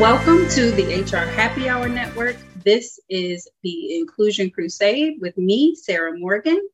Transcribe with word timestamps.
Welcome 0.00 0.48
to 0.48 0.72
the 0.72 1.02
HR 1.02 1.24
Happy 1.24 1.68
Hour 1.68 1.88
Network. 1.88 2.36
This 2.64 2.98
is 3.08 3.48
the 3.62 3.96
Inclusion 3.96 4.50
Crusade 4.50 5.20
with 5.20 5.38
me, 5.38 5.76
Sarah 5.76 6.18
Morgan. 6.18 6.68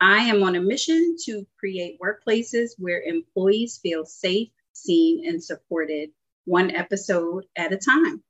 I 0.00 0.20
am 0.20 0.42
on 0.42 0.56
a 0.56 0.60
mission 0.60 1.16
to 1.26 1.46
create 1.58 1.98
workplaces 2.00 2.70
where 2.78 3.02
employees 3.02 3.76
feel 3.76 4.06
safe, 4.06 4.48
seen, 4.72 5.28
and 5.28 5.44
supported, 5.44 6.12
one 6.46 6.74
episode 6.74 7.44
at 7.56 7.74
a 7.74 7.76
time. 7.76 8.22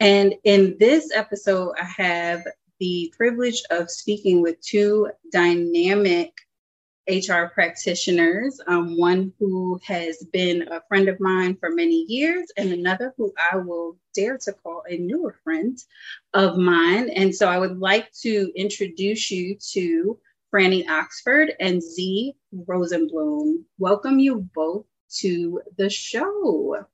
And 0.00 0.34
in 0.42 0.76
this 0.80 1.12
episode, 1.14 1.74
I 1.80 1.84
have 1.84 2.44
the 2.80 3.14
privilege 3.16 3.62
of 3.70 3.92
speaking 3.92 4.42
with 4.42 4.60
two 4.60 5.08
dynamic 5.30 6.32
HR 7.08 7.46
practitioners, 7.52 8.60
um, 8.66 8.98
one 8.98 9.32
who 9.38 9.78
has 9.84 10.24
been 10.32 10.66
a 10.68 10.80
friend 10.88 11.08
of 11.08 11.20
mine 11.20 11.56
for 11.56 11.70
many 11.70 12.06
years, 12.08 12.50
and 12.56 12.72
another 12.72 13.12
who 13.16 13.32
I 13.52 13.56
will 13.56 13.98
dare 14.14 14.38
to 14.38 14.52
call 14.52 14.82
a 14.88 14.96
newer 14.96 15.36
friend 15.44 15.78
of 16.32 16.56
mine. 16.56 17.10
And 17.10 17.34
so 17.34 17.48
I 17.48 17.58
would 17.58 17.78
like 17.78 18.10
to 18.22 18.50
introduce 18.56 19.30
you 19.30 19.56
to 19.72 20.18
Franny 20.52 20.88
Oxford 20.88 21.52
and 21.60 21.82
Zee 21.82 22.34
Rosenblum. 22.54 23.64
Welcome 23.78 24.18
you 24.18 24.48
both 24.54 24.86
to 25.16 25.60
the 25.76 25.90
show. 25.90 26.86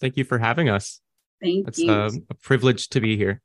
Thank 0.00 0.16
you 0.16 0.24
for 0.24 0.38
having 0.38 0.68
us. 0.68 1.00
Thank 1.42 1.68
it's 1.68 1.78
you. 1.78 1.90
a, 1.90 2.10
a 2.30 2.34
privilege 2.34 2.88
to 2.90 3.00
be 3.00 3.16
here. 3.16 3.42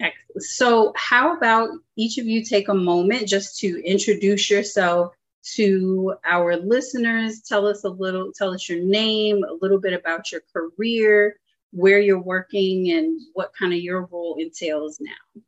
Excellent. 0.00 0.42
So, 0.42 0.92
how 0.96 1.36
about 1.36 1.70
each 1.96 2.18
of 2.18 2.26
you 2.26 2.44
take 2.44 2.68
a 2.68 2.74
moment 2.74 3.28
just 3.28 3.58
to 3.60 3.82
introduce 3.84 4.50
yourself 4.50 5.14
to 5.54 6.14
our 6.24 6.56
listeners? 6.56 7.42
Tell 7.42 7.66
us 7.66 7.84
a 7.84 7.88
little, 7.88 8.32
tell 8.32 8.52
us 8.54 8.68
your 8.68 8.80
name, 8.80 9.44
a 9.44 9.54
little 9.60 9.80
bit 9.80 9.92
about 9.92 10.32
your 10.32 10.42
career, 10.54 11.36
where 11.72 12.00
you're 12.00 12.22
working, 12.22 12.90
and 12.92 13.20
what 13.34 13.52
kind 13.58 13.72
of 13.72 13.80
your 13.80 14.06
role 14.06 14.36
entails 14.38 14.98
now. 15.00 15.42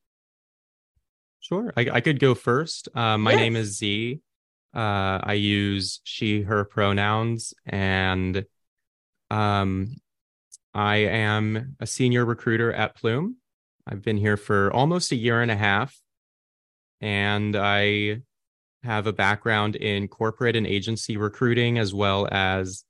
Sure. 1.41 1.73
I, 1.77 1.87
I 1.93 2.01
could 2.01 2.21
go 2.21 2.35
first. 2.35 2.89
Uh, 2.95 3.19
my 3.19 3.33
Yes. 3.33 3.41
name 3.41 3.57
is 3.57 3.77
Zee. 3.77 4.21
Uh, 4.75 5.21
I 5.23 5.35
use 5.35 6.01
she, 6.03 6.43
her 6.43 6.65
pronouns, 6.65 7.55
and 7.67 8.45
um, 9.31 9.95
I 10.73 10.97
am 10.97 11.77
a 11.79 11.87
senior 11.87 12.25
recruiter 12.25 12.73
at 12.73 12.97
Plume. 12.97 13.37
I've 13.87 14.03
been 14.03 14.17
here 14.17 14.37
for 14.37 14.73
almost 14.73 15.13
a 15.13 15.17
year 15.17 15.43
and 15.43 15.51
a 15.51 15.57
half, 15.57 15.97
and 17.01 17.55
I 17.57 18.23
have 18.83 19.07
a 19.07 19.13
background 19.13 19.77
in 19.77 20.09
corporate 20.09 20.57
and 20.57 20.67
agency 20.67 21.17
recruiting 21.17 21.79
as 21.79 21.95
well 21.95 22.29
as 22.31 22.85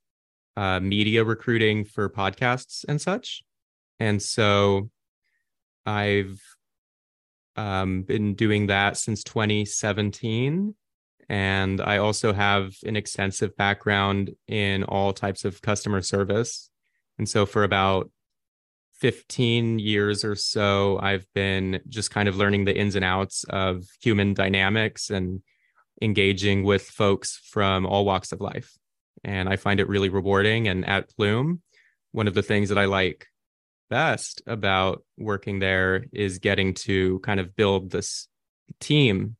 uh, 0.57 0.79
media 0.79 1.23
recruiting 1.23 1.85
for 1.85 2.09
podcasts 2.09 2.85
and 2.87 3.01
such. 3.01 3.43
And 3.99 4.21
so 4.21 4.89
I've 5.85 6.41
um, 7.55 8.03
been 8.03 8.35
doing 8.35 8.67
that 8.67 8.97
since 8.97 9.23
2017. 9.23 10.75
And 11.27 11.81
I 11.81 11.97
also 11.97 12.33
have 12.33 12.73
an 12.85 12.95
extensive 12.95 13.55
background 13.55 14.31
in 14.47 14.83
all 14.83 15.13
types 15.13 15.45
of 15.45 15.61
customer 15.61 16.01
service. 16.01 16.69
And 17.17 17.27
so 17.27 17.45
for 17.45 17.63
about 17.63 18.11
15 19.05 19.77
years 19.77 20.23
or 20.25 20.33
so, 20.33 20.97
I've 20.99 21.27
been 21.35 21.79
just 21.87 22.09
kind 22.09 22.27
of 22.27 22.37
learning 22.37 22.65
the 22.65 22.75
ins 22.75 22.95
and 22.95 23.05
outs 23.05 23.43
of 23.49 23.83
human 24.01 24.33
dynamics 24.33 25.11
and 25.11 25.43
engaging 26.01 26.63
with 26.63 26.81
folks 26.81 27.37
from 27.51 27.85
all 27.85 28.03
walks 28.03 28.31
of 28.31 28.41
life. 28.41 28.75
And 29.23 29.47
I 29.47 29.57
find 29.57 29.79
it 29.79 29.87
really 29.87 30.09
rewarding. 30.09 30.67
And 30.67 30.83
at 30.87 31.15
Plume, 31.15 31.61
one 32.13 32.27
of 32.27 32.33
the 32.33 32.41
things 32.41 32.69
that 32.69 32.79
I 32.79 32.85
like 32.85 33.27
best 33.91 34.41
about 34.47 35.03
working 35.19 35.59
there 35.59 36.05
is 36.11 36.39
getting 36.39 36.73
to 36.85 37.19
kind 37.19 37.39
of 37.39 37.55
build 37.55 37.91
this 37.91 38.27
team 38.79 39.35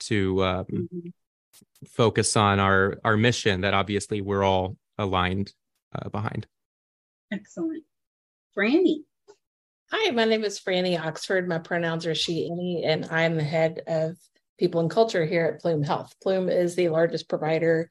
to 0.00 0.42
um, 0.42 0.64
Mhm. 0.64 1.12
focus 1.86 2.36
on 2.36 2.58
our 2.58 2.98
our 3.04 3.16
mission 3.16 3.60
that 3.60 3.74
obviously 3.74 4.20
we're 4.20 4.42
all 4.42 4.76
aligned 4.98 5.52
uh, 5.94 6.08
behind. 6.08 6.48
Excellent. 7.30 7.84
Franny. 8.58 9.04
Hi, 9.92 10.10
my 10.10 10.24
name 10.24 10.42
is 10.42 10.58
Franny 10.58 10.98
Oxford. 10.98 11.48
My 11.48 11.58
pronouns 11.58 12.06
are 12.06 12.14
she, 12.14 12.50
any, 12.50 12.82
and 12.84 13.06
I'm 13.06 13.36
the 13.36 13.44
head 13.44 13.82
of 13.86 14.16
people 14.58 14.80
and 14.80 14.90
culture 14.90 15.24
here 15.24 15.44
at 15.44 15.60
Plume 15.60 15.84
Health. 15.84 16.12
Plume 16.20 16.48
is 16.48 16.74
the 16.74 16.88
largest 16.88 17.28
provider 17.28 17.88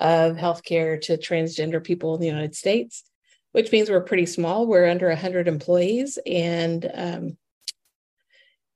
of 0.00 0.36
healthcare 0.36 1.00
to 1.02 1.16
transgender 1.16 1.82
people 1.82 2.16
in 2.16 2.20
the 2.20 2.26
United 2.26 2.56
States, 2.56 3.04
which 3.52 3.70
means 3.70 3.88
we're 3.88 4.00
pretty 4.00 4.26
small. 4.26 4.66
We're 4.66 4.90
under 4.90 5.06
100 5.06 5.46
employees, 5.46 6.18
and 6.26 6.90
um, 6.92 7.36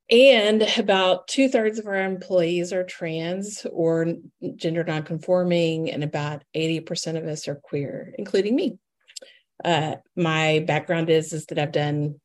and 0.08 0.62
about 0.78 1.26
two 1.26 1.48
thirds 1.48 1.80
of 1.80 1.88
our 1.88 2.04
employees 2.04 2.72
are 2.72 2.84
trans 2.84 3.66
or 3.72 4.06
gender 4.54 4.84
nonconforming, 4.84 5.90
and 5.90 6.04
about 6.04 6.44
80% 6.54 7.16
of 7.16 7.24
us 7.24 7.48
are 7.48 7.56
queer, 7.56 8.14
including 8.18 8.54
me. 8.54 8.78
Uh, 9.62 9.96
my 10.16 10.64
background 10.66 11.10
is 11.10 11.32
is 11.32 11.46
that 11.46 11.58
I've 11.58 11.72
done 11.72 12.20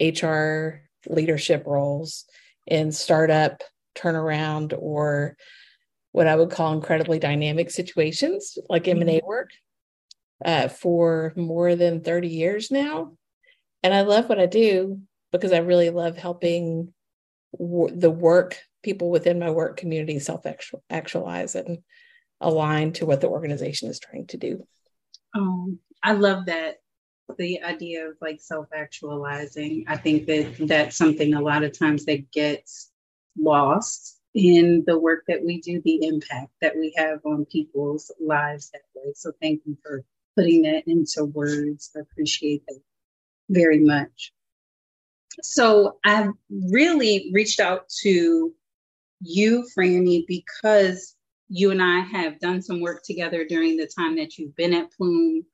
HR 0.00 0.82
leadership 1.06 1.64
roles 1.66 2.24
in 2.66 2.92
startup, 2.92 3.62
turnaround, 3.94 4.74
or 4.76 5.36
what 6.12 6.26
I 6.26 6.36
would 6.36 6.50
call 6.50 6.72
incredibly 6.72 7.18
dynamic 7.18 7.70
situations 7.70 8.56
like 8.68 8.88
M&A 8.88 9.20
work 9.24 9.50
uh, 10.44 10.68
for 10.68 11.32
more 11.36 11.74
than 11.74 12.02
30 12.02 12.28
years 12.28 12.70
now. 12.70 13.12
And 13.82 13.92
I 13.92 14.02
love 14.02 14.28
what 14.28 14.38
I 14.38 14.46
do 14.46 15.00
because 15.32 15.52
I 15.52 15.58
really 15.58 15.90
love 15.90 16.16
helping 16.16 16.94
w- 17.58 17.94
the 17.94 18.10
work 18.10 18.58
people 18.82 19.10
within 19.10 19.38
my 19.38 19.50
work 19.50 19.76
community 19.76 20.18
self 20.18 20.46
actualize 20.90 21.54
and 21.54 21.78
align 22.40 22.92
to 22.92 23.06
what 23.06 23.20
the 23.20 23.28
organization 23.28 23.90
is 23.90 23.98
trying 23.98 24.26
to 24.28 24.36
do. 24.36 24.66
Um, 25.34 25.78
I 26.04 26.12
love 26.12 26.46
that 26.46 26.76
the 27.38 27.62
idea 27.62 28.06
of 28.06 28.16
like 28.20 28.40
self-actualizing. 28.40 29.86
I 29.88 29.96
think 29.96 30.26
that 30.26 30.54
that's 30.60 30.96
something 30.96 31.34
a 31.34 31.40
lot 31.40 31.64
of 31.64 31.76
times 31.76 32.04
that 32.04 32.30
gets 32.30 32.90
lost 33.38 34.20
in 34.34 34.84
the 34.86 34.98
work 34.98 35.24
that 35.28 35.42
we 35.44 35.60
do, 35.60 35.80
the 35.84 36.06
impact 36.06 36.52
that 36.60 36.76
we 36.76 36.92
have 36.96 37.20
on 37.24 37.46
people's 37.46 38.12
lives 38.20 38.70
that 38.70 38.82
way. 38.94 39.12
So 39.14 39.32
thank 39.40 39.62
you 39.64 39.76
for 39.82 40.04
putting 40.36 40.62
that 40.62 40.86
into 40.86 41.24
words. 41.24 41.90
I 41.96 42.00
appreciate 42.00 42.62
that 42.66 42.80
very 43.48 43.80
much. 43.80 44.32
So 45.42 45.98
I've 46.04 46.32
really 46.50 47.30
reached 47.32 47.60
out 47.60 47.88
to 48.02 48.52
you, 49.20 49.66
Franny, 49.76 50.24
because 50.26 51.16
you 51.48 51.70
and 51.70 51.82
I 51.82 52.00
have 52.00 52.40
done 52.40 52.60
some 52.60 52.80
work 52.80 53.02
together 53.04 53.44
during 53.44 53.76
the 53.76 53.86
time 53.86 54.16
that 54.16 54.36
you've 54.36 54.56
been 54.56 54.74
at 54.74 54.92
Plume. 54.92 55.44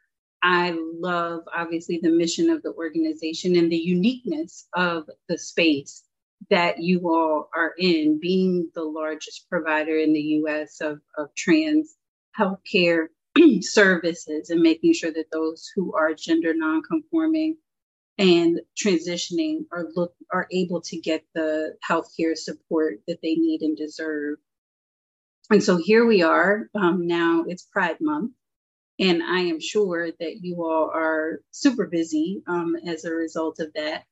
I 0.42 0.74
love, 0.76 1.42
obviously, 1.54 2.00
the 2.02 2.10
mission 2.10 2.50
of 2.50 2.62
the 2.62 2.72
organization 2.72 3.56
and 3.56 3.70
the 3.70 3.76
uniqueness 3.76 4.66
of 4.74 5.08
the 5.28 5.38
space 5.38 6.02
that 6.48 6.82
you 6.82 7.00
all 7.08 7.50
are 7.54 7.74
in, 7.78 8.18
being 8.20 8.70
the 8.74 8.82
largest 8.82 9.48
provider 9.50 9.96
in 9.96 10.12
the 10.14 10.40
US 10.44 10.80
of, 10.80 11.00
of 11.18 11.34
trans 11.34 11.96
healthcare 12.38 13.08
services 13.60 14.50
and 14.50 14.62
making 14.62 14.94
sure 14.94 15.12
that 15.12 15.30
those 15.30 15.70
who 15.74 15.94
are 15.94 16.14
gender 16.14 16.54
nonconforming 16.54 17.56
and 18.18 18.60
transitioning 18.76 19.64
are 19.72 19.86
look 19.94 20.14
are 20.32 20.46
able 20.52 20.80
to 20.82 21.00
get 21.00 21.24
the 21.34 21.74
healthcare 21.88 22.36
support 22.36 23.00
that 23.06 23.18
they 23.22 23.34
need 23.34 23.62
and 23.62 23.76
deserve. 23.76 24.38
And 25.50 25.62
so 25.62 25.76
here 25.76 26.06
we 26.06 26.22
are. 26.22 26.68
Um, 26.74 27.06
now 27.06 27.44
it's 27.48 27.62
Pride 27.64 27.96
Month, 28.00 28.32
and 29.00 29.22
I 29.22 29.40
am 29.40 29.60
sure 29.60 30.10
that 30.20 30.44
you 30.44 30.62
all 30.62 30.90
are 30.94 31.40
super 31.50 31.86
busy 31.86 32.42
um, 32.46 32.76
as 32.86 33.04
a 33.04 33.14
result 33.14 33.58
of 33.58 33.72
that. 33.74 34.04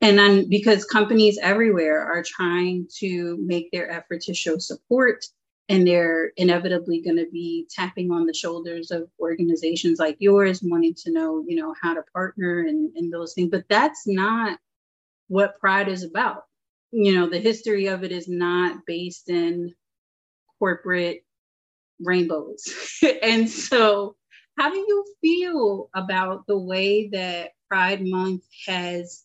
And 0.00 0.18
then 0.18 0.48
because 0.48 0.84
companies 0.84 1.38
everywhere 1.40 2.04
are 2.04 2.22
trying 2.22 2.88
to 2.98 3.38
make 3.40 3.70
their 3.70 3.90
effort 3.90 4.22
to 4.22 4.34
show 4.34 4.58
support, 4.58 5.24
and 5.68 5.86
they're 5.86 6.32
inevitably 6.36 7.00
going 7.00 7.16
to 7.16 7.28
be 7.32 7.66
tapping 7.70 8.10
on 8.10 8.26
the 8.26 8.34
shoulders 8.34 8.90
of 8.90 9.08
organizations 9.18 9.98
like 9.98 10.16
yours, 10.18 10.60
wanting 10.62 10.94
to 10.94 11.12
know, 11.12 11.42
you 11.46 11.56
know, 11.56 11.74
how 11.80 11.94
to 11.94 12.02
partner 12.12 12.60
and, 12.60 12.94
and 12.96 13.12
those 13.12 13.32
things. 13.32 13.50
But 13.50 13.64
that's 13.70 14.06
not 14.06 14.58
what 15.28 15.58
Pride 15.58 15.88
is 15.88 16.02
about. 16.02 16.42
You 16.90 17.14
know, 17.14 17.30
the 17.30 17.38
history 17.38 17.86
of 17.86 18.04
it 18.04 18.12
is 18.12 18.28
not 18.28 18.84
based 18.84 19.30
in 19.30 19.74
corporate 20.58 21.24
rainbows. 22.00 23.00
and 23.22 23.48
so, 23.48 24.16
how 24.56 24.70
do 24.70 24.78
you 24.78 25.04
feel 25.20 25.90
about 25.94 26.46
the 26.46 26.58
way 26.58 27.08
that 27.08 27.52
Pride 27.68 28.04
Month 28.04 28.44
has 28.66 29.24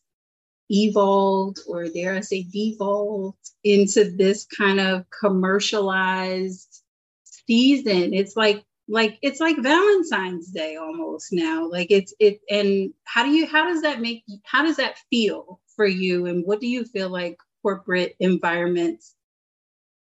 evolved, 0.69 1.59
or 1.67 1.87
dare 1.87 2.15
I 2.15 2.21
say, 2.21 2.43
devolved 2.43 3.37
into 3.63 4.11
this 4.11 4.45
kind 4.45 4.79
of 4.79 5.05
commercialized 5.21 6.83
season? 7.23 8.13
It's 8.13 8.35
like 8.35 8.63
like 8.87 9.19
it's 9.21 9.39
like 9.39 9.57
valentine's 9.57 10.51
day 10.51 10.75
almost 10.75 11.31
now. 11.31 11.69
Like 11.69 11.91
it's 11.91 12.13
it 12.19 12.41
and 12.49 12.93
how 13.05 13.23
do 13.23 13.29
you 13.29 13.45
how 13.45 13.67
does 13.67 13.83
that 13.83 14.01
make 14.01 14.23
how 14.43 14.63
does 14.63 14.77
that 14.77 14.97
feel 15.11 15.59
for 15.75 15.85
you? 15.85 16.25
And 16.25 16.43
what 16.45 16.59
do 16.59 16.67
you 16.67 16.85
feel 16.85 17.09
like 17.09 17.37
corporate 17.61 18.15
environments 18.19 19.15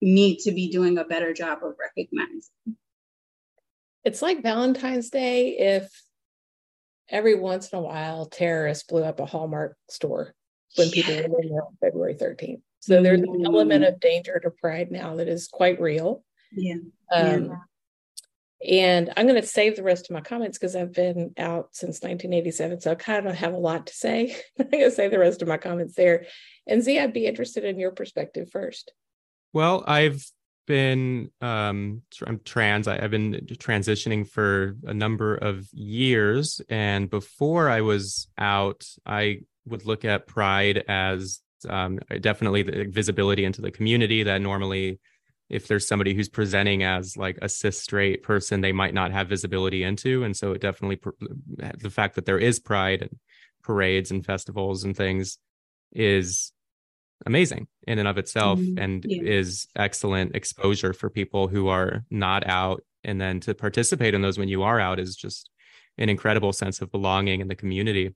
need 0.00 0.38
to 0.40 0.52
be 0.52 0.70
doing 0.70 0.98
a 0.98 1.04
better 1.04 1.32
job 1.32 1.58
of 1.62 1.74
recognizing 1.78 2.50
it's 4.04 4.22
like 4.22 4.42
valentine's 4.42 5.10
day 5.10 5.56
if 5.58 5.90
every 7.08 7.34
once 7.34 7.70
in 7.70 7.78
a 7.78 7.82
while 7.82 8.26
terrorists 8.26 8.84
blew 8.84 9.02
up 9.02 9.20
a 9.20 9.26
hallmark 9.26 9.76
store 9.88 10.34
when 10.76 10.88
yeah. 10.88 10.94
people 10.94 11.14
were 11.30 11.42
in 11.42 11.48
there 11.48 11.64
on 11.64 11.76
february 11.80 12.14
13th 12.14 12.62
so 12.80 13.02
there's 13.02 13.20
an 13.20 13.26
mm-hmm. 13.26 13.46
element 13.46 13.84
of 13.84 14.00
danger 14.00 14.40
to 14.42 14.50
pride 14.50 14.90
now 14.90 15.16
that 15.16 15.28
is 15.28 15.48
quite 15.48 15.80
real 15.80 16.24
yeah, 16.52 16.76
um, 17.14 17.44
yeah 17.46 17.54
and 18.66 19.12
I'm 19.16 19.26
going 19.26 19.40
to 19.40 19.46
save 19.46 19.76
the 19.76 19.82
rest 19.82 20.08
of 20.08 20.14
my 20.14 20.20
comments 20.20 20.56
because 20.56 20.76
I've 20.76 20.92
been 20.92 21.32
out 21.36 21.70
since 21.72 22.00
1987. 22.02 22.80
So 22.80 22.92
I 22.92 22.94
kind 22.94 23.18
of 23.18 23.24
don't 23.24 23.34
have 23.34 23.54
a 23.54 23.58
lot 23.58 23.86
to 23.88 23.94
say. 23.94 24.36
I'm 24.58 24.68
going 24.68 24.84
to 24.84 24.90
save 24.90 25.10
the 25.10 25.18
rest 25.18 25.42
of 25.42 25.48
my 25.48 25.56
comments 25.56 25.94
there. 25.94 26.26
And 26.66 26.82
Zee, 26.82 26.98
I'd 26.98 27.12
be 27.12 27.26
interested 27.26 27.64
in 27.64 27.78
your 27.78 27.90
perspective 27.90 28.50
first. 28.52 28.92
Well, 29.52 29.82
I've 29.86 30.24
been 30.66 31.30
um, 31.40 32.02
I'm 32.26 32.40
trans. 32.44 32.88
I, 32.88 33.00
have 33.00 33.10
been 33.10 33.46
transitioning 33.54 34.28
for 34.28 34.76
a 34.84 34.94
number 34.94 35.34
of 35.34 35.68
years, 35.72 36.60
and 36.68 37.10
before 37.10 37.68
I 37.68 37.80
was 37.80 38.28
out, 38.38 38.84
I 39.04 39.40
would 39.66 39.86
look 39.86 40.04
at 40.04 40.26
Pride 40.26 40.84
as 40.88 41.40
um, 41.68 42.00
definitely 42.20 42.62
the 42.62 42.84
visibility 42.88 43.44
into 43.44 43.60
the 43.60 43.70
community 43.70 44.22
that 44.24 44.40
normally 44.40 45.00
if 45.48 45.68
there's 45.68 45.86
somebody 45.86 46.14
who's 46.14 46.30
presenting 46.30 46.82
as 46.82 47.16
like 47.16 47.38
a 47.42 47.48
cis 47.48 47.80
straight 47.80 48.22
person 48.22 48.60
they 48.60 48.72
might 48.72 48.94
not 48.94 49.12
have 49.12 49.28
visibility 49.28 49.82
into 49.84 50.24
and 50.24 50.36
so 50.36 50.52
it 50.52 50.60
definitely 50.60 50.98
the 51.78 51.90
fact 51.90 52.14
that 52.14 52.24
there 52.24 52.38
is 52.38 52.58
pride 52.58 53.02
and 53.02 53.18
parades 53.62 54.10
and 54.10 54.24
festivals 54.24 54.82
and 54.82 54.96
things 54.96 55.38
is 55.92 56.52
amazing 57.26 57.66
in 57.86 57.98
and 57.98 58.08
of 58.08 58.18
itself 58.18 58.58
mm-hmm. 58.58 58.78
and 58.78 59.04
yeah. 59.08 59.22
is 59.22 59.68
excellent 59.76 60.34
exposure 60.34 60.92
for 60.92 61.10
people 61.10 61.48
who 61.48 61.68
are 61.68 62.04
not 62.10 62.46
out 62.46 62.82
and 63.04 63.20
then 63.20 63.40
to 63.40 63.54
participate 63.54 64.14
in 64.14 64.22
those 64.22 64.38
when 64.38 64.48
you 64.48 64.62
are 64.62 64.80
out 64.80 64.98
is 64.98 65.16
just 65.16 65.50
an 65.98 66.08
incredible 66.08 66.52
sense 66.52 66.80
of 66.80 66.90
belonging 66.90 67.40
in 67.40 67.48
the 67.48 67.54
community 67.54 68.14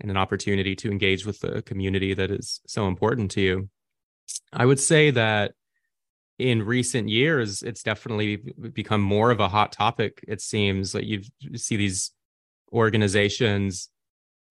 and 0.00 0.10
an 0.10 0.16
opportunity 0.16 0.76
to 0.76 0.90
engage 0.90 1.26
with 1.26 1.40
the 1.40 1.62
community 1.62 2.14
that 2.14 2.30
is 2.30 2.60
so 2.66 2.86
important 2.86 3.30
to 3.30 3.40
you 3.40 3.68
i 4.52 4.64
would 4.64 4.80
say 4.80 5.10
that 5.10 5.52
in 6.38 6.62
recent 6.62 7.08
years, 7.08 7.62
it's 7.62 7.82
definitely 7.82 8.36
become 8.36 9.00
more 9.00 9.30
of 9.30 9.40
a 9.40 9.48
hot 9.48 9.72
topic. 9.72 10.24
It 10.28 10.40
seems 10.40 10.94
like 10.94 11.04
you 11.04 11.22
see 11.56 11.76
these 11.76 12.12
organizations 12.72 13.88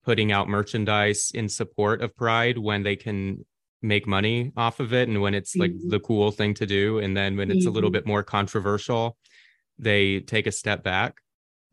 putting 0.04 0.32
out 0.32 0.50
merchandise 0.50 1.32
in 1.34 1.48
support 1.48 2.02
of 2.02 2.16
Pride 2.16 2.58
when 2.58 2.84
they 2.84 2.96
can 2.96 3.46
make 3.82 4.08
money 4.08 4.52
off 4.58 4.80
of 4.80 4.94
it 4.94 5.08
and 5.08 5.22
when 5.22 5.34
it's 5.34 5.56
like 5.56 5.72
mm-hmm. 5.72 5.90
the 5.90 6.00
cool 6.00 6.32
thing 6.32 6.54
to 6.56 6.66
do. 6.66 7.00
And 7.00 7.16
then 7.16 7.38
when 7.38 7.52
it's 7.52 7.62
mm-hmm. 7.62 7.70
a 7.70 7.72
little 7.72 7.90
mm-hmm. 7.90 7.94
bit 7.94 8.08
more 8.08 8.24
controversial, 8.24 9.18
they 9.78 10.20
take 10.22 10.48
a 10.48 10.52
step 10.52 10.84
back. 10.84 11.18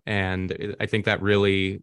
And 0.06 0.76
I 0.78 0.86
think 0.86 1.06
that 1.06 1.22
really 1.22 1.82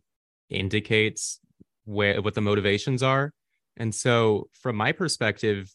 indicates 0.50 1.40
where 1.86 2.22
what 2.22 2.36
the 2.36 2.42
motivations 2.42 3.02
are. 3.02 3.34
And 3.78 3.96
so, 3.96 4.50
from 4.54 4.76
my 4.76 4.92
perspective, 4.92 5.74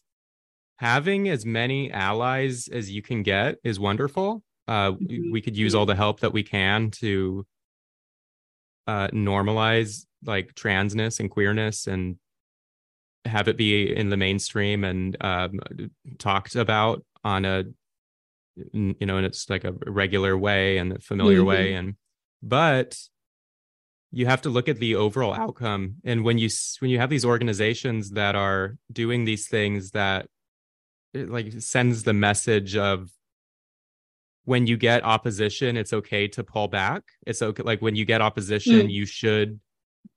having 0.77 1.27
as 1.27 1.45
many 1.45 1.91
allies 1.91 2.69
as 2.69 2.89
you 2.89 3.01
can 3.01 3.23
get 3.23 3.57
is 3.63 3.79
wonderful. 3.79 4.43
Uh, 4.67 4.91
mm-hmm. 4.91 5.31
We 5.31 5.41
could 5.41 5.57
use 5.57 5.75
all 5.75 5.85
the 5.85 5.95
help 5.95 6.21
that 6.21 6.31
we 6.31 6.43
can 6.43 6.91
to 6.91 7.45
uh, 8.85 9.09
normalize 9.09 10.05
like 10.25 10.53
transness 10.53 11.19
and 11.19 11.29
queerness 11.29 11.87
and 11.87 12.17
have 13.27 13.47
it 13.47 13.57
be 13.57 13.95
in 13.95 14.09
the 14.09 14.17
mainstream 14.17 14.83
and 14.83 15.17
um, 15.21 15.59
talked 16.17 16.55
about 16.55 17.03
on 17.23 17.45
a 17.45 17.63
you 18.73 18.95
know 19.01 19.17
and 19.17 19.25
it's 19.25 19.49
like 19.49 19.63
a 19.63 19.73
regular 19.85 20.37
way 20.37 20.77
and 20.77 20.93
a 20.93 20.99
familiar 20.99 21.39
mm-hmm. 21.39 21.47
way 21.47 21.73
and 21.73 21.95
but 22.41 22.97
you 24.11 24.25
have 24.25 24.41
to 24.41 24.49
look 24.49 24.67
at 24.67 24.77
the 24.77 24.95
overall 24.95 25.33
outcome 25.33 25.95
and 26.03 26.23
when 26.23 26.37
you 26.37 26.49
when 26.79 26.89
you 26.89 26.99
have 26.99 27.09
these 27.09 27.25
organizations 27.25 28.11
that 28.11 28.35
are 28.35 28.77
doing 28.91 29.25
these 29.25 29.47
things 29.47 29.91
that 29.91 30.27
it 31.13 31.29
like 31.29 31.51
sends 31.59 32.03
the 32.03 32.13
message 32.13 32.75
of 32.75 33.09
when 34.45 34.65
you 34.65 34.77
get 34.77 35.03
opposition 35.03 35.77
it's 35.77 35.93
okay 35.93 36.27
to 36.27 36.43
pull 36.43 36.67
back 36.67 37.03
it's 37.25 37.41
okay 37.41 37.63
like 37.63 37.81
when 37.81 37.95
you 37.95 38.05
get 38.05 38.21
opposition 38.21 38.87
mm. 38.87 38.91
you 38.91 39.05
should 39.05 39.59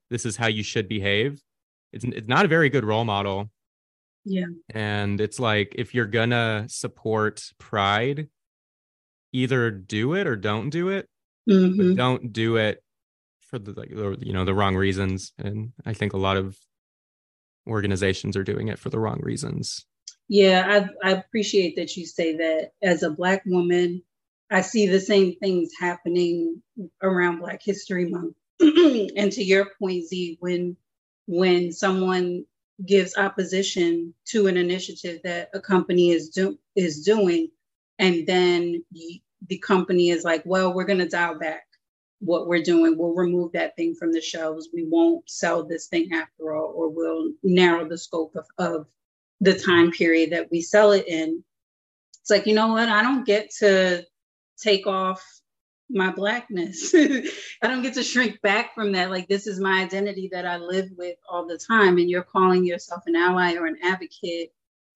this 0.09 0.25
is 0.25 0.37
how 0.37 0.47
you 0.47 0.63
should 0.63 0.89
behave 0.89 1.43
it's, 1.93 2.05
it's 2.05 2.29
not 2.29 2.45
a 2.45 2.49
very 2.49 2.69
good 2.69 2.85
role 2.85 3.05
model 3.05 3.51
yeah 4.25 4.47
and 4.75 5.21
it's 5.21 5.41
like 5.41 5.75
if 5.79 5.95
you're 5.95 6.07
gonna 6.07 6.67
support 6.69 7.43
pride 7.59 8.29
either 9.33 9.71
do 9.71 10.15
it 10.15 10.27
or 10.27 10.37
don't 10.37 10.71
do 10.71 10.89
it 10.89 11.09
mm-hmm. 11.49 11.77
but 11.77 11.97
don't 11.97 12.33
do 12.33 12.57
it 12.57 12.83
for 13.41 13.59
the 13.59 13.73
like 13.73 13.91
the, 13.91 14.17
you 14.21 14.33
know 14.33 14.45
the 14.45 14.55
wrong 14.55 14.77
reasons 14.77 15.33
and 15.39 15.73
i 15.87 15.93
think 15.93 16.13
a 16.13 16.19
lot 16.19 16.37
of 16.37 16.57
organizations 17.67 18.37
are 18.37 18.45
doing 18.45 18.69
it 18.69 18.79
for 18.79 18.91
the 18.91 18.99
wrong 18.99 19.21
reasons 19.23 19.87
yeah, 20.31 20.87
I, 21.03 21.09
I 21.09 21.13
appreciate 21.15 21.75
that 21.75 21.97
you 21.97 22.07
say 22.07 22.37
that. 22.37 22.71
As 22.83 23.03
a 23.03 23.11
Black 23.11 23.43
woman, 23.47 24.01
I 24.49 24.61
see 24.61 24.87
the 24.87 25.01
same 25.01 25.35
things 25.35 25.73
happening 25.79 26.63
around 27.03 27.41
Black 27.41 27.61
History 27.61 28.09
Month. 28.09 28.37
and 28.61 29.33
to 29.33 29.43
your 29.43 29.71
point, 29.81 30.05
Zee, 30.05 30.37
when 30.39 30.77
when 31.31 31.71
someone 31.71 32.45
gives 32.85 33.17
opposition 33.17 34.13
to 34.25 34.49
an 34.49 34.57
initiative 34.57 35.21
that 35.23 35.49
a 35.55 35.61
company 35.61 36.11
is 36.11 36.31
do, 36.31 36.59
is 36.75 37.05
doing, 37.05 37.49
and 38.01 38.27
then 38.27 38.85
the 39.47 39.59
company 39.59 40.11
is 40.11 40.25
like, 40.25 40.43
"Well, 40.45 40.75
we're 40.75 40.85
going 40.85 40.99
to 40.99 41.09
dial 41.09 41.39
back 41.39 41.67
what 42.19 42.49
we're 42.49 42.63
doing. 42.63 42.97
We'll 42.99 43.15
remove 43.15 43.53
that 43.53 43.77
thing 43.77 43.95
from 43.95 44.13
the 44.13 44.21
shelves. 44.21 44.69
We 44.73 44.85
won't 44.85 45.29
sell 45.31 45.65
this 45.65 45.87
thing 45.87 46.11
after 46.13 46.55
all, 46.55 46.73
or 46.75 46.89
we'll 46.89 47.33
narrow 47.45 47.89
the 47.89 47.97
scope 47.97 48.35
of, 48.35 48.47
of 48.59 48.87
the 49.41 49.59
time 49.59 49.93
period 49.93 50.31
that 50.33 50.51
we 50.51 50.61
sell 50.61 50.93
it 50.93 51.07
in. 51.07 51.45
It's 52.21 52.31
like, 52.31 52.47
you 52.47 52.55
know 52.55 52.69
what? 52.69 52.89
I 52.89 53.03
don't 53.03 53.25
get 53.25 53.51
to 53.61 54.05
take 54.59 54.87
off 54.87 55.25
my 55.91 56.13
blackness. 56.13 56.95
I 56.95 57.23
don't 57.63 57.83
get 57.83 57.95
to 57.95 58.03
shrink 58.03 58.41
back 58.43 58.75
from 58.75 58.93
that. 58.93 59.11
Like, 59.11 59.29
this 59.29 59.47
is 59.47 59.61
my 59.61 59.83
identity 59.83 60.29
that 60.33 60.47
I 60.47 60.57
live 60.57 60.91
with 60.97 61.17
all 61.29 61.47
the 61.47 61.59
time. 61.59 61.99
And 61.99 62.11
you're 62.11 62.23
calling 62.23 62.65
yourself 62.65 63.03
an 63.07 63.17
ally 63.17 63.55
or 63.55 63.67
an 63.67 63.79
advocate 63.83 64.53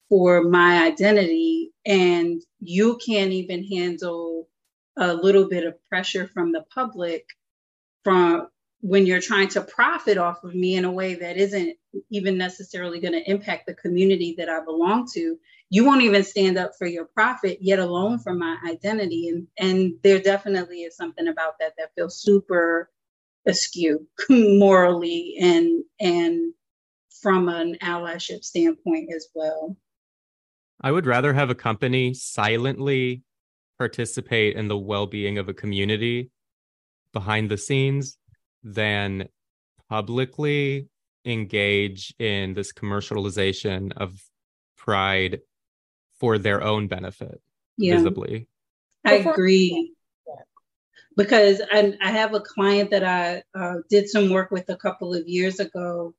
for 0.08 0.42
my 0.42 0.86
identity. 0.86 1.72
And 1.86 2.42
you 2.60 2.98
can't 3.04 3.32
even 3.32 3.64
handle 3.64 4.48
a 4.96 5.14
little 5.14 5.48
bit 5.48 5.64
of 5.64 5.76
pressure 5.88 6.28
from 6.28 6.52
the 6.52 6.64
public 6.74 7.26
from 8.04 8.48
when 8.86 9.06
you're 9.06 9.18
trying 9.18 9.48
to 9.48 9.62
profit 9.62 10.18
off 10.18 10.44
of 10.44 10.54
me 10.54 10.76
in 10.76 10.84
a 10.84 10.92
way 10.92 11.14
that 11.14 11.38
isn't 11.38 11.74
even 12.10 12.36
necessarily 12.36 13.00
going 13.00 13.14
to 13.14 13.30
impact 13.30 13.64
the 13.66 13.72
community 13.72 14.34
that 14.36 14.50
I 14.50 14.62
belong 14.62 15.08
to, 15.14 15.38
you 15.70 15.86
won't 15.86 16.02
even 16.02 16.22
stand 16.22 16.58
up 16.58 16.72
for 16.76 16.86
your 16.86 17.06
profit, 17.06 17.60
yet 17.62 17.78
alone 17.78 18.18
for 18.18 18.34
my 18.34 18.58
identity. 18.68 19.30
And 19.30 19.46
and 19.58 19.94
there 20.02 20.18
definitely 20.18 20.82
is 20.82 20.98
something 20.98 21.28
about 21.28 21.54
that 21.60 21.72
that 21.78 21.94
feels 21.94 22.20
super 22.20 22.90
askew 23.46 24.06
morally 24.28 25.36
and 25.40 25.82
and 25.98 26.52
from 27.22 27.48
an 27.48 27.78
allyship 27.80 28.44
standpoint 28.44 29.08
as 29.16 29.28
well. 29.34 29.78
I 30.82 30.92
would 30.92 31.06
rather 31.06 31.32
have 31.32 31.48
a 31.48 31.54
company 31.54 32.12
silently 32.12 33.22
participate 33.78 34.56
in 34.56 34.68
the 34.68 34.76
well-being 34.76 35.38
of 35.38 35.48
a 35.48 35.54
community 35.54 36.30
behind 37.14 37.50
the 37.50 37.56
scenes 37.56 38.18
than 38.64 39.28
publicly 39.88 40.88
engage 41.24 42.14
in 42.18 42.54
this 42.54 42.72
commercialization 42.72 43.92
of 43.96 44.20
pride 44.76 45.40
for 46.18 46.38
their 46.38 46.62
own 46.62 46.88
benefit 46.88 47.40
yeah. 47.76 47.96
visibly. 47.96 48.48
I 49.04 49.14
agree. 49.14 49.92
Because 51.16 51.62
I, 51.70 51.96
I 52.02 52.10
have 52.10 52.34
a 52.34 52.40
client 52.40 52.90
that 52.90 53.04
I 53.04 53.44
uh, 53.58 53.76
did 53.88 54.08
some 54.08 54.30
work 54.30 54.50
with 54.50 54.68
a 54.68 54.76
couple 54.76 55.14
of 55.14 55.28
years 55.28 55.60
ago, 55.60 56.12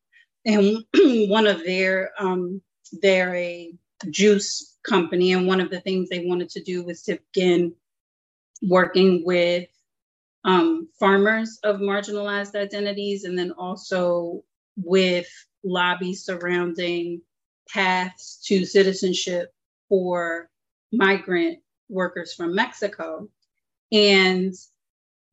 and 0.45 0.85
one 1.29 1.47
of 1.47 1.65
their 1.65 2.11
um, 2.17 2.61
they're 3.01 3.35
a 3.35 3.73
juice 4.09 4.77
company, 4.87 5.33
and 5.33 5.47
one 5.47 5.59
of 5.59 5.69
the 5.69 5.81
things 5.81 6.07
they 6.07 6.25
wanted 6.25 6.49
to 6.51 6.63
do 6.63 6.83
was 6.83 7.01
to 7.03 7.19
begin 7.33 7.73
working 8.61 9.23
with 9.25 9.67
um, 10.45 10.87
farmers 10.99 11.59
of 11.63 11.77
marginalized 11.77 12.55
identities, 12.55 13.25
and 13.25 13.37
then 13.37 13.51
also 13.51 14.43
with 14.77 15.27
lobbies 15.63 16.23
surrounding 16.23 17.21
paths 17.67 18.39
to 18.45 18.63
citizenship 18.63 19.51
for 19.89 20.49
migrant 20.93 21.59
workers 21.89 22.33
from 22.33 22.53
Mexico. 22.53 23.27
And 23.91 24.53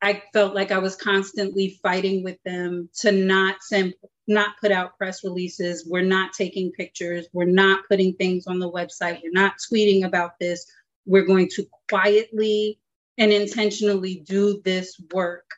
I 0.01 0.23
felt 0.33 0.55
like 0.55 0.73
I 0.73 0.79
was 0.79 0.97
constantly 0.97 1.79
fighting 1.83 2.25
with 2.25 2.43
them 2.45 2.89
to 3.01 3.13
not 3.13 3.63
send, 3.63 3.95
not 4.27 4.57
put 4.61 4.73
out 4.73 4.97
press 4.97 5.23
releases. 5.23 5.87
We're 5.87 6.03
not 6.03 6.33
taking 6.33 6.73
pictures. 6.73 7.27
We're 7.33 7.45
not 7.45 7.85
putting 7.89 8.15
things 8.15 8.47
on 8.47 8.59
the 8.59 8.71
website. 8.71 9.21
We're 9.23 9.31
not 9.33 9.55
tweeting 9.71 10.05
about 10.05 10.39
this. 10.41 10.67
We're 11.05 11.27
going 11.27 11.49
to 11.51 11.67
quietly 11.89 12.79
and 13.23 13.33
intentionally 13.33 14.25
do 14.27 14.61
this 14.65 15.01
work 15.13 15.49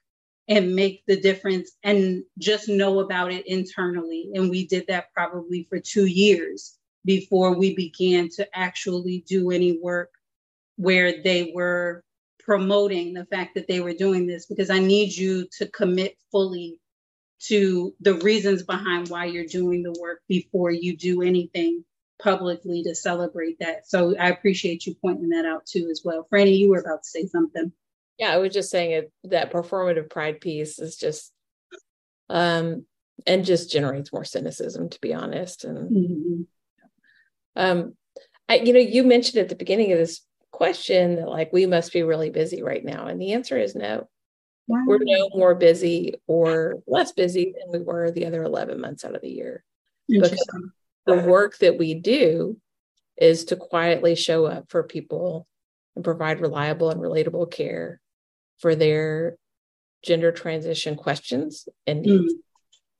and 0.48 0.76
make 0.76 1.02
the 1.06 1.18
difference 1.18 1.72
and 1.82 2.22
just 2.38 2.68
know 2.68 3.00
about 3.00 3.32
it 3.32 3.46
internally. 3.46 4.30
And 4.34 4.50
we 4.50 4.66
did 4.66 4.84
that 4.88 5.06
probably 5.14 5.66
for 5.70 5.80
two 5.80 6.04
years 6.04 6.76
before 7.06 7.56
we 7.56 7.74
began 7.74 8.28
to 8.36 8.46
actually 8.54 9.24
do 9.26 9.50
any 9.50 9.78
work 9.82 10.10
where 10.76 11.22
they 11.22 11.52
were 11.54 12.04
promoting 12.38 13.14
the 13.14 13.24
fact 13.24 13.54
that 13.54 13.66
they 13.66 13.80
were 13.80 13.94
doing 13.94 14.26
this 14.26 14.44
because 14.44 14.68
I 14.68 14.78
need 14.78 15.16
you 15.16 15.48
to 15.56 15.66
commit 15.68 16.18
fully 16.30 16.78
to 17.44 17.94
the 18.00 18.16
reasons 18.16 18.62
behind 18.62 19.08
why 19.08 19.24
you're 19.24 19.46
doing 19.46 19.82
the 19.82 19.96
work 19.98 20.20
before 20.28 20.70
you 20.70 20.98
do 20.98 21.22
anything 21.22 21.82
publicly 22.22 22.82
to 22.84 22.94
celebrate 22.94 23.58
that. 23.60 23.88
So 23.88 24.16
I 24.16 24.30
appreciate 24.30 24.86
you 24.86 24.94
pointing 25.00 25.30
that 25.30 25.44
out 25.44 25.66
too 25.66 25.88
as 25.90 26.02
well. 26.04 26.26
Franny, 26.32 26.58
you 26.58 26.70
were 26.70 26.80
about 26.80 27.02
to 27.02 27.08
say 27.08 27.26
something. 27.26 27.72
Yeah, 28.18 28.32
I 28.32 28.38
was 28.38 28.52
just 28.52 28.70
saying 28.70 28.92
it 28.92 29.12
that 29.24 29.52
performative 29.52 30.10
pride 30.10 30.40
piece 30.40 30.78
is 30.78 30.96
just 30.96 31.32
um 32.30 32.86
and 33.26 33.44
just 33.44 33.70
generates 33.70 34.12
more 34.12 34.24
cynicism 34.24 34.88
to 34.88 35.00
be 35.00 35.12
honest 35.12 35.64
and 35.64 35.90
mm-hmm. 35.90 36.42
um 37.56 37.94
I 38.48 38.56
you 38.56 38.72
know 38.72 38.80
you 38.80 39.04
mentioned 39.04 39.42
at 39.42 39.50
the 39.50 39.56
beginning 39.56 39.92
of 39.92 39.98
this 39.98 40.22
question 40.50 41.16
that 41.16 41.28
like 41.28 41.52
we 41.52 41.66
must 41.66 41.92
be 41.92 42.02
really 42.02 42.30
busy 42.30 42.62
right 42.62 42.84
now 42.84 43.06
and 43.06 43.20
the 43.20 43.32
answer 43.32 43.58
is 43.58 43.74
no 43.74 44.08
wow. 44.68 44.82
we're 44.86 45.00
no 45.02 45.28
more 45.34 45.54
busy 45.54 46.14
or 46.26 46.76
less 46.86 47.12
busy 47.12 47.52
than 47.58 47.78
we 47.78 47.84
were 47.84 48.10
the 48.10 48.26
other 48.26 48.42
11 48.42 48.80
months 48.80 49.04
out 49.04 49.14
of 49.14 49.20
the 49.20 49.30
year 49.30 49.64
because 50.08 50.32
the 51.06 51.16
work 51.16 51.58
that 51.58 51.78
we 51.78 51.94
do 51.94 52.56
is 53.16 53.46
to 53.46 53.56
quietly 53.56 54.14
show 54.14 54.46
up 54.46 54.70
for 54.70 54.82
people 54.82 55.46
and 55.94 56.04
provide 56.04 56.40
reliable 56.40 56.90
and 56.90 57.00
relatable 57.00 57.50
care 57.50 58.00
for 58.58 58.74
their 58.74 59.36
gender 60.04 60.32
transition 60.32 60.96
questions 60.96 61.68
and 61.86 62.02
needs. 62.02 62.34
Mm. 62.34 62.38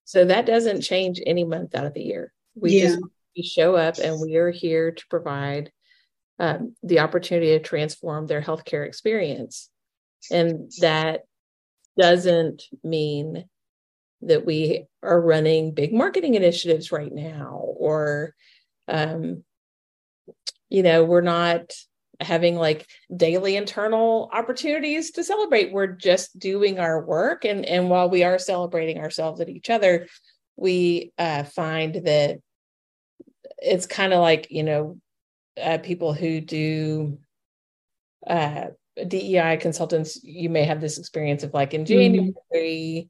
So 0.05 0.25
that 0.27 0.47
doesn't 0.47 0.83
change 0.83 1.21
any 1.25 1.45
month 1.45 1.75
out 1.75 1.87
of 1.87 1.95
the 1.95 2.03
year. 2.03 2.33
We 2.55 2.79
yeah. 2.79 2.85
just 2.85 3.01
we 3.37 3.43
show 3.43 3.75
up 3.75 3.99
and 3.99 4.21
we 4.21 4.37
are 4.37 4.51
here 4.51 4.93
to 4.93 5.07
provide 5.09 5.73
um, 6.39 6.75
the 6.83 7.01
opportunity 7.01 7.49
to 7.49 7.61
transform 7.61 8.27
their 8.27 8.43
healthcare 8.43 8.87
experience. 8.87 9.71
And 10.31 10.71
that 10.81 11.23
doesn't 11.99 12.63
mean 12.83 13.45
that 14.27 14.45
we 14.47 14.85
are 15.03 15.21
running 15.21 15.73
big 15.73 15.93
marketing 15.93 16.35
initiatives 16.35 16.93
right 16.93 17.13
now 17.13 17.61
or 17.77 18.35
um, 18.89 19.45
you 20.69 20.83
know 20.83 21.05
we're 21.05 21.21
not 21.21 21.73
having 22.21 22.57
like 22.57 22.87
daily 23.15 23.57
internal 23.57 24.31
opportunities 24.33 25.11
to 25.11 25.25
celebrate 25.25 25.73
we're 25.73 25.89
just 25.89 26.39
doing 26.39 26.79
our 26.79 27.05
work 27.05 27.45
and 27.45 27.65
and 27.67 27.91
while 27.91 28.09
we 28.09 28.23
are 28.23 28.39
celebrating 28.39 28.99
ourselves 28.99 29.41
at 29.41 29.49
each 29.49 29.69
other 29.69 30.07
we 30.57 31.13
uh, 31.19 31.43
find 31.43 32.07
that 32.07 32.39
it's 33.59 33.87
kind 33.87 34.13
of 34.13 34.21
like 34.21 34.47
you 34.51 34.63
know 34.63 34.99
uh, 35.61 35.79
people 35.79 36.13
who 36.13 36.41
do 36.41 37.19
uh, 38.27 38.67
DEI 38.97 39.57
consultants, 39.61 40.23
you 40.23 40.49
may 40.49 40.65
have 40.65 40.81
this 40.81 40.99
experience 40.99 41.43
of 41.43 41.53
like 41.53 41.75
in 41.75 41.85
January, 41.85 42.31
mm-hmm. 42.31 43.07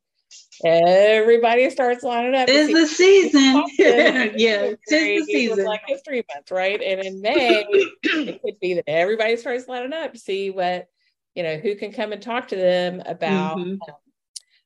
Everybody 0.65 1.69
starts 1.71 2.03
lining 2.03 2.35
up. 2.35 2.49
It's 2.49 2.73
the 2.73 2.87
season. 2.87 3.65
yeah, 3.79 4.73
it's 4.73 4.83
the 4.89 5.25
season. 5.25 5.65
Like 5.65 5.83
history 5.87 6.25
month, 6.35 6.51
right? 6.51 6.81
And 6.81 7.01
in 7.01 7.21
May, 7.21 7.67
it 8.03 8.43
could 8.43 8.61
be 8.61 8.75
that 8.75 8.89
everybody 8.89 9.37
starts 9.37 9.69
lining 9.69 9.93
up 9.93 10.13
to 10.13 10.19
see 10.19 10.51
what, 10.51 10.89
you 11.35 11.43
know, 11.43 11.57
who 11.57 11.77
can 11.77 11.93
come 11.93 12.13
and 12.13 12.23
talk 12.23 12.49
to 12.49 12.57
them 12.57 13.03
about 13.07 13.59
mm-hmm. 13.59 13.73
um, 13.73 13.97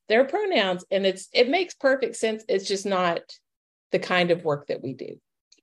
their 0.08 0.24
pronouns. 0.24 0.84
And 0.90 1.06
it's, 1.06 1.28
it 1.32 1.48
makes 1.48 1.74
perfect 1.74 2.16
sense. 2.16 2.44
It's 2.48 2.68
just 2.68 2.86
not 2.86 3.20
the 3.92 3.98
kind 3.98 4.30
of 4.30 4.44
work 4.44 4.68
that 4.68 4.82
we 4.82 4.94
do. 4.94 5.18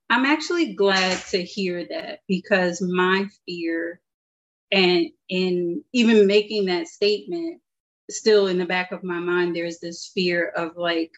I'm 0.10 0.26
actually 0.26 0.74
glad 0.74 1.18
to 1.30 1.44
hear 1.44 1.86
that 1.90 2.20
because 2.28 2.82
my 2.82 3.28
fear 3.46 4.00
and 4.72 5.08
in 5.30 5.84
even 5.94 6.28
making 6.28 6.66
that 6.66 6.88
statement, 6.88 7.62
still 8.10 8.48
in 8.48 8.58
the 8.58 8.66
back 8.66 8.92
of 8.92 9.04
my 9.04 9.20
mind, 9.20 9.56
there's 9.56 9.80
this 9.80 10.08
fear 10.08 10.50
of 10.50 10.78
like 10.78 11.14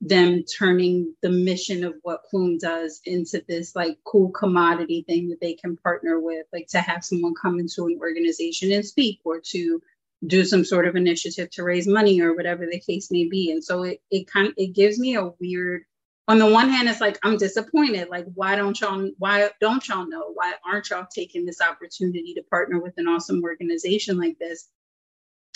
them 0.00 0.44
turning 0.44 1.14
the 1.22 1.30
mission 1.30 1.82
of 1.84 1.94
what 2.02 2.24
Plume 2.30 2.58
does 2.58 3.00
into 3.04 3.42
this 3.48 3.74
like 3.74 3.98
cool 4.04 4.30
commodity 4.30 5.04
thing 5.08 5.28
that 5.28 5.40
they 5.40 5.54
can 5.54 5.76
partner 5.76 6.20
with, 6.20 6.46
like 6.52 6.68
to 6.68 6.80
have 6.80 7.04
someone 7.04 7.34
come 7.34 7.58
into 7.58 7.86
an 7.86 7.98
organization 8.00 8.72
and 8.72 8.84
speak 8.84 9.20
or 9.24 9.40
to 9.40 9.82
do 10.26 10.44
some 10.44 10.64
sort 10.64 10.86
of 10.86 10.96
initiative 10.96 11.50
to 11.50 11.62
raise 11.64 11.86
money 11.86 12.20
or 12.20 12.34
whatever 12.34 12.66
the 12.66 12.80
case 12.80 13.10
may 13.10 13.28
be. 13.28 13.50
And 13.50 13.62
so 13.64 13.82
it 13.84 14.00
it 14.10 14.26
kind 14.30 14.48
of 14.48 14.54
it 14.56 14.68
gives 14.74 14.98
me 14.98 15.16
a 15.16 15.30
weird 15.40 15.84
on 16.28 16.38
the 16.38 16.46
one 16.46 16.68
hand, 16.68 16.88
it's 16.90 17.00
like 17.00 17.18
I'm 17.24 17.38
disappointed. 17.38 18.10
Like, 18.10 18.26
why 18.34 18.54
don't 18.54 18.78
y'all 18.80 19.10
why 19.18 19.50
don't 19.60 19.86
y'all 19.88 20.06
know? 20.08 20.30
Why 20.34 20.54
aren't 20.64 20.90
y'all 20.90 21.06
taking 21.12 21.46
this 21.46 21.60
opportunity 21.60 22.34
to 22.34 22.42
partner 22.42 22.78
with 22.80 22.94
an 22.98 23.08
awesome 23.08 23.42
organization 23.42 24.18
like 24.18 24.38
this? 24.38 24.68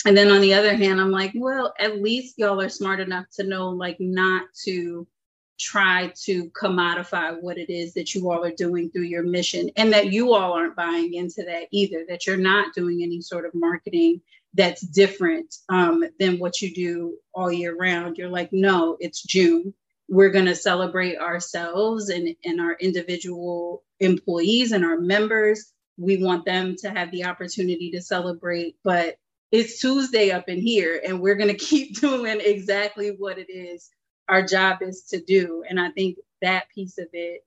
And 0.05 0.17
then 0.17 0.31
on 0.31 0.41
the 0.41 0.53
other 0.53 0.75
hand, 0.75 0.99
I'm 0.99 1.11
like, 1.11 1.31
well, 1.35 1.73
at 1.79 2.01
least 2.01 2.37
y'all 2.37 2.61
are 2.61 2.69
smart 2.69 2.99
enough 2.99 3.25
to 3.35 3.43
know 3.43 3.69
like 3.69 3.97
not 3.99 4.47
to 4.65 5.07
try 5.59 6.11
to 6.23 6.49
commodify 6.49 7.39
what 7.41 7.57
it 7.57 7.69
is 7.69 7.93
that 7.93 8.13
you 8.13 8.29
all 8.29 8.43
are 8.43 8.51
doing 8.51 8.89
through 8.89 9.03
your 9.03 9.23
mission 9.23 9.69
and 9.77 9.93
that 9.93 10.11
you 10.11 10.33
all 10.33 10.53
aren't 10.53 10.75
buying 10.75 11.13
into 11.13 11.43
that 11.43 11.67
either 11.71 12.05
that 12.09 12.25
you're 12.25 12.37
not 12.37 12.73
doing 12.73 13.03
any 13.03 13.21
sort 13.21 13.45
of 13.45 13.53
marketing 13.53 14.19
that's 14.55 14.81
different 14.81 15.55
um, 15.69 16.03
than 16.19 16.39
what 16.39 16.59
you 16.59 16.73
do 16.73 17.15
all 17.35 17.51
year 17.51 17.77
round 17.77 18.17
you're 18.17 18.29
like 18.29 18.49
no 18.51 18.97
it's 18.99 19.21
june 19.21 19.71
we're 20.09 20.29
going 20.29 20.45
to 20.45 20.55
celebrate 20.55 21.17
ourselves 21.17 22.09
and, 22.09 22.35
and 22.43 22.59
our 22.61 22.73
individual 22.73 23.83
employees 23.99 24.71
and 24.71 24.83
our 24.83 24.99
members. 24.99 25.71
We 25.97 26.23
want 26.23 26.45
them 26.45 26.75
to 26.77 26.89
have 26.89 27.11
the 27.11 27.25
opportunity 27.25 27.91
to 27.91 28.01
celebrate, 28.01 28.75
but 28.83 29.17
it's 29.53 29.79
Tuesday 29.79 30.31
up 30.31 30.49
in 30.49 30.59
here, 30.59 31.01
and 31.05 31.21
we're 31.21 31.35
going 31.35 31.55
to 31.57 31.65
keep 31.65 32.01
doing 32.01 32.41
exactly 32.41 33.15
what 33.17 33.37
it 33.37 33.49
is 33.49 33.89
our 34.29 34.41
job 34.41 34.81
is 34.81 35.03
to 35.03 35.21
do. 35.21 35.63
And 35.67 35.79
I 35.79 35.91
think 35.91 36.17
that 36.41 36.69
piece 36.73 36.97
of 36.97 37.07
it 37.13 37.45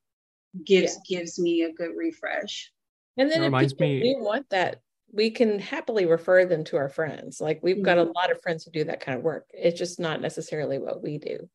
gives 0.64 0.98
yeah. 1.08 1.18
gives 1.18 1.38
me 1.38 1.62
a 1.62 1.72
good 1.72 1.90
refresh. 1.96 2.70
And 3.16 3.30
then 3.30 3.42
it 3.42 3.52
if 3.52 3.70
people 3.70 3.86
me... 3.86 4.14
do 4.14 4.22
want 4.22 4.48
that, 4.50 4.80
we 5.12 5.30
can 5.30 5.58
happily 5.58 6.06
refer 6.06 6.44
them 6.44 6.64
to 6.64 6.76
our 6.76 6.88
friends. 6.88 7.40
Like 7.40 7.60
we've 7.62 7.76
mm-hmm. 7.76 7.84
got 7.84 7.98
a 7.98 8.02
mm-hmm. 8.02 8.12
lot 8.14 8.30
of 8.30 8.40
friends 8.42 8.64
who 8.64 8.70
do 8.70 8.84
that 8.84 9.00
kind 9.00 9.18
of 9.18 9.24
work. 9.24 9.46
It's 9.52 9.78
just 9.78 9.98
not 9.98 10.20
necessarily 10.20 10.78
what 10.78 11.02
we 11.02 11.18
do. 11.18 11.48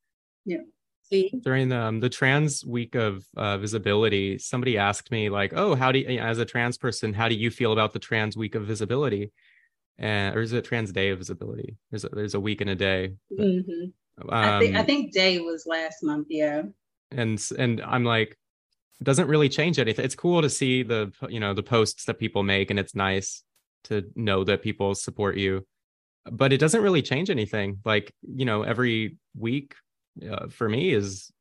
Yeah 0.46 0.62
See? 1.12 1.30
during 1.44 1.68
the 1.68 1.78
um, 1.78 2.00
the 2.00 2.10
trans 2.10 2.66
week 2.66 2.96
of 2.96 3.26
uh, 3.36 3.58
visibility 3.58 4.38
somebody 4.38 4.78
asked 4.78 5.12
me 5.12 5.30
like 5.30 5.52
oh 5.54 5.76
how 5.76 5.92
do 5.92 6.00
you 6.00 6.20
as 6.20 6.38
a 6.38 6.46
trans 6.46 6.78
person 6.78 7.14
how 7.14 7.28
do 7.28 7.36
you 7.36 7.52
feel 7.52 7.74
about 7.74 7.92
the 7.92 8.00
trans 8.00 8.38
week 8.38 8.56
of 8.56 8.66
visibility 8.66 9.32
and 9.98 10.36
or 10.36 10.42
is 10.42 10.54
it 10.54 10.66
trans 10.66 10.92
day 10.92 11.10
of 11.10 11.20
visibility 11.20 11.78
there's 11.90 12.04
a, 12.04 12.10
there's 12.10 12.34
a 12.34 12.40
week 12.40 12.62
and 12.62 12.70
a 12.70 12.76
day 12.76 13.14
but, 13.30 13.46
mm-hmm. 13.46 14.30
um, 14.30 14.30
I, 14.30 14.60
think, 14.60 14.76
I 14.76 14.84
think 14.84 15.14
day 15.14 15.40
was 15.40 15.66
last 15.66 16.04
month 16.04 16.28
yeah 16.30 16.64
and 17.12 17.42
and 17.58 17.82
i'm 17.82 18.04
like 18.04 18.38
it 19.00 19.04
doesn't 19.04 19.28
really 19.28 19.50
change 19.50 19.80
anything 19.80 20.06
it's 20.06 20.16
cool 20.16 20.42
to 20.42 20.50
see 20.50 20.84
the 20.84 21.12
you 21.30 21.40
know 21.40 21.54
the 21.54 21.64
posts 21.64 22.06
that 22.06 22.20
people 22.20 22.44
make 22.44 22.70
and 22.70 22.80
it's 22.80 22.96
nice 22.96 23.44
to 23.86 24.06
know 24.16 24.44
that 24.44 24.62
people 24.62 24.96
support 24.96 25.38
you 25.38 25.66
but 26.32 26.54
it 26.54 26.58
doesn't 26.58 26.82
really 26.82 27.02
change 27.02 27.30
anything 27.30 27.80
like 27.84 28.14
you 28.22 28.46
know 28.46 28.64
every 28.64 29.18
week 29.36 29.76
uh, 30.30 30.48
for 30.50 30.68
me 30.68 30.94
is 30.94 31.32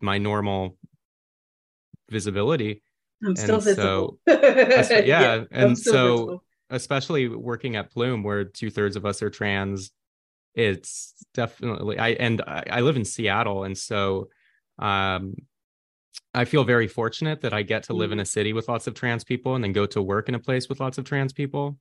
my 0.00 0.18
normal 0.18 0.76
visibility. 2.10 2.82
I'm 3.24 3.36
still 3.36 3.56
and 3.56 3.64
visible. 3.64 4.18
So, 4.26 4.94
yeah, 4.94 5.02
yeah, 5.04 5.44
and 5.50 5.76
so 5.76 5.92
visible. 5.92 6.44
Especially 6.70 7.28
working 7.28 7.76
at 7.76 7.90
Plume, 7.90 8.22
where 8.22 8.44
two 8.44 8.70
thirds 8.70 8.96
of 8.96 9.06
us 9.06 9.22
are 9.22 9.30
trans, 9.30 9.90
it's 10.54 11.14
definitely 11.34 11.98
I 11.98 12.10
and 12.10 12.42
I, 12.42 12.64
I 12.70 12.80
live 12.80 12.96
in 12.96 13.04
Seattle, 13.04 13.64
and 13.64 13.76
so 13.76 14.28
um, 14.78 15.34
I 16.34 16.44
feel 16.44 16.64
very 16.64 16.88
fortunate 16.88 17.40
that 17.42 17.52
I 17.52 17.62
get 17.62 17.84
to 17.84 17.94
live 17.94 18.12
in 18.12 18.16
mm-hmm. 18.16 18.22
a 18.22 18.26
city 18.26 18.52
with 18.52 18.68
lots 18.68 18.86
of 18.86 18.94
trans 18.94 19.24
people 19.24 19.54
and 19.54 19.64
then 19.64 19.72
go 19.72 19.86
to 19.86 20.02
work 20.02 20.28
in 20.28 20.34
a 20.34 20.38
place 20.38 20.68
with 20.68 20.80
lots 20.80 20.98
of 20.98 21.04
trans 21.04 21.32
people, 21.32 21.78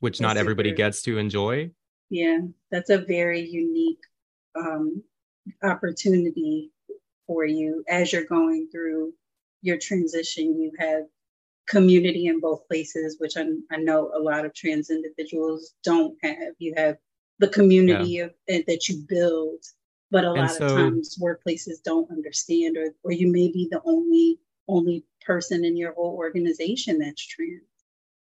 which 0.00 0.18
that's 0.18 0.22
not 0.22 0.36
everybody 0.36 0.70
super. 0.70 0.76
gets 0.76 1.02
to 1.02 1.18
enjoy. 1.18 1.70
Yeah, 2.10 2.38
that's 2.70 2.90
a 2.90 2.98
very 2.98 3.40
unique 3.40 4.00
um, 4.56 5.02
opportunity 5.62 6.70
for 7.26 7.44
you 7.44 7.84
as 7.88 8.12
you're 8.12 8.24
going 8.24 8.68
through 8.70 9.12
your 9.62 9.78
transition. 9.78 10.60
You 10.60 10.72
have 10.78 11.04
community 11.68 12.26
in 12.26 12.40
both 12.40 12.66
places, 12.68 13.16
which 13.18 13.36
I, 13.36 13.44
I 13.70 13.76
know 13.78 14.10
a 14.14 14.20
lot 14.20 14.44
of 14.44 14.54
trans 14.54 14.90
individuals 14.90 15.74
don't 15.84 16.16
have. 16.22 16.54
You 16.58 16.74
have 16.76 16.96
the 17.38 17.48
community 17.48 18.10
yeah. 18.10 18.24
of, 18.24 18.66
that 18.66 18.88
you 18.88 19.04
build, 19.08 19.60
but 20.10 20.24
a 20.24 20.28
and 20.28 20.40
lot 20.40 20.50
so, 20.50 20.66
of 20.66 20.72
times 20.72 21.18
workplaces 21.20 21.82
don't 21.84 22.10
understand, 22.10 22.76
or 22.76 22.88
or 23.04 23.12
you 23.12 23.30
may 23.30 23.50
be 23.50 23.68
the 23.70 23.80
only 23.84 24.38
only 24.68 25.04
person 25.24 25.64
in 25.64 25.76
your 25.76 25.92
whole 25.94 26.16
organization 26.16 26.98
that's 26.98 27.26
trans. 27.26 27.62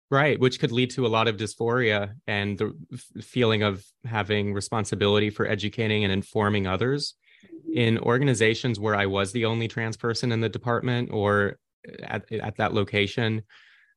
Right, 0.10 0.40
which 0.40 0.60
could 0.60 0.72
lead 0.72 0.92
to 0.92 1.08
a 1.08 1.10
lot 1.10 1.28
of 1.28 1.38
dysphoria 1.38 2.13
and 2.28 2.58
the 2.58 2.74
f- 2.94 3.25
feeling 3.25 3.63
of 3.63 3.84
having 4.06 4.54
responsibility 4.54 5.32
for 5.32 5.48
educating 5.48 6.04
and 6.04 6.13
informing 6.13 6.68
others. 6.68 7.16
Mm-hmm. 7.46 7.78
In 7.78 7.98
organizations 8.00 8.80
where 8.80 8.96
I 8.96 9.08
was 9.08 9.32
the 9.32 9.46
only 9.46 9.68
trans 9.68 9.98
person 9.98 10.32
in 10.32 10.40
the 10.40 10.50
department 10.50 11.10
or 11.12 11.58
at, 12.04 12.32
at 12.32 12.58
that 12.58 12.74
location, 12.74 13.44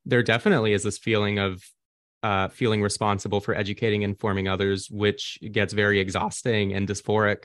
there 0.05 0.23
definitely 0.23 0.73
is 0.73 0.83
this 0.83 0.97
feeling 0.97 1.39
of 1.39 1.63
uh, 2.23 2.47
feeling 2.49 2.81
responsible 2.81 3.39
for 3.39 3.55
educating 3.55 4.03
and 4.03 4.11
informing 4.11 4.47
others, 4.47 4.89
which 4.89 5.37
gets 5.51 5.73
very 5.73 5.99
exhausting 5.99 6.73
and 6.73 6.87
dysphoric. 6.87 7.43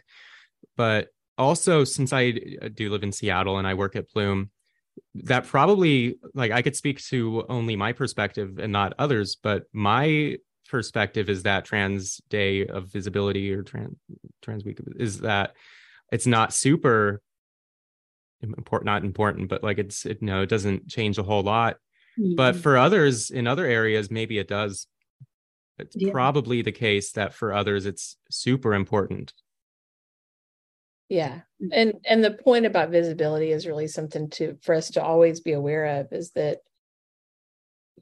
But 0.76 1.08
also, 1.36 1.84
since 1.84 2.12
I 2.12 2.32
do 2.72 2.90
live 2.90 3.02
in 3.02 3.12
Seattle 3.12 3.58
and 3.58 3.66
I 3.66 3.74
work 3.74 3.96
at 3.96 4.08
Plume, 4.08 4.50
that 5.14 5.46
probably 5.46 6.16
like 6.34 6.52
I 6.52 6.62
could 6.62 6.76
speak 6.76 7.02
to 7.06 7.44
only 7.48 7.76
my 7.76 7.92
perspective 7.92 8.58
and 8.58 8.72
not 8.72 8.94
others, 8.98 9.36
but 9.42 9.64
my 9.72 10.36
perspective 10.68 11.28
is 11.28 11.42
that 11.42 11.64
Trans 11.64 12.20
Day 12.28 12.66
of 12.66 12.88
Visibility 12.88 13.52
or 13.52 13.62
Trans 13.62 13.96
Trans 14.42 14.64
Week 14.64 14.78
is 14.96 15.20
that 15.20 15.54
it's 16.10 16.26
not 16.26 16.52
super 16.52 17.20
important, 18.42 18.86
not 18.86 19.04
important, 19.04 19.48
but 19.48 19.62
like 19.62 19.78
it's 19.78 20.04
it, 20.06 20.18
you 20.20 20.26
know 20.26 20.42
it 20.42 20.48
doesn't 20.48 20.88
change 20.88 21.18
a 21.18 21.22
whole 21.22 21.42
lot. 21.42 21.76
Mm-hmm. 22.18 22.34
But 22.36 22.56
for 22.56 22.76
others 22.76 23.30
in 23.30 23.46
other 23.46 23.64
areas, 23.64 24.10
maybe 24.10 24.38
it 24.38 24.48
does. 24.48 24.86
It's 25.78 25.96
yeah. 25.96 26.12
probably 26.12 26.62
the 26.62 26.72
case 26.72 27.12
that 27.12 27.34
for 27.34 27.52
others 27.52 27.86
it's 27.86 28.16
super 28.30 28.74
important 28.74 29.32
yeah 31.12 31.40
mm. 31.62 31.68
and 31.72 31.92
and 32.06 32.24
the 32.24 32.30
point 32.30 32.64
about 32.64 32.88
visibility 32.88 33.52
is 33.52 33.66
really 33.66 33.86
something 33.86 34.30
to 34.30 34.56
for 34.62 34.74
us 34.74 34.92
to 34.92 35.02
always 35.02 35.40
be 35.40 35.52
aware 35.52 36.00
of 36.00 36.10
is 36.10 36.30
that 36.30 36.60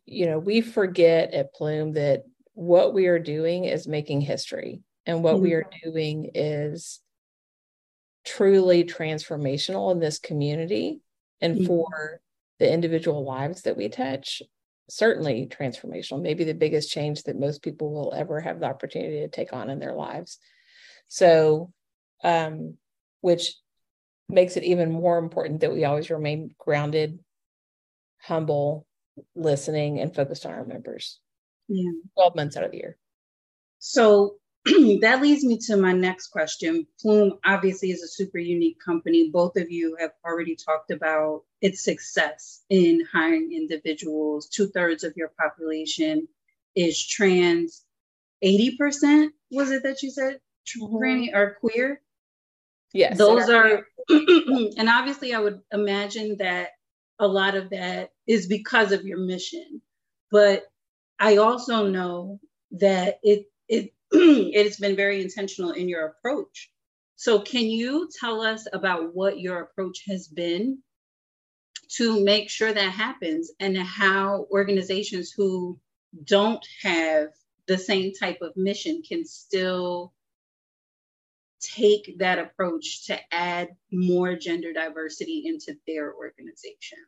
you 0.07 0.27
know 0.27 0.39
we 0.39 0.61
forget 0.61 1.35
at 1.35 1.53
plume 1.53 1.93
that 1.95 2.23
what 2.53 2.95
we 2.95 3.09
are 3.09 3.19
doing 3.19 3.65
is 3.65 3.89
making 3.89 4.21
history 4.21 4.83
and 5.07 5.25
what 5.25 5.35
mm-hmm. 5.35 5.43
we 5.43 5.53
are 5.55 5.69
doing 5.83 6.31
is 6.35 7.01
truly 8.25 8.85
transformational 8.85 9.93
in 9.93 9.99
this 9.99 10.19
community 10.19 11.01
and 11.41 11.57
mm-hmm. 11.57 11.67
for 11.67 12.21
the 12.59 12.71
individual 12.71 13.25
lives 13.25 13.63
that 13.63 13.77
we 13.77 13.89
touch 13.89 14.43
certainly 14.89 15.47
transformational 15.47 16.21
maybe 16.21 16.45
the 16.45 16.53
biggest 16.53 16.91
change 16.91 17.23
that 17.23 17.39
most 17.39 17.63
people 17.63 17.93
will 17.93 18.13
ever 18.15 18.41
have 18.41 18.61
the 18.61 18.67
opportunity 18.67 19.21
to 19.21 19.29
take 19.29 19.53
on 19.53 19.71
in 19.71 19.79
their 19.79 19.95
lives 19.95 20.39
so 21.09 21.73
um 22.25 22.75
which 23.21 23.55
makes 24.31 24.57
it 24.57 24.65
even 24.65 24.91
more 24.91 25.19
important 25.19 25.61
that 25.61 25.73
we 25.73 25.85
always 25.85 26.11
remain 26.11 26.55
grounded, 26.59 27.19
humble, 28.23 28.87
listening, 29.35 30.01
and 30.01 30.15
focused 30.15 30.47
on 30.47 30.53
our 30.53 30.65
members. 30.65 31.19
Yeah. 31.69 31.91
12 32.15 32.37
months 32.37 32.57
out 32.57 32.65
of 32.65 32.71
the 32.71 32.79
year. 32.79 32.97
So 33.79 34.37
that 35.01 35.21
leads 35.23 35.45
me 35.45 35.59
to 35.59 35.77
my 35.77 35.93
next 35.93 36.29
question. 36.29 36.87
Plume 37.01 37.39
obviously 37.45 37.91
is 37.91 38.03
a 38.03 38.09
super 38.09 38.39
unique 38.39 38.79
company. 38.85 39.31
Both 39.31 39.57
of 39.57 39.71
you 39.71 39.97
have 39.99 40.13
already 40.25 40.55
talked 40.55 40.91
about 40.91 41.45
its 41.63 41.83
success 41.83 42.63
in 42.69 43.03
hiring 43.11 43.53
individuals. 43.53 44.49
Two 44.49 44.69
thirds 44.69 45.03
of 45.03 45.17
your 45.17 45.33
population 45.39 46.29
is 46.75 47.07
trans. 47.07 47.85
80% 48.45 49.29
was 49.51 49.71
it 49.71 49.83
that 49.83 50.03
you 50.03 50.11
said? 50.11 50.41
Mm-hmm. 50.79 51.35
Or 51.35 51.57
queer? 51.61 52.01
Yes. 52.93 53.19
Those 53.19 53.49
are, 53.49 53.87
and 54.09 54.89
obviously, 54.89 55.33
I 55.35 55.41
would 55.41 55.61
imagine 55.73 56.37
that 56.39 56.71
a 57.19 57.27
lot 57.27 57.55
of 57.55 57.71
that 57.71 58.13
is 58.27 58.47
because 58.47 58.93
of 58.93 59.05
your 59.05 59.19
mission. 59.19 59.81
But 60.31 60.65
I 61.19 61.37
also 61.37 61.89
know 61.89 62.41
that 62.73 63.19
it 63.23 63.50
it 64.13 64.67
it's 64.67 64.81
been 64.81 64.97
very 64.97 65.21
intentional 65.21 65.71
in 65.73 65.89
your 65.89 66.07
approach. 66.07 66.71
So 67.17 67.41
can 67.41 67.65
you 67.65 68.09
tell 68.19 68.41
us 68.41 68.67
about 68.73 69.15
what 69.15 69.39
your 69.41 69.61
approach 69.61 70.05
has 70.09 70.27
been 70.27 70.79
to 71.97 72.25
make 72.25 72.49
sure 72.49 72.73
that 72.73 72.91
happens 72.93 73.51
and 73.61 73.77
how 73.77 74.47
organizations 74.51 75.33
who 75.37 75.79
don't 76.25 76.65
have 76.83 77.29
the 77.67 77.79
same 77.79 78.13
type 78.13 78.39
of 78.41 78.57
mission 78.57 79.03
can 79.07 79.25
still 79.25 80.13
take 81.61 82.19
that 82.19 82.39
approach 82.39 83.07
to 83.07 83.19
add 83.33 83.69
more 83.93 84.35
gender 84.35 84.73
diversity 84.73 85.43
into 85.45 85.77
their 85.87 86.15
organization? 86.15 86.99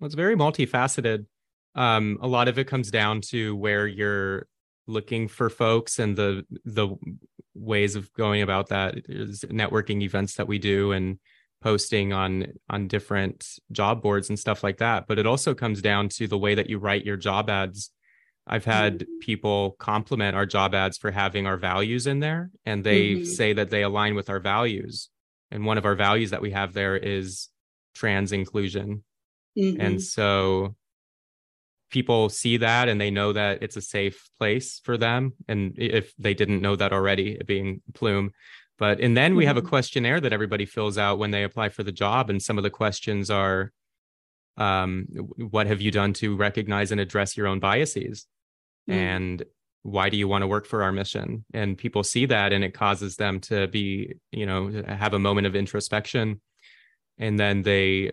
Well, 0.00 0.06
it's 0.06 0.14
very 0.14 0.34
multifaceted. 0.34 1.26
Um, 1.74 2.18
a 2.20 2.26
lot 2.26 2.48
of 2.48 2.58
it 2.58 2.66
comes 2.66 2.90
down 2.90 3.20
to 3.30 3.54
where 3.56 3.86
you're 3.86 4.46
looking 4.92 5.28
for 5.28 5.48
folks 5.48 5.98
and 5.98 6.16
the 6.16 6.44
the 6.64 6.88
ways 7.54 7.96
of 7.96 8.12
going 8.14 8.42
about 8.42 8.68
that 8.68 8.94
is 9.08 9.44
networking 9.50 10.02
events 10.02 10.34
that 10.34 10.48
we 10.48 10.58
do 10.58 10.92
and 10.92 11.18
posting 11.60 12.12
on 12.12 12.46
on 12.68 12.88
different 12.88 13.46
job 13.70 14.02
boards 14.02 14.28
and 14.28 14.38
stuff 14.38 14.62
like 14.62 14.78
that 14.78 15.06
but 15.06 15.18
it 15.18 15.26
also 15.26 15.54
comes 15.54 15.80
down 15.80 16.08
to 16.08 16.26
the 16.26 16.38
way 16.38 16.54
that 16.54 16.68
you 16.68 16.78
write 16.78 17.04
your 17.04 17.16
job 17.16 17.48
ads 17.48 17.90
I've 18.46 18.64
had 18.64 19.00
mm-hmm. 19.00 19.18
people 19.20 19.76
compliment 19.78 20.36
our 20.36 20.46
job 20.46 20.74
ads 20.74 20.98
for 20.98 21.10
having 21.10 21.46
our 21.46 21.56
values 21.56 22.06
in 22.06 22.20
there, 22.20 22.50
and 22.66 22.82
they 22.82 23.14
mm-hmm. 23.14 23.24
say 23.24 23.52
that 23.52 23.70
they 23.70 23.82
align 23.82 24.14
with 24.14 24.28
our 24.28 24.40
values. 24.40 25.08
And 25.50 25.64
one 25.64 25.78
of 25.78 25.84
our 25.84 25.94
values 25.94 26.30
that 26.30 26.42
we 26.42 26.50
have 26.50 26.72
there 26.72 26.96
is 26.96 27.48
trans 27.94 28.32
inclusion. 28.32 29.04
Mm-hmm. 29.56 29.80
And 29.80 30.02
so 30.02 30.74
people 31.92 32.28
see 32.28 32.56
that 32.56 32.88
and 32.88 33.00
they 33.00 33.10
know 33.10 33.32
that 33.32 33.62
it's 33.62 33.76
a 33.76 33.82
safe 33.82 34.28
place 34.38 34.80
for 34.82 34.96
them. 34.96 35.34
And 35.46 35.74
if 35.76 36.12
they 36.16 36.34
didn't 36.34 36.62
know 36.62 36.74
that 36.74 36.92
already, 36.92 37.38
being 37.46 37.82
Plume. 37.94 38.32
But 38.78 38.98
and 39.00 39.16
then 39.16 39.36
we 39.36 39.46
have 39.46 39.56
a 39.56 39.60
mm-hmm. 39.60 39.68
questionnaire 39.68 40.20
that 40.20 40.32
everybody 40.32 40.66
fills 40.66 40.98
out 40.98 41.18
when 41.18 41.30
they 41.30 41.44
apply 41.44 41.68
for 41.68 41.84
the 41.84 41.92
job. 41.92 42.30
And 42.30 42.42
some 42.42 42.58
of 42.58 42.64
the 42.64 42.70
questions 42.70 43.30
are 43.30 43.70
um, 44.56 45.06
what 45.36 45.66
have 45.66 45.80
you 45.80 45.90
done 45.90 46.12
to 46.14 46.34
recognize 46.34 46.90
and 46.90 47.00
address 47.00 47.36
your 47.36 47.46
own 47.46 47.60
biases 47.60 48.26
mm. 48.90 48.94
and 48.94 49.44
why 49.82 50.08
do 50.10 50.16
you 50.16 50.28
want 50.28 50.42
to 50.42 50.46
work 50.46 50.66
for 50.66 50.82
our 50.82 50.92
mission 50.92 51.44
and 51.54 51.78
people 51.78 52.04
see 52.04 52.26
that 52.26 52.52
and 52.52 52.62
it 52.62 52.74
causes 52.74 53.16
them 53.16 53.40
to 53.40 53.66
be 53.68 54.14
you 54.30 54.46
know 54.46 54.82
have 54.86 55.14
a 55.14 55.18
moment 55.18 55.46
of 55.46 55.56
introspection 55.56 56.40
and 57.18 57.40
then 57.40 57.62
they 57.62 58.12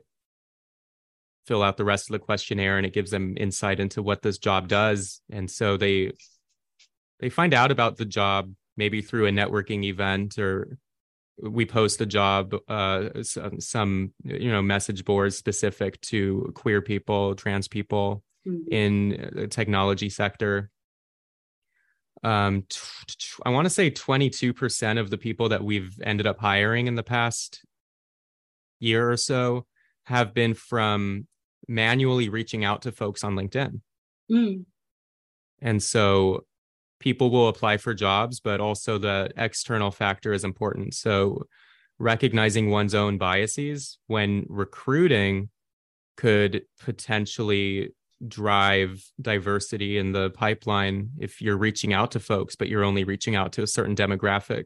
fill 1.50 1.64
out 1.64 1.78
the 1.78 1.84
rest 1.84 2.08
of 2.08 2.14
the 2.14 2.20
questionnaire 2.20 2.78
and 2.78 2.86
it 2.86 2.94
gives 2.94 3.10
them 3.10 3.34
insight 3.36 3.80
into 3.80 4.04
what 4.04 4.22
this 4.22 4.38
job 4.38 4.68
does 4.68 5.20
and 5.32 5.50
so 5.50 5.78
they 5.78 6.12
they 7.20 7.30
find 7.30 7.56
out 7.56 7.72
about 7.72 7.98
the 7.98 8.06
job 8.06 8.54
maybe 8.78 9.02
through 9.02 9.26
a 9.26 9.32
networking 9.32 9.84
event 9.84 10.38
or 10.38 10.78
we 11.42 11.66
post 11.66 12.02
a 12.02 12.06
job 12.06 12.54
uh, 12.68 13.10
some 13.24 14.14
you 14.24 14.52
know 14.52 14.62
message 14.62 15.04
boards 15.06 15.36
specific 15.36 16.00
to 16.02 16.52
queer 16.54 16.84
people 16.84 17.34
trans 17.34 17.68
people 17.68 18.24
mm-hmm. 18.48 18.72
in 18.72 19.32
the 19.34 19.48
technology 19.48 20.10
sector 20.10 20.70
um 22.24 22.62
t- 22.70 22.80
t- 23.08 23.42
i 23.44 23.50
want 23.50 23.66
to 23.66 23.72
say 23.72 23.90
22% 23.90 25.00
of 25.00 25.10
the 25.10 25.18
people 25.18 25.50
that 25.50 25.64
we've 25.64 26.00
ended 26.04 26.28
up 26.28 26.38
hiring 26.40 26.86
in 26.86 26.94
the 26.94 27.02
past 27.02 27.66
year 28.80 29.10
or 29.10 29.18
so 29.18 29.66
have 30.04 30.32
been 30.34 30.54
from 30.54 31.26
manually 31.68 32.30
reaching 32.30 32.64
out 32.64 32.82
to 32.82 32.92
folks 32.92 33.24
on 33.24 33.36
linkedin 33.36 33.82
mm. 34.32 34.64
and 35.62 35.84
so 35.84 36.44
people 37.00 37.30
will 37.30 37.48
apply 37.48 37.78
for 37.78 37.94
jobs, 37.94 38.40
but 38.40 38.60
also 38.60 38.98
the 38.98 39.32
external 39.38 39.92
factor 39.92 40.34
is 40.34 40.44
important. 40.44 40.94
So 40.94 41.44
recognizing 41.98 42.70
one's 42.70 42.96
own 42.96 43.18
biases 43.18 43.98
when 44.08 44.46
recruiting 44.50 45.50
could 46.18 46.64
potentially 46.80 47.90
drive 48.28 49.02
diversity 49.22 49.98
in 49.98 50.12
the 50.12 50.30
pipeline 50.32 51.10
if 51.20 51.42
you're 51.42 51.58
reaching 51.58 51.94
out 51.94 52.12
to 52.12 52.20
folks 52.20 52.54
but 52.54 52.68
you're 52.68 52.84
only 52.84 53.06
reaching 53.06 53.34
out 53.34 53.54
to 53.54 53.64
a 53.64 53.68
certain 53.68 53.96
demographic 53.96 54.66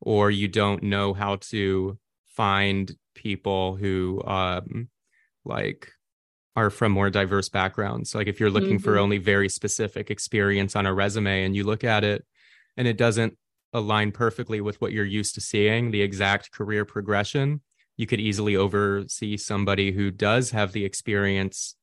or 0.00 0.32
you 0.32 0.48
don't 0.48 0.82
know 0.82 1.14
how 1.14 1.36
to 1.36 1.96
find 2.26 2.96
people 3.14 3.76
who 3.76 4.20
um 4.26 4.88
like 5.44 5.92
are 6.58 6.70
from 6.70 6.90
more 6.90 7.08
diverse 7.08 7.48
backgrounds. 7.48 8.16
Like 8.16 8.26
if 8.26 8.40
you're 8.40 8.50
looking 8.50 8.78
mm-hmm. 8.78 8.84
for 8.84 8.98
only 8.98 9.18
very 9.18 9.48
specific 9.48 10.10
experience 10.10 10.74
on 10.74 10.86
a 10.86 10.92
resume 10.92 11.44
and 11.44 11.54
you 11.54 11.62
look 11.62 11.84
at 11.84 12.02
it 12.02 12.26
and 12.76 12.88
it 12.88 12.96
doesn't 12.96 13.38
align 13.72 14.10
perfectly 14.10 14.60
with 14.60 14.80
what 14.80 14.90
you're 14.90 15.04
used 15.04 15.36
to 15.36 15.40
seeing, 15.40 15.92
the 15.92 16.02
exact 16.02 16.50
career 16.50 16.84
progression, 16.84 17.60
you 17.96 18.08
could 18.08 18.18
easily 18.18 18.56
oversee 18.56 19.36
somebody 19.36 19.92
who 19.92 20.10
does 20.10 20.50
have 20.50 20.72
the 20.72 20.84
experience 20.84 21.76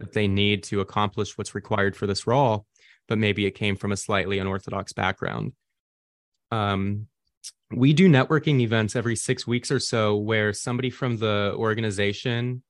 that 0.00 0.12
they 0.12 0.26
need 0.26 0.64
to 0.64 0.80
accomplish 0.80 1.38
what's 1.38 1.54
required 1.54 1.94
for 1.94 2.08
this 2.08 2.26
role, 2.26 2.66
but 3.06 3.18
maybe 3.18 3.46
it 3.46 3.52
came 3.52 3.76
from 3.76 3.92
a 3.92 3.96
slightly 3.96 4.40
unorthodox 4.40 4.92
background. 4.92 5.52
Um, 6.50 7.06
we 7.70 7.92
do 7.92 8.08
networking 8.08 8.60
events 8.60 8.96
every 8.96 9.14
six 9.14 9.46
weeks 9.46 9.70
or 9.70 9.78
so 9.78 10.16
where 10.16 10.52
somebody 10.52 10.90
from 10.90 11.18
the 11.18 11.52
organization 11.56 12.64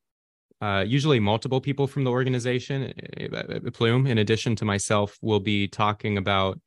uh, 0.60 0.84
usually 0.86 1.20
multiple 1.20 1.60
people 1.60 1.86
from 1.86 2.04
the 2.04 2.10
organization 2.10 2.92
uh, 3.34 3.70
plume 3.72 4.06
in 4.06 4.18
addition 4.18 4.56
to 4.56 4.64
myself 4.64 5.18
will 5.20 5.40
be 5.40 5.68
talking 5.68 6.16
about 6.16 6.58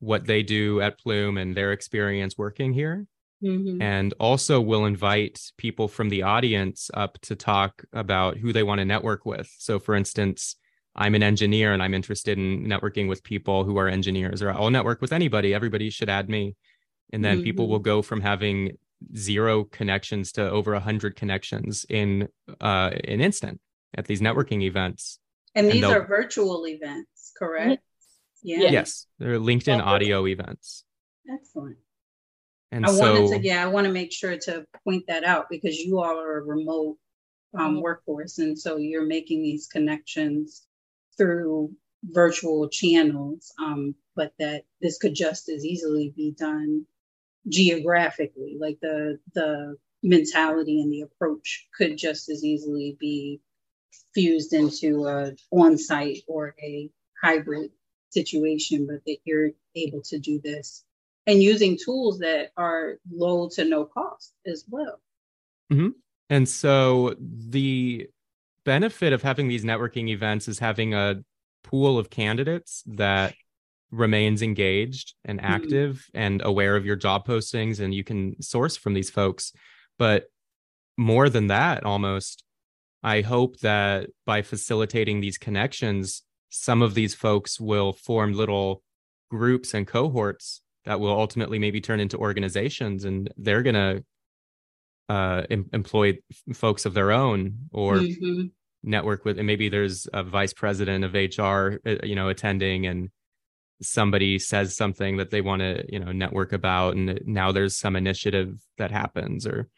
what 0.00 0.26
they 0.26 0.42
do 0.42 0.80
at 0.80 0.98
plume 0.98 1.38
and 1.38 1.56
their 1.56 1.72
experience 1.72 2.36
working 2.36 2.72
here 2.72 3.06
mm-hmm. 3.42 3.80
and 3.80 4.12
also 4.20 4.60
we'll 4.60 4.84
invite 4.84 5.40
people 5.56 5.88
from 5.88 6.08
the 6.08 6.22
audience 6.22 6.90
up 6.94 7.18
to 7.22 7.34
talk 7.34 7.82
about 7.92 8.36
who 8.36 8.52
they 8.52 8.62
want 8.62 8.78
to 8.78 8.84
network 8.84 9.24
with 9.24 9.50
so 9.58 9.78
for 9.78 9.94
instance 9.94 10.56
i'm 10.94 11.14
an 11.14 11.22
engineer 11.22 11.72
and 11.72 11.82
i'm 11.82 11.94
interested 11.94 12.38
in 12.38 12.66
networking 12.66 13.08
with 13.08 13.22
people 13.22 13.64
who 13.64 13.78
are 13.78 13.88
engineers 13.88 14.42
or 14.42 14.50
i'll 14.52 14.70
network 14.70 15.00
with 15.00 15.12
anybody 15.12 15.54
everybody 15.54 15.88
should 15.90 16.10
add 16.10 16.28
me 16.28 16.54
and 17.12 17.24
then 17.24 17.36
mm-hmm. 17.36 17.44
people 17.44 17.68
will 17.68 17.78
go 17.78 18.02
from 18.02 18.20
having 18.20 18.76
zero 19.16 19.64
connections 19.64 20.32
to 20.32 20.48
over 20.48 20.74
a 20.74 20.80
hundred 20.80 21.16
connections 21.16 21.86
in 21.88 22.28
uh, 22.60 22.90
an 23.04 23.20
instant 23.20 23.60
at 23.96 24.06
these 24.06 24.20
networking 24.20 24.62
events. 24.62 25.18
And, 25.54 25.66
and 25.66 25.74
these 25.74 25.84
are 25.84 26.06
virtual 26.06 26.66
events, 26.66 27.32
correct? 27.36 27.82
Yeah. 28.42 28.70
Yes, 28.70 29.06
they're 29.18 29.38
LinkedIn 29.38 29.84
audio 29.84 30.26
events. 30.26 30.84
Excellent. 31.30 31.76
And 32.72 32.86
I 32.86 32.90
so, 32.90 33.22
wanted 33.22 33.38
to, 33.42 33.46
yeah, 33.46 33.62
I 33.62 33.66
want 33.66 33.86
to 33.86 33.92
make 33.92 34.12
sure 34.12 34.36
to 34.38 34.64
point 34.84 35.04
that 35.08 35.24
out 35.24 35.46
because 35.50 35.76
you 35.78 35.98
all 35.98 36.18
are 36.18 36.38
a 36.38 36.42
remote 36.42 36.96
um, 37.58 37.74
mm-hmm. 37.74 37.80
workforce, 37.80 38.38
and 38.38 38.58
so 38.58 38.76
you're 38.76 39.06
making 39.06 39.42
these 39.42 39.66
connections 39.66 40.66
through 41.18 41.72
virtual 42.04 42.68
channels. 42.68 43.52
Um, 43.58 43.94
but 44.14 44.32
that 44.38 44.64
this 44.80 44.98
could 44.98 45.14
just 45.14 45.48
as 45.48 45.64
easily 45.64 46.12
be 46.16 46.32
done 46.38 46.84
geographically 47.48 48.56
like 48.60 48.78
the 48.80 49.18
the 49.34 49.76
mentality 50.02 50.80
and 50.80 50.92
the 50.92 51.02
approach 51.02 51.66
could 51.76 51.96
just 51.96 52.28
as 52.28 52.44
easily 52.44 52.96
be 52.98 53.40
fused 54.14 54.52
into 54.52 55.06
a 55.06 55.32
on-site 55.50 56.22
or 56.26 56.54
a 56.62 56.90
hybrid 57.22 57.70
situation 58.10 58.86
but 58.86 59.00
that 59.06 59.18
you're 59.24 59.50
able 59.74 60.00
to 60.02 60.18
do 60.18 60.40
this 60.42 60.84
and 61.26 61.42
using 61.42 61.78
tools 61.82 62.18
that 62.18 62.50
are 62.56 62.96
low 63.10 63.48
to 63.48 63.64
no 63.64 63.84
cost 63.84 64.34
as 64.46 64.64
well 64.68 65.00
mm-hmm. 65.72 65.90
and 66.28 66.48
so 66.48 67.14
the 67.18 68.08
benefit 68.64 69.12
of 69.12 69.22
having 69.22 69.48
these 69.48 69.64
networking 69.64 70.08
events 70.08 70.48
is 70.48 70.58
having 70.58 70.94
a 70.94 71.22
pool 71.62 71.98
of 71.98 72.10
candidates 72.10 72.82
that 72.86 73.34
remains 73.90 74.42
engaged 74.42 75.14
and 75.24 75.38
mm-hmm. 75.38 75.52
active 75.52 75.96
mm-hmm. 75.96 76.18
and 76.18 76.42
aware 76.44 76.76
of 76.76 76.86
your 76.86 76.96
job 76.96 77.26
postings 77.26 77.80
and 77.80 77.94
you 77.94 78.04
can 78.04 78.40
source 78.40 78.76
from 78.76 78.94
these 78.94 79.10
folks 79.10 79.52
but 79.98 80.24
more 80.96 81.28
than 81.28 81.48
that 81.48 81.84
almost 81.84 82.44
i 83.02 83.20
hope 83.20 83.58
that 83.60 84.08
by 84.26 84.42
facilitating 84.42 85.20
these 85.20 85.38
connections 85.38 86.22
some 86.50 86.82
of 86.82 86.94
these 86.94 87.14
folks 87.14 87.60
will 87.60 87.92
form 87.92 88.32
little 88.32 88.82
groups 89.30 89.74
and 89.74 89.86
cohorts 89.86 90.62
that 90.84 91.00
will 91.00 91.12
ultimately 91.12 91.58
maybe 91.58 91.80
turn 91.80 92.00
into 92.00 92.16
organizations 92.16 93.04
and 93.04 93.32
they're 93.36 93.62
going 93.62 93.74
to 93.74 94.04
uh, 95.08 95.42
em- 95.50 95.68
employ 95.72 96.16
folks 96.54 96.86
of 96.86 96.94
their 96.94 97.10
own 97.10 97.56
or 97.72 97.96
mm-hmm. 97.96 98.46
network 98.84 99.24
with 99.24 99.38
and 99.38 99.46
maybe 99.46 99.68
there's 99.68 100.06
a 100.12 100.22
vice 100.22 100.52
president 100.52 101.04
of 101.04 101.14
hr 101.14 101.80
uh, 101.84 101.96
you 102.04 102.14
know 102.14 102.28
attending 102.28 102.86
and 102.86 103.10
somebody 103.82 104.38
says 104.38 104.76
something 104.76 105.16
that 105.16 105.30
they 105.30 105.40
want 105.40 105.60
to 105.60 105.84
you 105.88 105.98
know 105.98 106.12
network 106.12 106.52
about 106.52 106.94
and 106.96 107.20
now 107.24 107.50
there's 107.50 107.76
some 107.76 107.96
initiative 107.96 108.58
that 108.78 108.90
happens 108.90 109.46
or 109.46 109.68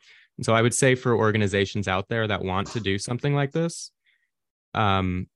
so 0.43 0.55
i 0.55 0.63
would 0.63 0.75
say 0.75 0.95
for 0.95 1.15
organizations 1.15 1.87
out 1.87 2.09
there 2.09 2.27
that 2.27 2.43
want 2.43 2.67
to 2.67 2.81
do 2.81 2.99
something 2.99 3.35
like 3.35 3.53
this 3.53 3.91
um 4.75 5.27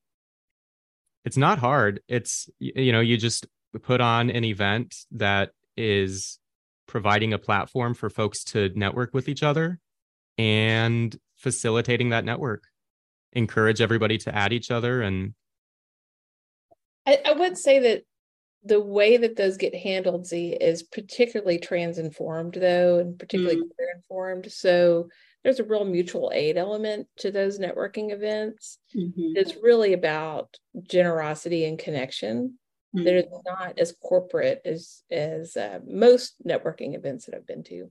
it's 1.26 1.37
not 1.37 1.59
hard. 1.59 2.00
It's 2.09 2.48
you 2.61 2.92
know 2.92 3.00
you 3.00 3.16
just 3.16 3.46
put 3.83 4.00
on 4.00 4.31
an 4.31 4.44
event 4.44 4.94
that 5.11 5.50
is 5.76 6.38
providing 6.87 7.35
a 7.35 7.38
platform 7.38 7.94
for 7.94 8.09
folks 8.09 8.44
to 8.44 8.70
network 8.76 9.12
with 9.12 9.29
each 9.29 9.42
other 9.42 9.81
and 10.38 11.14
facilitating 11.35 12.11
that 12.11 12.24
network. 12.24 12.62
Encourage 13.33 13.81
everybody 13.81 14.16
to 14.18 14.35
add 14.35 14.52
each 14.52 14.70
other 14.70 15.02
and 15.02 15.35
I, 17.05 17.18
I 17.24 17.33
would 17.33 17.59
say 17.59 17.81
that 17.81 18.05
the 18.66 18.81
way 18.81 19.16
that 19.16 19.37
those 19.37 19.57
get 19.57 19.74
handled, 19.74 20.26
Zee, 20.26 20.52
is 20.52 20.83
particularly 20.83 21.59
trans 21.59 21.98
informed, 21.98 22.55
though, 22.55 22.98
and 22.98 23.18
particularly 23.18 23.57
mm. 23.61 23.74
queer 23.74 23.88
informed. 23.96 24.50
So 24.50 25.09
there's 25.44 25.61
a 25.61 25.64
real 25.64 25.85
mutual 25.85 26.33
aid 26.35 26.57
element 26.57 27.07
to 27.18 27.31
those 27.31 27.59
networking 27.59 28.12
events. 28.12 28.79
Mm-hmm. 28.96 29.37
It's 29.37 29.57
really 29.62 29.92
about 29.92 30.57
generosity 30.83 31.64
and 31.66 31.79
connection. 31.79 32.59
Mm-hmm. 32.94 33.05
That 33.05 33.14
is 33.16 33.26
not 33.44 33.79
as 33.79 33.94
corporate 34.02 34.62
as 34.64 35.02
as 35.11 35.57
uh, 35.57 35.81
most 35.87 36.35
networking 36.46 36.96
events 36.96 37.26
that 37.26 37.35
I've 37.35 37.46
been 37.46 37.62
to. 37.64 37.90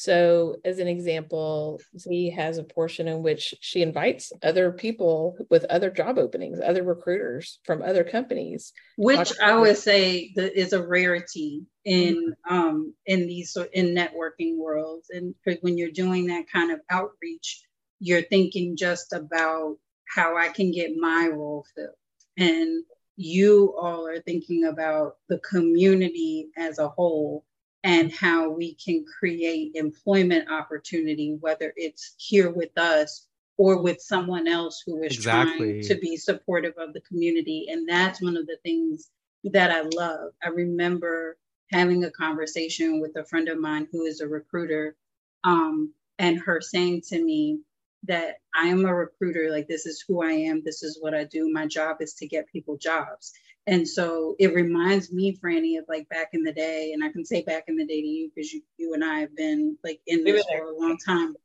So, 0.00 0.56
as 0.64 0.78
an 0.78 0.88
example, 0.88 1.78
Zee 1.98 2.30
has 2.30 2.56
a 2.56 2.64
portion 2.64 3.06
in 3.06 3.22
which 3.22 3.52
she 3.60 3.82
invites 3.82 4.32
other 4.42 4.72
people 4.72 5.36
with 5.50 5.66
other 5.66 5.90
job 5.90 6.16
openings, 6.16 6.58
other 6.58 6.82
recruiters 6.82 7.58
from 7.64 7.82
other 7.82 8.02
companies. 8.02 8.72
Which 8.96 9.38
I 9.38 9.54
would 9.54 9.76
say 9.76 10.32
that 10.36 10.58
is 10.58 10.72
a 10.72 10.82
rarity 10.82 11.66
in 11.84 12.32
mm-hmm. 12.48 12.54
um, 12.54 12.94
in 13.04 13.26
these 13.26 13.54
in 13.74 13.94
networking 13.94 14.56
worlds. 14.56 15.10
And 15.10 15.34
when 15.60 15.76
you're 15.76 15.90
doing 15.90 16.28
that 16.28 16.46
kind 16.50 16.70
of 16.70 16.80
outreach, 16.88 17.62
you're 17.98 18.22
thinking 18.22 18.78
just 18.78 19.12
about 19.12 19.76
how 20.08 20.34
I 20.34 20.48
can 20.48 20.72
get 20.72 20.96
my 20.96 21.28
role 21.30 21.66
filled. 21.74 21.90
And 22.38 22.84
you 23.16 23.76
all 23.78 24.06
are 24.06 24.22
thinking 24.22 24.64
about 24.64 25.16
the 25.28 25.40
community 25.40 26.48
as 26.56 26.78
a 26.78 26.88
whole 26.88 27.44
and 27.82 28.12
how 28.12 28.50
we 28.50 28.74
can 28.74 29.04
create 29.04 29.72
employment 29.74 30.50
opportunity, 30.50 31.36
whether 31.40 31.72
it's 31.76 32.14
here 32.18 32.50
with 32.50 32.76
us 32.76 33.26
or 33.56 33.82
with 33.82 34.00
someone 34.00 34.46
else 34.46 34.82
who 34.86 35.02
is 35.02 35.16
exactly. 35.16 35.58
trying 35.58 35.82
to 35.82 35.94
be 35.96 36.16
supportive 36.16 36.74
of 36.78 36.92
the 36.92 37.00
community. 37.02 37.66
And 37.70 37.88
that's 37.88 38.22
one 38.22 38.36
of 38.36 38.46
the 38.46 38.58
things 38.62 39.10
that 39.44 39.70
I 39.70 39.82
love. 39.82 40.32
I 40.42 40.48
remember 40.48 41.36
having 41.72 42.04
a 42.04 42.10
conversation 42.10 43.00
with 43.00 43.16
a 43.16 43.24
friend 43.24 43.48
of 43.48 43.58
mine 43.58 43.86
who 43.92 44.04
is 44.04 44.20
a 44.20 44.28
recruiter, 44.28 44.96
um, 45.44 45.94
and 46.18 46.38
her 46.40 46.60
saying 46.60 47.02
to 47.08 47.22
me 47.22 47.60
that 48.04 48.36
I 48.54 48.66
am 48.68 48.84
a 48.84 48.94
recruiter, 48.94 49.50
like, 49.50 49.68
this 49.68 49.86
is 49.86 50.04
who 50.06 50.22
I 50.22 50.32
am, 50.32 50.62
this 50.64 50.82
is 50.82 50.98
what 51.00 51.14
I 51.14 51.24
do. 51.24 51.50
My 51.50 51.66
job 51.66 51.98
is 52.00 52.14
to 52.14 52.26
get 52.26 52.50
people 52.50 52.76
jobs. 52.76 53.32
And 53.70 53.86
so 53.86 54.34
it 54.40 54.52
reminds 54.52 55.12
me, 55.12 55.38
Franny, 55.38 55.78
of 55.78 55.84
like 55.88 56.08
back 56.08 56.30
in 56.32 56.42
the 56.42 56.52
day, 56.52 56.90
and 56.92 57.04
I 57.04 57.12
can 57.12 57.24
say 57.24 57.42
back 57.42 57.64
in 57.68 57.76
the 57.76 57.86
day 57.86 58.00
to 58.00 58.06
you 58.06 58.28
because 58.34 58.52
you, 58.52 58.62
you 58.78 58.94
and 58.94 59.04
I 59.04 59.20
have 59.20 59.36
been 59.36 59.78
like 59.84 60.00
in 60.08 60.24
this 60.24 60.44
for 60.44 60.64
a 60.64 60.76
long 60.76 60.98
time. 60.98 61.36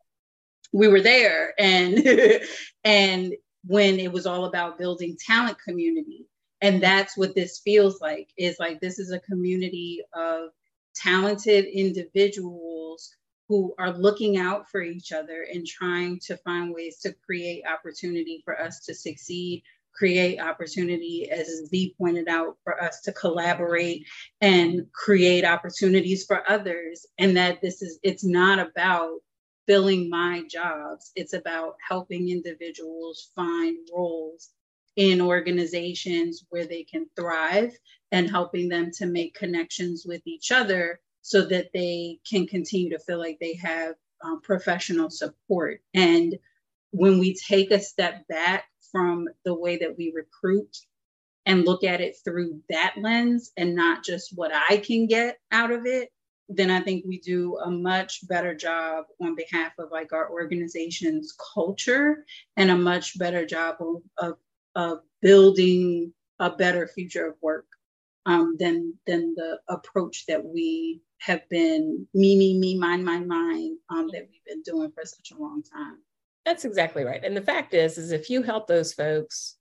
We 0.74 0.88
were 0.88 1.02
there, 1.02 1.54
and 1.60 2.04
and 2.84 3.36
when 3.64 4.00
it 4.00 4.12
was 4.12 4.26
all 4.26 4.46
about 4.46 4.80
building 4.80 5.18
talent 5.24 5.60
community, 5.64 6.26
and 6.62 6.82
that's 6.82 7.16
what 7.16 7.36
this 7.36 7.60
feels 7.60 8.02
like. 8.02 8.30
Is 8.38 8.58
like 8.60 8.82
this 8.82 8.98
is 8.98 9.12
a 9.12 9.20
community 9.20 10.02
of 10.16 10.50
talented 10.96 11.66
individuals 11.66 13.16
who 13.48 13.76
are 13.78 13.96
looking 13.96 14.38
out 14.38 14.68
for 14.72 14.82
each 14.82 15.12
other 15.12 15.46
and 15.54 15.68
trying 15.68 16.20
to 16.22 16.38
find 16.38 16.74
ways 16.74 16.98
to 17.02 17.14
create 17.24 17.64
opportunity 17.72 18.42
for 18.44 18.60
us 18.60 18.80
to 18.80 18.96
succeed 18.96 19.62
create 19.96 20.40
opportunity, 20.40 21.30
as 21.32 21.48
Zee 21.68 21.96
pointed 21.98 22.28
out, 22.28 22.58
for 22.64 22.82
us 22.82 23.02
to 23.02 23.14
collaborate 23.14 24.06
and 24.42 24.86
create 24.94 25.46
opportunities 25.46 26.26
for 26.26 26.50
others. 26.50 27.06
And 27.18 27.38
that 27.38 27.62
this 27.62 27.82
is, 27.82 28.00
it's 28.04 28.24
not 28.24 28.60
about 28.60 29.20
filling 29.68 30.10
my 30.10 30.44
jobs, 30.50 31.12
it's 31.16 31.34
about 31.34 31.76
helping 31.88 32.30
individuals 32.30 33.32
find 33.36 33.78
roles 33.94 34.50
in 34.96 35.20
organizations 35.20 36.46
where 36.50 36.66
they 36.66 36.84
can 36.84 37.08
thrive 37.16 37.72
and 38.12 38.30
helping 38.30 38.70
them 38.70 38.92
to 38.92 39.06
make 39.06 39.34
connections 39.34 40.06
with 40.06 40.22
each 40.26 40.52
other 40.52 41.00
so 41.22 41.42
that 41.42 41.70
they 41.74 42.20
can 42.30 42.46
continue 42.46 42.90
to 42.90 43.00
feel 43.00 43.18
like 43.18 43.38
they 43.40 43.56
have 43.56 43.96
um, 44.24 44.40
professional 44.42 45.10
support. 45.10 45.82
And 45.94 46.38
when 46.92 47.20
we 47.20 47.36
take 47.36 47.72
a 47.72 47.80
step 47.80 48.26
back 48.28 48.66
from 48.96 49.28
the 49.44 49.54
way 49.54 49.76
that 49.76 49.98
we 49.98 50.14
recruit 50.16 50.78
and 51.46 51.66
look 51.66 51.84
at 51.84 52.00
it 52.00 52.16
through 52.24 52.62
that 52.70 52.96
lens 52.98 53.52
and 53.58 53.76
not 53.76 54.06
just 54.06 54.32
what 54.36 54.52
I 54.70 54.78
can 54.78 55.06
get 55.06 55.38
out 55.52 55.70
of 55.70 55.86
it, 55.86 56.14
then 56.48 56.72
I 56.72 56.80
think 56.80 57.04
we 57.06 57.20
do 57.20 57.58
a 57.58 57.70
much 57.70 58.26
better 58.30 58.56
job 58.56 59.04
on 59.22 59.36
behalf 59.36 59.74
of 59.80 59.90
like 59.92 60.14
our 60.14 60.32
organization's 60.32 61.36
culture 61.54 62.24
and 62.56 62.72
a 62.72 62.78
much 62.78 63.20
better 63.20 63.46
job 63.46 63.76
of, 63.82 64.02
of 64.18 64.38
of 64.76 65.00
building 65.22 66.14
a 66.40 66.52
better 66.52 66.88
future 66.88 67.28
of 67.28 67.36
work 67.42 67.66
um, 68.26 68.56
than 68.60 68.94
than 69.08 69.34
the 69.36 69.60
approach 69.68 70.26
that 70.28 70.46
we 70.46 71.02
have 71.20 71.42
been 71.50 72.08
me 72.14 72.38
me 72.38 72.58
me 72.58 72.78
mine 72.78 73.04
mine 73.04 73.28
mine 73.28 73.76
um, 73.90 74.08
that 74.14 74.26
we've 74.32 74.46
been 74.46 74.62
doing 74.62 74.90
for 74.92 75.04
such 75.04 75.32
a 75.32 75.42
long 75.42 75.62
time. 75.64 75.98
That's 76.46 76.66
exactly 76.66 77.04
right. 77.04 77.24
And 77.24 77.36
the 77.36 77.42
fact 77.42 77.74
is, 77.74 77.98
is 77.98 78.12
if 78.12 78.30
you 78.30 78.44
help 78.44 78.68
those 78.68 78.94
folks, 78.94 79.56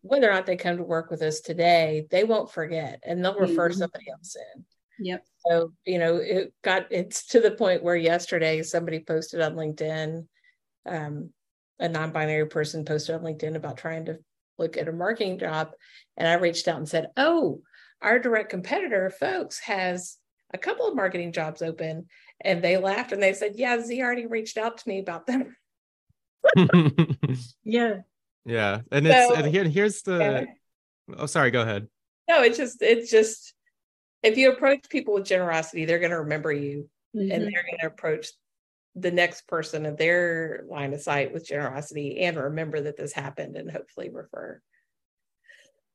whether 0.00 0.30
or 0.30 0.32
not 0.32 0.46
they 0.46 0.56
come 0.56 0.76
to 0.76 0.82
work 0.82 1.10
with 1.10 1.22
us 1.22 1.40
today, 1.40 2.06
they 2.10 2.24
won't 2.24 2.50
forget, 2.50 3.00
and 3.04 3.22
they'll 3.22 3.38
refer 3.38 3.68
mm-hmm. 3.68 3.78
somebody 3.78 4.06
else 4.10 4.36
in. 4.36 4.64
Yep. 5.06 5.24
So 5.46 5.72
you 5.84 5.98
know, 5.98 6.16
it 6.16 6.54
got 6.62 6.86
it's 6.90 7.26
to 7.28 7.40
the 7.40 7.50
point 7.50 7.82
where 7.82 7.96
yesterday 7.96 8.62
somebody 8.62 9.00
posted 9.00 9.40
on 9.40 9.56
LinkedIn, 9.56 10.26
um, 10.86 11.30
a 11.80 11.88
non-binary 11.88 12.46
person 12.46 12.84
posted 12.84 13.16
on 13.16 13.22
LinkedIn 13.22 13.56
about 13.56 13.76
trying 13.76 14.04
to 14.06 14.18
look 14.56 14.76
at 14.76 14.88
a 14.88 14.92
marketing 14.92 15.38
job, 15.38 15.72
and 16.16 16.28
I 16.28 16.34
reached 16.34 16.68
out 16.68 16.78
and 16.78 16.88
said, 16.88 17.08
"Oh, 17.16 17.60
our 18.00 18.18
direct 18.20 18.50
competitor, 18.50 19.12
FOLX, 19.20 19.60
has 19.62 20.18
a 20.54 20.58
couple 20.58 20.86
of 20.86 20.94
marketing 20.94 21.32
jobs 21.32 21.60
open. 21.60 22.06
And 22.40 22.62
they 22.62 22.76
laughed 22.76 23.12
and 23.12 23.22
they 23.22 23.32
said, 23.32 23.52
Yeah, 23.56 23.80
Zee 23.80 24.02
already 24.02 24.26
reached 24.26 24.56
out 24.56 24.78
to 24.78 24.88
me 24.88 25.00
about 25.00 25.26
them. 25.26 25.56
yeah. 27.64 27.96
Yeah. 28.44 28.80
And 28.90 29.06
it's 29.06 29.28
so, 29.28 29.34
and 29.34 29.46
here, 29.46 29.64
here's 29.64 30.02
the 30.02 30.18
yeah. 30.18 31.14
oh 31.16 31.26
sorry, 31.26 31.50
go 31.50 31.62
ahead. 31.62 31.88
No, 32.28 32.42
it's 32.42 32.56
just 32.56 32.82
it's 32.82 33.10
just 33.10 33.54
if 34.22 34.36
you 34.36 34.52
approach 34.52 34.88
people 34.88 35.14
with 35.14 35.24
generosity, 35.24 35.84
they're 35.84 35.98
gonna 35.98 36.20
remember 36.20 36.52
you 36.52 36.88
mm-hmm. 37.14 37.30
and 37.30 37.42
they're 37.42 37.64
gonna 37.70 37.92
approach 37.92 38.28
the 38.96 39.10
next 39.10 39.46
person 39.48 39.86
of 39.86 39.96
their 39.96 40.64
line 40.68 40.94
of 40.94 41.00
sight 41.00 41.32
with 41.32 41.46
generosity 41.46 42.20
and 42.20 42.36
remember 42.36 42.80
that 42.82 42.96
this 42.96 43.12
happened 43.12 43.56
and 43.56 43.68
hopefully 43.68 44.08
refer 44.08 44.60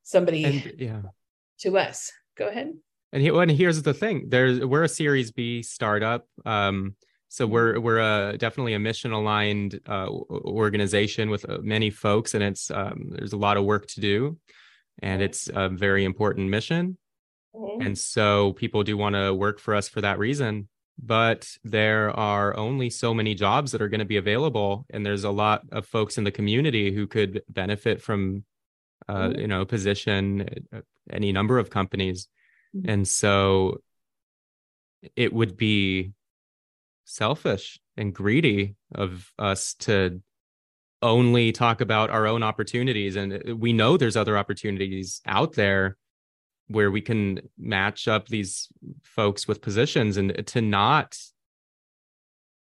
somebody 0.04 0.44
and, 0.44 0.74
yeah 0.78 1.02
to 1.60 1.78
us. 1.78 2.12
Go 2.38 2.48
ahead. 2.48 2.74
And, 3.12 3.22
he, 3.22 3.30
and 3.30 3.52
here's 3.52 3.82
the 3.82 3.94
thing: 3.94 4.26
there's 4.30 4.60
we're 4.64 4.84
a 4.84 4.90
Series 4.90 5.32
B 5.32 5.64
startup, 5.64 6.28
um, 6.46 6.96
so 7.30 7.46
we're 7.46 7.80
we're 7.80 8.00
a 8.00 8.38
definitely 8.38 8.74
a 8.74 8.80
mission 8.80 9.12
aligned 9.12 9.80
uh, 9.88 10.10
organization 10.10 11.30
with 11.30 11.48
uh, 11.48 11.60
many 11.62 11.92
folks, 11.92 12.34
and 12.34 12.44
it's 12.44 12.72
um, 12.72 13.10
there's 13.12 13.34
a 13.34 13.38
lot 13.38 13.56
of 13.56 13.64
work 13.64 13.88
to 13.90 14.02
do, 14.02 14.38
and 15.04 15.22
it's 15.22 15.48
a 15.54 15.70
very 15.70 16.06
important 16.06 16.50
mission, 16.50 16.98
mm-hmm. 17.56 17.82
and 17.82 17.98
so 17.98 18.54
people 18.54 18.84
do 18.84 18.98
want 18.98 19.14
to 19.14 19.32
work 19.34 19.60
for 19.60 19.76
us 19.76 19.88
for 19.88 20.02
that 20.02 20.18
reason. 20.18 20.68
But 21.02 21.48
there 21.64 22.10
are 22.10 22.58
only 22.58 22.90
so 22.90 23.14
many 23.14 23.36
jobs 23.36 23.72
that 23.72 23.82
are 23.82 23.90
going 23.90 24.00
to 24.00 24.06
be 24.06 24.18
available, 24.18 24.88
and 24.90 25.06
there's 25.06 25.24
a 25.24 25.32
lot 25.32 25.62
of 25.72 25.86
folks 25.86 26.18
in 26.18 26.24
the 26.24 26.32
community 26.32 26.92
who 26.92 27.06
could 27.06 27.44
benefit 27.48 28.02
from 28.02 28.44
uh, 29.08 29.28
mm-hmm. 29.30 29.40
you 29.40 29.48
know 29.48 29.66
position 29.66 30.50
any 31.12 31.32
number 31.32 31.60
of 31.60 31.70
companies 31.70 32.28
mm-hmm. 32.76 32.90
and 32.90 33.08
so 33.08 33.82
it 35.16 35.32
would 35.32 35.56
be 35.56 36.12
selfish 37.10 37.80
and 37.98 38.14
greedy 38.14 38.76
of 38.94 39.32
us 39.40 39.74
to 39.74 40.22
only 41.02 41.52
talk 41.52 41.82
about 41.82 42.10
our 42.10 42.28
own 42.28 42.44
opportunities 42.44 43.16
and 43.16 43.42
we 43.60 43.72
know 43.72 43.96
there's 43.96 44.18
other 44.18 44.38
opportunities 44.38 45.22
out 45.26 45.54
there 45.54 45.98
where 46.68 46.92
we 46.92 47.02
can 47.02 47.40
match 47.58 48.08
up 48.08 48.28
these 48.28 48.68
folks 49.04 49.48
with 49.48 49.62
positions 49.62 50.18
and 50.18 50.46
to 50.46 50.62
not 50.62 51.18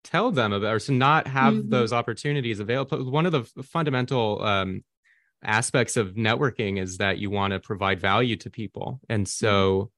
tell 0.04 0.30
them 0.30 0.52
about 0.52 0.74
or 0.74 0.78
to 0.78 0.92
not 0.92 1.26
have 1.26 1.54
mm-hmm. 1.54 1.70
those 1.70 1.92
opportunities 1.92 2.60
available 2.60 3.10
one 3.10 3.26
of 3.26 3.32
the 3.32 3.62
fundamental 3.62 4.42
um, 4.42 4.84
aspects 5.42 5.96
of 5.96 6.14
networking 6.14 6.80
is 6.80 6.98
that 6.98 7.18
you 7.18 7.30
want 7.30 7.52
to 7.52 7.60
provide 7.60 8.00
value 8.00 8.36
to 8.36 8.50
people. 8.50 9.00
And 9.08 9.28
so 9.28 9.90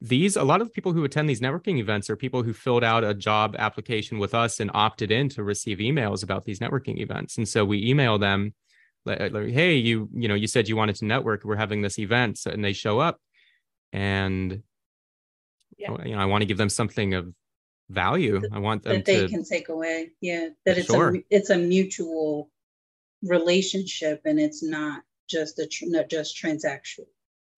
these 0.00 0.36
a 0.36 0.44
lot 0.44 0.60
of 0.60 0.72
people 0.72 0.92
who 0.92 1.04
attend 1.04 1.28
these 1.28 1.40
networking 1.40 1.78
events 1.78 2.08
are 2.08 2.16
people 2.16 2.42
who 2.42 2.52
filled 2.52 2.84
out 2.84 3.02
a 3.02 3.14
job 3.14 3.56
application 3.58 4.18
with 4.18 4.34
us 4.34 4.60
and 4.60 4.70
opted 4.72 5.10
in 5.10 5.28
to 5.30 5.42
receive 5.42 5.78
emails 5.78 6.22
about 6.22 6.44
these 6.44 6.60
networking 6.60 6.98
events. 7.00 7.36
And 7.36 7.48
so 7.48 7.64
we 7.64 7.84
email 7.84 8.18
them 8.18 8.54
like, 9.04 9.32
hey, 9.32 9.74
you 9.74 10.08
you 10.14 10.28
know, 10.28 10.34
you 10.34 10.46
said 10.46 10.68
you 10.68 10.76
wanted 10.76 10.96
to 10.96 11.04
network, 11.04 11.44
we're 11.44 11.56
having 11.56 11.82
this 11.82 11.98
event 11.98 12.40
and 12.46 12.64
they 12.64 12.72
show 12.72 13.00
up 13.00 13.18
and 13.92 14.62
yeah. 15.76 15.92
Oh, 15.92 15.98
you 16.04 16.16
know, 16.16 16.20
I 16.20 16.24
want 16.24 16.42
to 16.42 16.46
give 16.46 16.58
them 16.58 16.68
something 16.68 17.14
of 17.14 17.32
value. 17.88 18.42
I 18.52 18.58
want 18.58 18.82
them 18.82 18.96
that 18.96 19.04
they 19.04 19.20
to, 19.20 19.28
can 19.28 19.44
take 19.44 19.68
away. 19.68 20.10
Yeah, 20.20 20.48
that 20.66 20.78
it's 20.78 20.88
sure. 20.88 21.16
a 21.16 21.22
it's 21.30 21.50
a 21.50 21.56
mutual 21.56 22.50
relationship 23.22 24.22
and 24.24 24.40
it's 24.40 24.62
not 24.62 25.02
just 25.28 25.58
a 25.58 25.66
tr- 25.66 25.84
not 25.86 26.08
just 26.08 26.36
transactional 26.36 27.06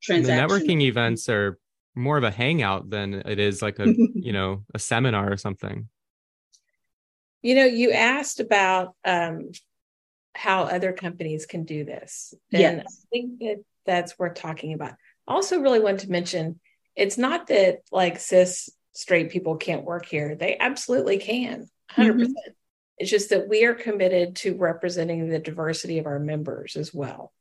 the 0.07 0.15
networking 0.15 0.83
events 0.83 1.29
are 1.29 1.59
more 1.95 2.17
of 2.17 2.25
a 2.25 2.31
hangout 2.31 2.91
than 2.91 3.15
it 3.15 3.39
is 3.39 3.63
like 3.63 3.79
a 3.79 3.87
you 4.15 4.33
know 4.33 4.65
a 4.75 4.79
seminar 4.79 5.33
or 5.33 5.37
something 5.37 5.89
you 7.43 7.55
know 7.55 7.65
you 7.65 7.91
asked 7.93 8.41
about 8.41 8.95
um, 9.05 9.51
how 10.35 10.63
other 10.63 10.93
companies 10.93 11.47
can 11.47 11.65
do 11.65 11.85
this 11.85 12.35
and 12.53 12.61
yes. 12.61 12.85
i 12.87 13.07
think 13.11 13.39
that 13.41 13.63
that's 13.87 14.19
worth 14.19 14.35
talking 14.35 14.73
about 14.73 14.93
also 15.27 15.61
really 15.61 15.81
want 15.81 16.01
to 16.01 16.11
mention 16.11 16.61
it's 16.97 17.19
not 17.19 17.47
that 17.49 17.79
like 17.91 18.21
cis 18.21 18.71
straight 18.93 19.31
people 19.31 19.57
can't 19.57 19.85
work 19.85 20.07
here 20.07 20.35
they 20.35 20.57
absolutely 20.59 21.19
can 21.19 21.69
100% 21.97 22.13
mm-hmm. 22.13 22.33
It's 23.01 23.11
just 23.11 23.31
that 23.31 23.49
we 23.49 23.65
are 23.65 23.73
committed 23.73 24.37
to 24.37 24.55
representing 24.57 25.27
the 25.27 25.39
diversity 25.39 25.99
of 25.99 26.07
our 26.07 26.19
members 26.19 26.77
as 26.77 26.93
well. 26.93 27.33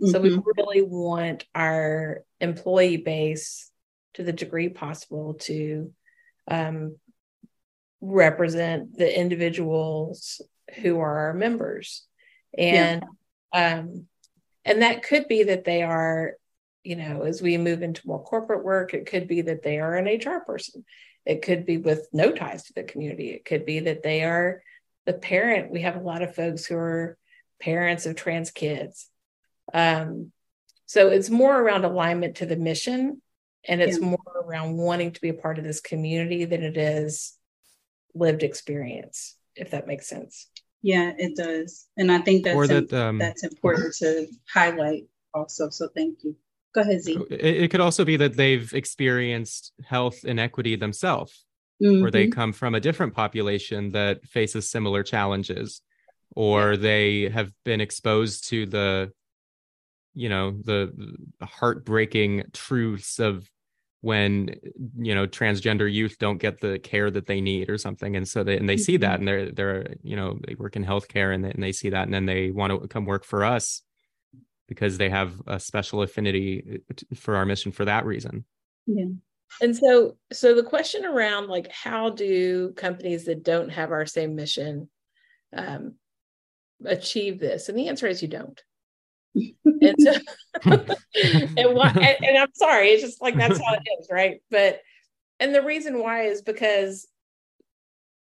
Mm-hmm. 0.00 0.12
So 0.12 0.20
we 0.20 0.28
mm-hmm. 0.28 0.40
really 0.54 0.82
want 0.82 1.46
our 1.54 2.22
employee 2.38 2.98
base, 2.98 3.70
to 4.16 4.22
the 4.22 4.32
degree 4.32 4.68
possible, 4.68 5.34
to 5.34 5.92
um, 6.48 6.96
represent 8.00 8.96
the 8.96 9.18
individuals 9.18 10.40
who 10.82 10.98
are 10.98 11.18
our 11.28 11.34
members, 11.34 12.04
and 12.56 13.04
yeah. 13.54 13.78
um, 13.78 14.06
and 14.64 14.82
that 14.82 15.02
could 15.02 15.28
be 15.28 15.44
that 15.44 15.64
they 15.64 15.82
are, 15.82 16.34
you 16.82 16.96
know, 16.96 17.22
as 17.22 17.40
we 17.40 17.56
move 17.56 17.82
into 17.82 18.06
more 18.06 18.22
corporate 18.22 18.64
work, 18.64 18.94
it 18.94 19.06
could 19.06 19.28
be 19.28 19.42
that 19.42 19.62
they 19.62 19.78
are 19.78 19.96
an 19.96 20.06
HR 20.06 20.40
person. 20.40 20.84
It 21.24 21.42
could 21.42 21.66
be 21.66 21.78
with 21.78 22.08
no 22.12 22.32
ties 22.32 22.64
to 22.64 22.74
the 22.74 22.82
community. 22.84 23.30
It 23.30 23.44
could 23.44 23.64
be 23.64 23.80
that 23.80 24.02
they 24.02 24.22
are 24.22 24.62
the 25.06 25.14
parent, 25.14 25.70
we 25.70 25.82
have 25.82 25.96
a 25.96 26.00
lot 26.00 26.22
of 26.22 26.34
folks 26.34 26.66
who 26.66 26.76
are 26.76 27.16
parents 27.60 28.04
of 28.04 28.16
trans 28.16 28.50
kids. 28.50 29.08
Um, 29.72 30.32
so 30.84 31.08
it's 31.08 31.30
more 31.30 31.58
around 31.58 31.84
alignment 31.84 32.36
to 32.36 32.46
the 32.46 32.56
mission 32.56 33.22
and 33.68 33.80
it's 33.80 33.98
yeah. 33.98 34.06
more 34.06 34.42
around 34.44 34.76
wanting 34.76 35.12
to 35.12 35.20
be 35.20 35.28
a 35.28 35.34
part 35.34 35.58
of 35.58 35.64
this 35.64 35.80
community 35.80 36.44
than 36.44 36.62
it 36.62 36.76
is 36.76 37.36
lived 38.14 38.42
experience, 38.42 39.36
if 39.54 39.70
that 39.70 39.86
makes 39.86 40.08
sense. 40.08 40.48
Yeah, 40.82 41.12
it 41.18 41.36
does. 41.36 41.86
And 41.96 42.12
I 42.12 42.18
think 42.18 42.44
that's, 42.44 42.68
that, 42.68 42.92
um, 42.92 43.18
that's 43.18 43.44
important 43.44 43.94
to 43.96 44.26
highlight 44.52 45.04
also. 45.34 45.70
So 45.70 45.88
thank 45.94 46.18
you. 46.22 46.36
Go 46.74 46.82
ahead, 46.82 47.02
Zee. 47.02 47.18
It, 47.30 47.62
it 47.64 47.70
could 47.70 47.80
also 47.80 48.04
be 48.04 48.16
that 48.18 48.36
they've 48.36 48.72
experienced 48.72 49.72
health 49.84 50.24
inequity 50.24 50.76
themselves 50.76 51.46
mm-hmm. 51.82 52.04
or 52.04 52.10
they 52.10 52.28
come 52.28 52.52
from 52.52 52.74
a 52.74 52.80
different 52.80 53.14
population 53.14 53.92
that 53.92 54.24
faces 54.26 54.68
similar 54.68 55.02
challenges 55.02 55.80
or 56.34 56.72
yeah. 56.72 56.78
they 56.78 57.28
have 57.28 57.52
been 57.64 57.80
exposed 57.80 58.48
to 58.48 58.66
the 58.66 59.12
you 60.14 60.28
know 60.28 60.50
the 60.50 60.92
heartbreaking 61.42 62.44
truths 62.52 63.18
of 63.18 63.48
when 64.06 64.54
you 64.96 65.12
know 65.12 65.26
transgender 65.26 65.92
youth 65.92 66.16
don't 66.20 66.38
get 66.38 66.60
the 66.60 66.78
care 66.78 67.10
that 67.10 67.26
they 67.26 67.40
need 67.40 67.68
or 67.68 67.76
something 67.76 68.14
and 68.14 68.28
so 68.28 68.44
they 68.44 68.56
and 68.56 68.68
they 68.68 68.76
mm-hmm. 68.76 68.82
see 68.82 68.96
that 68.96 69.18
and 69.18 69.26
they're 69.26 69.50
they're 69.50 69.94
you 70.04 70.14
know 70.14 70.38
they 70.46 70.54
work 70.54 70.76
in 70.76 70.84
healthcare 70.84 71.34
and 71.34 71.44
they, 71.44 71.50
and 71.50 71.60
they 71.60 71.72
see 71.72 71.90
that 71.90 72.04
and 72.04 72.14
then 72.14 72.24
they 72.24 72.52
want 72.52 72.70
to 72.70 72.86
come 72.86 73.04
work 73.04 73.24
for 73.24 73.44
us 73.44 73.82
because 74.68 74.96
they 74.96 75.10
have 75.10 75.34
a 75.48 75.58
special 75.58 76.02
affinity 76.02 76.82
for 77.16 77.34
our 77.34 77.44
mission 77.44 77.72
for 77.72 77.84
that 77.84 78.04
reason. 78.04 78.44
Yeah. 78.86 79.06
And 79.60 79.76
so 79.76 80.16
so 80.32 80.54
the 80.54 80.62
question 80.62 81.04
around 81.04 81.48
like 81.48 81.68
how 81.72 82.10
do 82.10 82.72
companies 82.74 83.24
that 83.24 83.42
don't 83.42 83.70
have 83.70 83.90
our 83.90 84.06
same 84.06 84.36
mission 84.36 84.88
um, 85.52 85.94
achieve 86.84 87.40
this? 87.40 87.68
And 87.68 87.76
the 87.76 87.88
answer 87.88 88.06
is 88.06 88.22
you 88.22 88.28
don't 88.28 88.62
and 89.64 89.96
and, 91.56 91.74
why, 91.74 91.90
and, 91.94 92.24
and 92.24 92.38
i'm 92.38 92.52
sorry 92.54 92.88
it's 92.88 93.02
just 93.02 93.20
like 93.20 93.36
that's 93.36 93.58
how 93.58 93.74
it 93.74 93.82
is 94.00 94.08
right 94.10 94.40
but 94.50 94.80
and 95.38 95.54
the 95.54 95.62
reason 95.62 95.98
why 95.98 96.22
is 96.22 96.42
because 96.42 97.06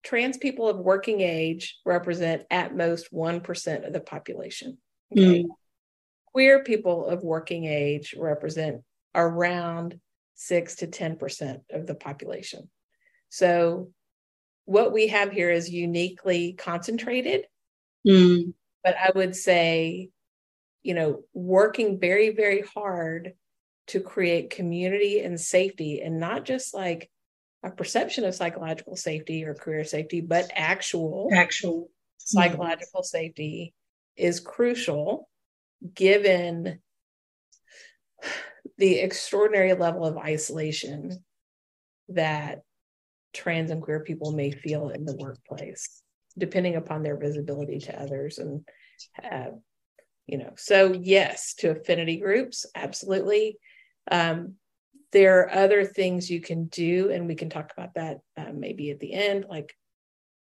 trans 0.02 0.38
people 0.38 0.68
of 0.68 0.78
working 0.78 1.20
age 1.20 1.78
represent 1.84 2.44
at 2.50 2.74
most 2.74 3.12
1% 3.12 3.86
of 3.86 3.92
the 3.92 4.00
population 4.00 4.78
okay? 5.12 5.42
mm. 5.42 5.48
queer 6.32 6.62
people 6.62 7.06
of 7.06 7.22
working 7.22 7.64
age 7.64 8.14
represent 8.16 8.82
around 9.14 9.98
six 10.40 10.76
to 10.76 10.86
10% 10.86 11.60
of 11.70 11.86
the 11.86 11.94
population. 11.94 12.70
So, 13.28 13.90
what 14.64 14.92
we 14.92 15.08
have 15.08 15.32
here 15.32 15.50
is 15.50 15.68
uniquely 15.68 16.54
concentrated. 16.54 17.44
Mm. 18.06 18.54
But 18.82 18.96
I 18.96 19.10
would 19.14 19.36
say 19.36 20.08
you 20.82 20.94
know, 20.94 21.22
working 21.32 22.00
very, 22.00 22.30
very 22.30 22.62
hard 22.74 23.34
to 23.88 24.00
create 24.00 24.50
community 24.50 25.20
and 25.20 25.38
safety 25.40 26.00
and 26.00 26.20
not 26.20 26.44
just 26.44 26.74
like 26.74 27.10
a 27.62 27.70
perception 27.70 28.24
of 28.24 28.34
psychological 28.34 28.96
safety 28.96 29.44
or 29.44 29.54
career 29.54 29.84
safety, 29.84 30.20
but 30.20 30.50
actual 30.54 31.28
actual 31.34 31.90
psychological 32.16 33.02
safety 33.02 33.74
is 34.16 34.40
crucial 34.40 35.28
given 35.94 36.78
the 38.78 39.00
extraordinary 39.00 39.74
level 39.74 40.04
of 40.06 40.16
isolation 40.16 41.22
that 42.08 42.60
trans 43.32 43.70
and 43.70 43.82
queer 43.82 44.00
people 44.00 44.32
may 44.32 44.50
feel 44.50 44.90
in 44.90 45.04
the 45.04 45.16
workplace, 45.16 46.02
depending 46.38 46.76
upon 46.76 47.02
their 47.02 47.16
visibility 47.16 47.78
to 47.78 48.00
others. 48.00 48.38
And, 48.38 48.66
uh, 49.22 49.50
you 50.30 50.38
know, 50.38 50.52
so 50.56 50.92
yes, 50.92 51.54
to 51.54 51.70
affinity 51.70 52.18
groups, 52.18 52.66
absolutely. 52.74 53.58
Um, 54.10 54.54
there 55.12 55.40
are 55.40 55.50
other 55.50 55.84
things 55.84 56.30
you 56.30 56.40
can 56.40 56.66
do, 56.66 57.10
and 57.10 57.26
we 57.26 57.34
can 57.34 57.50
talk 57.50 57.72
about 57.76 57.94
that 57.94 58.18
uh, 58.36 58.52
maybe 58.54 58.90
at 58.90 59.00
the 59.00 59.12
end, 59.12 59.46
like 59.48 59.74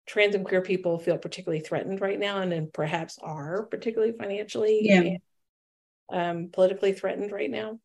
trans 0.06 0.36
and 0.36 0.46
queer 0.46 0.62
people 0.62 1.00
feel 1.00 1.18
particularly 1.18 1.62
threatened 1.62 2.02
right 2.02 2.20
now 2.20 2.42
and, 2.42 2.54
and 2.54 2.72
perhaps 2.74 3.20
are 3.22 3.64
particularly 3.64 4.14
financially 4.14 4.80
yeah. 4.84 5.02
and 5.02 5.20
um, 6.12 6.50
politically 6.52 6.94
threatened 6.94 7.32
right 7.32 7.52
now 7.52 7.80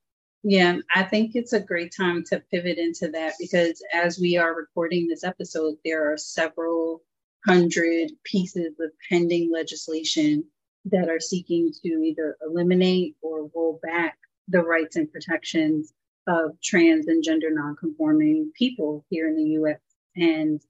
yeah, 0.46 0.76
I 0.94 1.04
think 1.04 1.34
it's 1.34 1.54
a 1.54 1.60
great 1.60 1.94
time 1.96 2.22
to 2.24 2.42
pivot 2.50 2.76
into 2.76 3.08
that 3.12 3.32
because 3.40 3.82
as 3.94 4.18
we 4.18 4.36
are 4.36 4.54
recording 4.54 5.08
this 5.08 5.24
episode, 5.24 5.76
there 5.84 6.12
are 6.12 6.18
several 6.18 7.02
hundred 7.46 8.10
pieces 8.24 8.74
of 8.78 8.90
pending 9.08 9.50
legislation 9.50 10.44
that 10.86 11.08
are 11.08 11.20
seeking 11.20 11.72
to 11.82 11.88
either 11.88 12.36
eliminate 12.46 13.16
or 13.22 13.50
roll 13.54 13.80
back 13.82 14.18
the 14.48 14.62
rights 14.62 14.96
and 14.96 15.10
protections 15.10 15.92
of 16.26 16.58
trans 16.62 17.06
and 17.06 17.22
gender 17.22 17.48
nonconforming 17.50 18.50
people 18.56 19.04
here 19.08 19.28
in 19.28 19.36
the 19.36 19.50
US. 19.60 19.80
And 20.16 20.60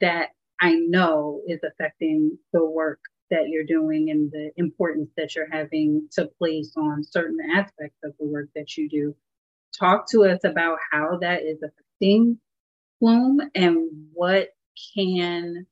that 0.00 0.30
I 0.60 0.74
know 0.74 1.42
is 1.46 1.60
affecting 1.64 2.38
the 2.52 2.64
work 2.64 3.00
that 3.30 3.48
you're 3.48 3.64
doing 3.64 4.10
and 4.10 4.30
the 4.30 4.50
importance 4.56 5.10
that 5.16 5.34
you're 5.34 5.50
having 5.50 6.08
to 6.12 6.26
place 6.38 6.72
on 6.76 7.04
certain 7.04 7.38
aspects 7.54 7.98
of 8.04 8.12
the 8.18 8.26
work 8.26 8.48
that 8.54 8.76
you 8.76 8.88
do. 8.88 9.16
Talk 9.78 10.10
to 10.10 10.24
us 10.24 10.40
about 10.44 10.78
how 10.90 11.18
that 11.18 11.42
is 11.42 11.62
affecting 11.62 12.38
Plume 12.98 13.40
and 13.54 13.88
what 14.12 14.48
can 14.94 15.66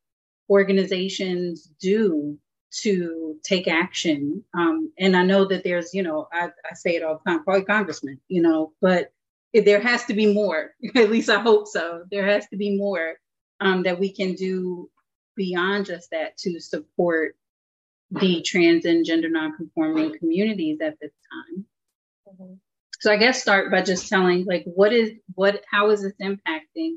organizations 0.48 1.68
do 1.81 2.38
to 2.71 3.37
take 3.43 3.69
action. 3.69 4.45
Um, 4.55 4.93
and 4.99 5.17
I 5.17 5.25
know 5.25 5.47
that 5.47 5.65
there's, 5.65 5.95
you 5.95 6.03
know, 6.03 6.29
I, 6.33 6.51
I 6.71 6.75
say 6.75 6.97
it 6.97 7.03
all 7.03 7.21
the 7.25 7.31
time, 7.31 7.45
probably 7.45 7.65
congressman, 7.65 8.21
you 8.29 8.43
know, 8.43 8.73
but 8.81 9.13
there 9.55 9.81
has 9.81 10.05
to 10.07 10.15
be 10.15 10.33
more. 10.33 10.75
At 10.95 11.11
least 11.11 11.31
I 11.31 11.41
hope 11.41 11.67
so. 11.67 12.05
There 12.11 12.27
has 12.27 12.47
to 12.49 12.57
be 12.57 12.77
more 12.77 13.15
um, 13.61 13.83
that 13.85 13.99
we 13.99 14.13
can 14.13 14.35
do 14.35 14.91
beyond 15.37 15.87
just 15.87 16.11
that 16.11 16.37
to 16.39 16.61
support 16.61 17.37
the 18.11 18.43
trans 18.43 18.85
and 18.85 19.05
gender 19.05 19.29
nonconforming 19.29 20.19
communities 20.19 20.81
at 20.81 20.99
this 21.01 21.13
time. 21.33 21.65
Mm-hmm. 22.29 22.55
So 23.01 23.13
I 23.13 23.17
guess 23.17 23.41
start 23.41 23.71
by 23.71 23.83
just 23.83 24.09
telling 24.09 24.45
like 24.45 24.65
what 24.65 24.93
is 24.93 25.13
what 25.35 25.63
how 25.71 25.91
is 25.91 26.03
this 26.03 26.15
impacting 26.21 26.97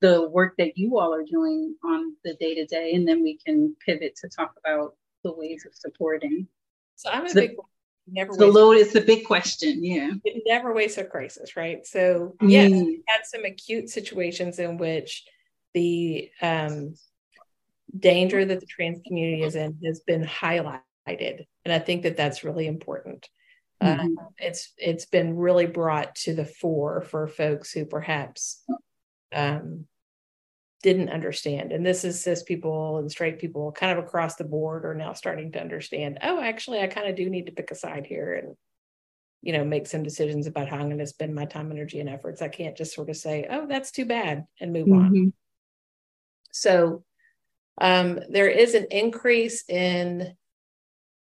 the 0.00 0.28
work 0.30 0.54
that 0.58 0.76
you 0.76 0.98
all 0.98 1.14
are 1.14 1.24
doing 1.24 1.76
on 1.84 2.16
the 2.24 2.34
day 2.34 2.54
to 2.54 2.66
day, 2.66 2.94
and 2.94 3.06
then 3.06 3.22
we 3.22 3.38
can 3.44 3.76
pivot 3.84 4.16
to 4.16 4.28
talk 4.28 4.54
about 4.64 4.94
the 5.22 5.32
ways 5.32 5.64
of 5.66 5.74
supporting. 5.74 6.48
So 6.96 7.10
I'm 7.10 7.26
a 7.26 7.28
so 7.28 7.34
big 7.34 7.56
never 8.06 8.34
the 8.36 8.46
load 8.46 8.76
is 8.76 8.92
the 8.92 9.00
big 9.00 9.24
question 9.24 9.84
yeah 9.84 10.10
it 10.24 10.42
never 10.46 10.72
wastes 10.72 10.98
a 10.98 11.04
crisis 11.04 11.56
right 11.56 11.86
so 11.86 12.34
yes 12.42 12.70
mm. 12.70 12.84
we 12.84 13.02
had 13.06 13.20
some 13.24 13.44
acute 13.44 13.88
situations 13.88 14.58
in 14.58 14.76
which 14.76 15.24
the 15.74 16.30
um, 16.42 16.94
danger 17.98 18.44
that 18.44 18.60
the 18.60 18.66
trans 18.66 19.00
community 19.06 19.42
is 19.42 19.54
in 19.54 19.78
has 19.84 20.00
been 20.00 20.24
highlighted 20.24 21.46
and 21.64 21.72
i 21.72 21.78
think 21.78 22.02
that 22.02 22.16
that's 22.16 22.44
really 22.44 22.66
important 22.66 23.28
mm-hmm. 23.82 24.18
uh, 24.18 24.24
it's 24.38 24.72
it's 24.78 25.06
been 25.06 25.36
really 25.36 25.66
brought 25.66 26.14
to 26.14 26.34
the 26.34 26.44
fore 26.44 27.02
for 27.02 27.28
folks 27.28 27.72
who 27.72 27.84
perhaps 27.84 28.64
um, 29.32 29.86
didn't 30.82 31.10
understand. 31.10 31.72
And 31.72 31.86
this 31.86 32.04
is 32.04 32.20
cis 32.20 32.42
people 32.42 32.98
and 32.98 33.10
straight 33.10 33.38
people 33.38 33.72
kind 33.72 33.96
of 33.96 34.04
across 34.04 34.34
the 34.36 34.44
board 34.44 34.84
are 34.84 34.94
now 34.94 35.12
starting 35.12 35.52
to 35.52 35.60
understand 35.60 36.18
oh 36.22 36.40
actually 36.40 36.80
i 36.80 36.86
kind 36.86 37.08
of 37.08 37.16
do 37.16 37.30
need 37.30 37.46
to 37.46 37.52
pick 37.52 37.70
a 37.70 37.74
side 37.74 38.06
here 38.06 38.34
and 38.34 38.56
you 39.42 39.52
know 39.52 39.64
make 39.64 39.86
some 39.86 40.02
decisions 40.02 40.46
about 40.46 40.68
how 40.68 40.76
i'm 40.76 40.86
going 40.86 40.98
to 40.98 41.06
spend 41.06 41.34
my 41.34 41.44
time 41.44 41.70
energy 41.70 42.00
and 42.00 42.08
efforts. 42.08 42.42
I 42.42 42.48
can't 42.48 42.76
just 42.76 42.94
sort 42.94 43.10
of 43.10 43.16
say 43.16 43.46
oh 43.48 43.66
that's 43.66 43.90
too 43.92 44.04
bad 44.04 44.44
and 44.60 44.72
move 44.72 44.86
mm-hmm. 44.86 45.16
on 45.16 45.32
so 46.52 47.04
um, 47.80 48.20
there 48.28 48.48
is 48.48 48.74
an 48.74 48.86
increase 48.90 49.64
in 49.68 50.36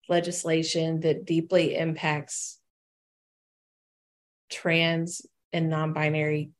legislation 0.08 1.00
that 1.00 1.24
deeply 1.24 1.76
impacts 1.76 2.58
trans 4.50 5.22
and 5.52 5.70
non 5.70 5.92
binary 5.92 6.50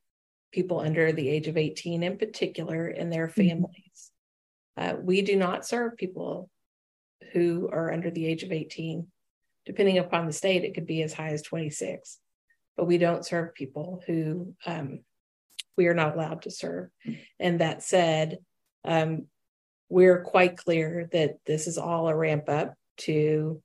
people 0.55 0.79
under 0.79 1.13
the 1.13 1.29
age 1.29 1.49
of 1.49 1.57
18 1.57 2.05
in 2.05 2.17
particular 2.17 2.87
and 2.87 3.13
their 3.13 3.27
mm-hmm. 3.27 3.49
families. 3.49 4.11
Uh, 4.77 4.95
we 5.01 5.21
do 5.21 5.37
not 5.37 5.67
serve 5.67 5.97
people 5.97 6.49
who 7.33 7.69
are 7.73 7.93
under 7.93 8.11
the 8.11 8.27
age 8.27 8.45
of 8.45 8.53
18. 8.53 9.07
Depending 9.67 9.99
upon 9.99 10.27
the 10.27 10.33
state, 10.33 10.65
it 10.65 10.75
could 10.75 10.87
be 10.87 11.03
as 11.03 11.13
high 11.13 11.31
as 11.31 11.43
26, 11.43 12.19
but 12.77 12.85
we 12.87 12.99
don't 12.99 13.27
serve 13.27 13.55
people 13.55 14.03
who 14.07 14.55
um, 14.67 15.01
we 15.77 15.87
are 15.87 15.95
not 15.95 16.15
allowed 16.15 16.43
to 16.43 16.51
serve. 16.51 16.91
And 17.41 17.61
that 17.61 17.83
said, 17.83 18.39
um, 18.85 19.27
we're 19.89 20.23
quite 20.23 20.57
clear 20.57 21.09
that 21.13 21.39
this 21.47 21.67
is 21.67 21.79
all 21.79 22.09
a 22.09 22.15
ramp 22.15 22.49
up 22.49 22.75
to 22.99 23.63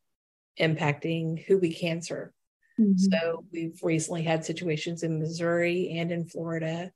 impacting 0.60 1.43
who 1.45 1.58
we 1.58 1.73
can 1.73 2.02
serve. 2.02 2.30
Mm-hmm. 2.79 2.95
So 2.97 3.45
we've 3.51 3.79
recently 3.83 4.23
had 4.23 4.45
situations 4.45 5.03
in 5.03 5.19
Missouri 5.19 5.95
and 5.97 6.11
in 6.11 6.25
Florida. 6.25 6.91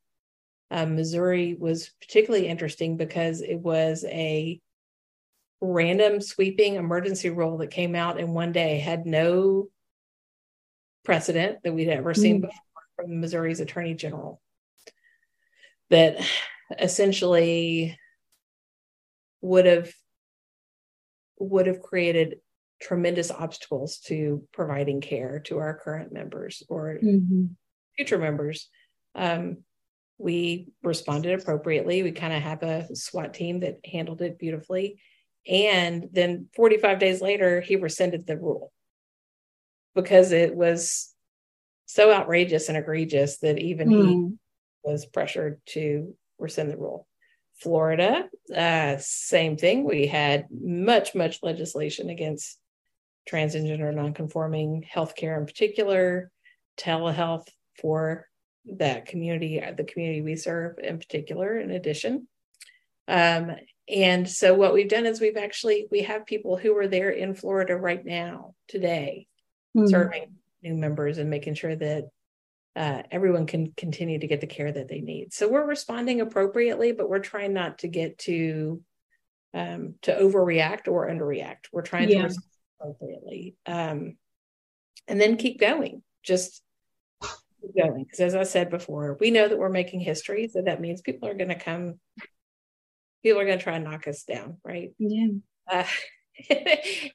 Um, 0.71 0.95
Missouri 0.95 1.55
was 1.59 1.91
particularly 2.01 2.47
interesting 2.47 2.97
because 2.97 3.41
it 3.41 3.57
was 3.57 4.05
a 4.05 4.59
random 5.61 6.21
sweeping 6.21 6.75
emergency 6.75 7.29
rule 7.29 7.57
that 7.57 7.71
came 7.71 7.95
out 7.95 8.19
in 8.19 8.33
one 8.33 8.51
day, 8.51 8.79
had 8.79 9.05
no 9.05 9.69
precedent 11.03 11.59
that 11.63 11.73
we'd 11.73 11.89
ever 11.89 12.13
seen 12.13 12.37
mm-hmm. 12.37 12.47
before 12.47 12.61
from 12.95 13.19
Missouri's 13.19 13.59
attorney 13.59 13.93
general. 13.93 14.41
That 15.89 16.17
essentially 16.79 17.99
would 19.41 19.65
have 19.65 19.93
would 21.39 21.67
have 21.67 21.81
created 21.81 22.37
tremendous 22.83 23.31
obstacles 23.31 23.99
to 23.99 24.45
providing 24.51 24.99
care 24.99 25.39
to 25.39 25.57
our 25.57 25.73
current 25.73 26.11
members 26.11 26.61
or 26.67 26.99
mm-hmm. 27.01 27.45
future 27.95 28.17
members. 28.17 28.69
Um, 29.15 29.59
we 30.17 30.67
responded 30.83 31.39
appropriately. 31.39 32.03
We 32.03 32.11
kind 32.11 32.33
of 32.33 32.41
have 32.41 32.61
a 32.61 32.93
SWAT 32.93 33.33
team 33.33 33.61
that 33.61 33.79
handled 33.85 34.21
it 34.21 34.37
beautifully. 34.37 34.99
And 35.47 36.09
then 36.11 36.47
45 36.55 36.99
days 36.99 37.21
later, 37.21 37.61
he 37.61 37.77
rescinded 37.77 38.27
the 38.27 38.37
rule 38.37 38.71
because 39.95 40.31
it 40.31 40.53
was 40.53 41.13
so 41.85 42.11
outrageous 42.11 42.67
and 42.67 42.77
egregious 42.77 43.37
that 43.39 43.59
even 43.59 43.89
mm. 43.89 44.07
he 44.07 44.29
was 44.83 45.05
pressured 45.05 45.61
to 45.67 46.15
rescind 46.37 46.69
the 46.69 46.77
rule. 46.77 47.07
Florida, 47.57 48.27
uh, 48.53 48.97
same 48.99 49.55
thing. 49.57 49.85
We 49.85 50.07
had 50.07 50.47
much, 50.51 51.15
much 51.15 51.39
legislation 51.43 52.09
against 52.09 52.59
transgender 53.29 53.93
nonconforming 53.93 54.85
healthcare 54.93 55.37
in 55.37 55.45
particular, 55.45 56.31
telehealth 56.77 57.47
for 57.79 58.27
that 58.77 59.05
community, 59.05 59.61
the 59.75 59.83
community 59.83 60.21
we 60.21 60.35
serve 60.35 60.77
in 60.79 60.97
particular, 60.97 61.57
in 61.57 61.71
addition. 61.71 62.27
Um, 63.07 63.51
and 63.89 64.29
so 64.29 64.53
what 64.53 64.73
we've 64.73 64.89
done 64.89 65.05
is 65.05 65.19
we've 65.19 65.37
actually 65.37 65.87
we 65.91 66.03
have 66.03 66.25
people 66.25 66.57
who 66.57 66.77
are 66.77 66.87
there 66.87 67.09
in 67.09 67.35
Florida 67.35 67.75
right 67.75 68.03
now 68.03 68.55
today 68.69 69.27
mm-hmm. 69.75 69.87
serving 69.87 70.35
new 70.61 70.75
members 70.75 71.17
and 71.17 71.29
making 71.29 71.55
sure 71.55 71.75
that 71.75 72.09
uh, 72.75 73.03
everyone 73.11 73.45
can 73.45 73.73
continue 73.75 74.19
to 74.19 74.27
get 74.27 74.41
the 74.41 74.47
care 74.47 74.71
that 74.71 74.87
they 74.87 75.01
need. 75.01 75.33
So 75.33 75.47
we're 75.49 75.67
responding 75.67 76.21
appropriately, 76.21 76.91
but 76.91 77.09
we're 77.09 77.19
trying 77.19 77.53
not 77.53 77.79
to 77.79 77.87
get 77.87 78.17
to 78.19 78.81
um, 79.53 79.95
to 80.03 80.15
overreact 80.15 80.87
or 80.87 81.07
underreact. 81.09 81.65
We're 81.71 81.83
trying 81.83 82.09
yeah. 82.09 82.19
to 82.19 82.23
respond 82.23 82.52
appropriately, 82.83 83.55
um, 83.65 84.17
and 85.07 85.19
then 85.19 85.37
keep 85.37 85.59
going. 85.59 86.03
Just 86.23 86.61
keep 87.21 87.75
going, 87.75 88.03
because 88.03 88.19
as 88.19 88.35
I 88.35 88.43
said 88.43 88.69
before, 88.69 89.17
we 89.19 89.31
know 89.31 89.47
that 89.47 89.57
we're 89.57 89.69
making 89.69 90.01
history, 90.01 90.47
so 90.47 90.61
that 90.61 90.81
means 90.81 91.01
people 91.01 91.29
are 91.29 91.33
going 91.33 91.49
to 91.49 91.55
come. 91.55 91.99
People 93.23 93.41
are 93.41 93.45
going 93.45 93.57
to 93.57 93.63
try 93.63 93.75
and 93.75 93.85
knock 93.85 94.07
us 94.07 94.23
down, 94.23 94.57
right? 94.65 94.91
Yeah. 94.99 95.27
Uh, 95.71 95.85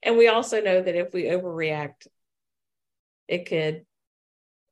and 0.03 0.17
we 0.17 0.29
also 0.29 0.61
know 0.61 0.81
that 0.81 0.95
if 0.95 1.13
we 1.13 1.25
overreact, 1.25 2.07
it 3.27 3.47
could 3.47 3.85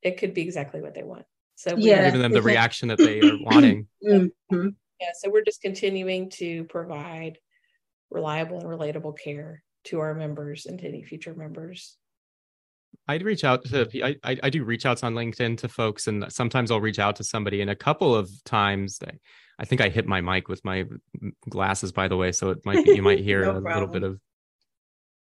it 0.02 0.18
could 0.18 0.34
be 0.34 0.42
exactly 0.42 0.80
what 0.80 0.94
they 0.94 1.02
want. 1.02 1.24
So 1.56 1.74
yeah, 1.76 2.04
giving 2.04 2.20
them 2.20 2.32
the 2.32 2.42
reaction 2.42 2.88
that 2.88 2.98
they 2.98 3.20
are 3.20 3.38
wanting. 3.40 3.86
Mm-hmm. 4.06 4.68
Yeah, 5.00 5.08
so 5.18 5.30
we're 5.30 5.44
just 5.44 5.60
continuing 5.60 6.30
to 6.30 6.64
provide 6.64 7.38
reliable 8.10 8.60
and 8.60 8.68
relatable 8.68 9.18
care 9.18 9.62
to 9.86 10.00
our 10.00 10.14
members 10.14 10.66
and 10.66 10.78
to 10.78 10.86
any 10.86 11.02
future 11.02 11.34
members. 11.34 11.96
I'd 13.08 13.22
reach 13.22 13.44
out 13.44 13.64
to 13.66 13.88
I, 14.02 14.16
I, 14.24 14.38
I 14.44 14.50
do 14.50 14.64
reach 14.64 14.86
outs 14.86 15.04
on 15.04 15.14
LinkedIn 15.14 15.58
to 15.58 15.68
folks, 15.68 16.06
and 16.06 16.24
sometimes 16.28 16.70
I'll 16.70 16.80
reach 16.80 16.98
out 16.98 17.16
to 17.16 17.24
somebody. 17.24 17.60
And 17.60 17.70
a 17.70 17.76
couple 17.76 18.14
of 18.14 18.30
times, 18.44 18.98
I, 19.06 19.12
I 19.58 19.64
think 19.64 19.80
I 19.80 19.88
hit 19.88 20.06
my 20.06 20.20
mic 20.20 20.48
with 20.48 20.64
my 20.64 20.84
glasses, 21.48 21.92
by 21.92 22.08
the 22.08 22.16
way, 22.16 22.32
so 22.32 22.50
it 22.50 22.58
might 22.64 22.84
be 22.84 22.92
you 22.92 23.02
might 23.02 23.20
hear 23.30 23.44
no 23.44 23.58
a 23.58 23.60
little 23.60 23.86
bit 23.86 24.02
of. 24.02 24.20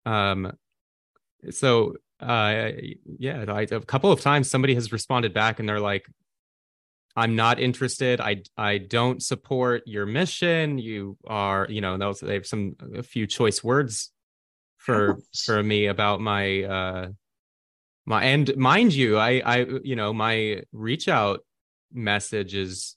Um, 0.07 0.53
so 1.51 1.97
uh, 2.21 2.71
yeah, 3.19 3.45
I, 3.49 3.63
a 3.63 3.81
couple 3.81 4.11
of 4.11 4.21
times 4.21 4.51
somebody 4.51 4.75
has 4.75 4.93
responded 4.93 5.35
back, 5.35 5.61
and 5.61 5.69
they're 5.69 5.81
like, 5.81 6.07
"I'm 7.15 7.37
not 7.37 7.61
interested. 7.61 8.23
I 8.23 8.43
I 8.57 8.79
don't 8.79 9.23
support 9.23 9.83
your 9.87 10.07
mission. 10.07 10.79
You 10.79 11.19
are, 11.27 11.67
you 11.69 11.83
know, 11.83 11.99
those 11.99 12.21
they 12.21 12.35
have 12.35 12.47
some 12.47 12.77
a 12.95 13.03
few 13.03 13.27
choice 13.27 13.63
words 13.63 14.13
for 14.87 15.19
for 15.45 15.63
me 15.63 15.87
about 15.87 16.21
my 16.21 16.63
uh 16.63 17.09
my 18.07 18.25
and 18.25 18.57
mind 18.57 18.95
you 18.95 19.19
i 19.19 19.43
i 19.45 19.67
you 19.83 19.97
know 19.97 20.13
my 20.13 20.63
reach 20.73 21.09
out 21.09 21.41
message 21.93 22.55
is 22.55 22.97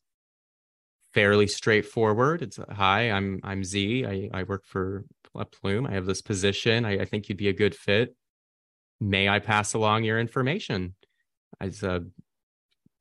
fairly 1.14 1.48
straightforward. 1.48 2.44
It's 2.44 2.60
hi 2.70 3.10
i'm 3.12 3.40
i'm 3.44 3.64
Zee. 3.64 4.06
I, 4.06 4.30
I 4.32 4.44
work 4.44 4.64
for 4.66 5.06
a 5.36 5.46
plume. 5.46 5.88
I 5.88 5.94
have 5.94 6.06
this 6.06 6.22
position. 6.22 6.86
I, 6.86 7.02
I 7.02 7.06
think 7.06 7.28
you'd 7.28 7.38
be 7.38 7.50
a 7.50 7.54
good 7.54 7.74
fit. 7.74 8.16
May 9.02 9.28
i 9.28 9.40
pass 9.40 9.74
along 9.74 10.04
your 10.04 10.20
information? 10.20 10.94
It's 11.60 11.82
a 11.82 12.06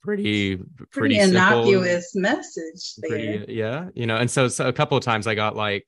pretty 0.00 0.56
pretty, 0.56 0.86
pretty 0.90 1.18
innocuous 1.18 2.12
simple, 2.12 2.30
message 2.30 2.94
there. 2.96 3.10
Pretty, 3.10 3.52
yeah 3.52 3.88
you 3.94 4.06
know 4.06 4.16
and 4.16 4.30
so, 4.30 4.48
so 4.48 4.66
a 4.66 4.72
couple 4.72 4.96
of 4.96 5.04
times 5.04 5.26
i 5.26 5.34
got 5.34 5.56
like 5.56 5.86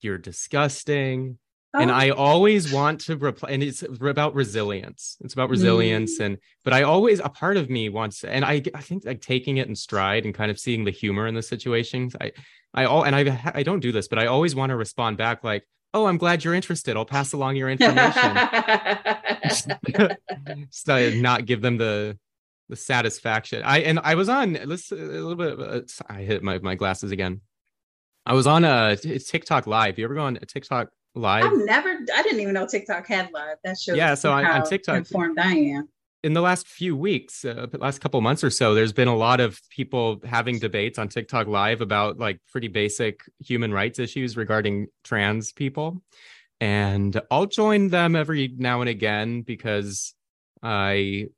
you're 0.00 0.18
disgusting 0.18 1.38
Oh. 1.74 1.80
And 1.80 1.90
I 1.90 2.10
always 2.10 2.72
want 2.72 3.02
to 3.02 3.16
reply, 3.16 3.50
and 3.50 3.62
it's 3.62 3.82
about 3.82 4.34
resilience. 4.34 5.18
It's 5.20 5.34
about 5.34 5.50
resilience, 5.50 6.18
mm. 6.18 6.24
and 6.24 6.38
but 6.64 6.72
I 6.72 6.84
always 6.84 7.20
a 7.20 7.28
part 7.28 7.58
of 7.58 7.68
me 7.68 7.90
wants, 7.90 8.24
and 8.24 8.42
I 8.42 8.62
I 8.74 8.80
think 8.80 9.04
like 9.04 9.20
taking 9.20 9.58
it 9.58 9.68
in 9.68 9.76
stride 9.76 10.24
and 10.24 10.34
kind 10.34 10.50
of 10.50 10.58
seeing 10.58 10.84
the 10.84 10.90
humor 10.90 11.26
in 11.26 11.34
the 11.34 11.42
situations. 11.42 12.16
I 12.18 12.32
I 12.72 12.86
all 12.86 13.04
and 13.04 13.14
I 13.14 13.52
I 13.54 13.62
don't 13.64 13.80
do 13.80 13.92
this, 13.92 14.08
but 14.08 14.18
I 14.18 14.26
always 14.26 14.54
want 14.54 14.70
to 14.70 14.76
respond 14.76 15.18
back 15.18 15.44
like, 15.44 15.68
"Oh, 15.92 16.06
I'm 16.06 16.16
glad 16.16 16.42
you're 16.42 16.54
interested. 16.54 16.96
I'll 16.96 17.04
pass 17.04 17.34
along 17.34 17.56
your 17.56 17.68
information." 17.68 18.38
so 20.70 21.10
not 21.10 21.44
give 21.44 21.60
them 21.60 21.76
the 21.76 22.18
the 22.70 22.76
satisfaction. 22.76 23.62
I 23.62 23.80
and 23.80 24.00
I 24.02 24.14
was 24.14 24.30
on 24.30 24.58
let's 24.64 24.90
a 24.90 24.94
little 24.94 25.36
bit. 25.36 25.60
Uh, 25.60 25.80
I 26.08 26.22
hit 26.22 26.42
my 26.42 26.60
my 26.60 26.76
glasses 26.76 27.10
again. 27.10 27.42
I 28.28 28.34
was 28.34 28.46
on 28.46 28.62
a 28.62 28.94
TikTok 28.94 29.66
live. 29.66 29.98
You 29.98 30.04
ever 30.04 30.14
go 30.14 30.20
on 30.20 30.36
a 30.36 30.44
TikTok 30.44 30.90
live? 31.14 31.44
I've 31.44 31.56
never. 31.56 31.88
I 32.14 32.22
didn't 32.22 32.40
even 32.40 32.52
know 32.52 32.66
TikTok 32.66 33.06
had 33.06 33.32
live. 33.32 33.56
That 33.64 33.78
shows. 33.78 33.96
Yeah, 33.96 34.14
so 34.14 34.30
I, 34.32 34.44
on 34.44 34.66
TikTok, 34.66 34.98
informed 34.98 35.38
I 35.38 35.54
am. 35.54 35.88
In 36.22 36.34
the 36.34 36.42
last 36.42 36.66
few 36.68 36.94
weeks, 36.94 37.46
uh, 37.46 37.68
last 37.78 38.00
couple 38.00 38.20
months 38.20 38.44
or 38.44 38.50
so, 38.50 38.74
there's 38.74 38.92
been 38.92 39.08
a 39.08 39.16
lot 39.16 39.40
of 39.40 39.58
people 39.70 40.20
having 40.26 40.58
debates 40.58 40.98
on 40.98 41.08
TikTok 41.08 41.46
Live 41.46 41.80
about 41.80 42.18
like 42.18 42.38
pretty 42.52 42.68
basic 42.68 43.22
human 43.38 43.72
rights 43.72 43.98
issues 43.98 44.36
regarding 44.36 44.88
trans 45.04 45.52
people, 45.52 46.02
and 46.60 47.18
I'll 47.30 47.46
join 47.46 47.88
them 47.88 48.14
every 48.14 48.52
now 48.58 48.82
and 48.82 48.90
again 48.90 49.40
because 49.40 50.12
I 50.62 51.28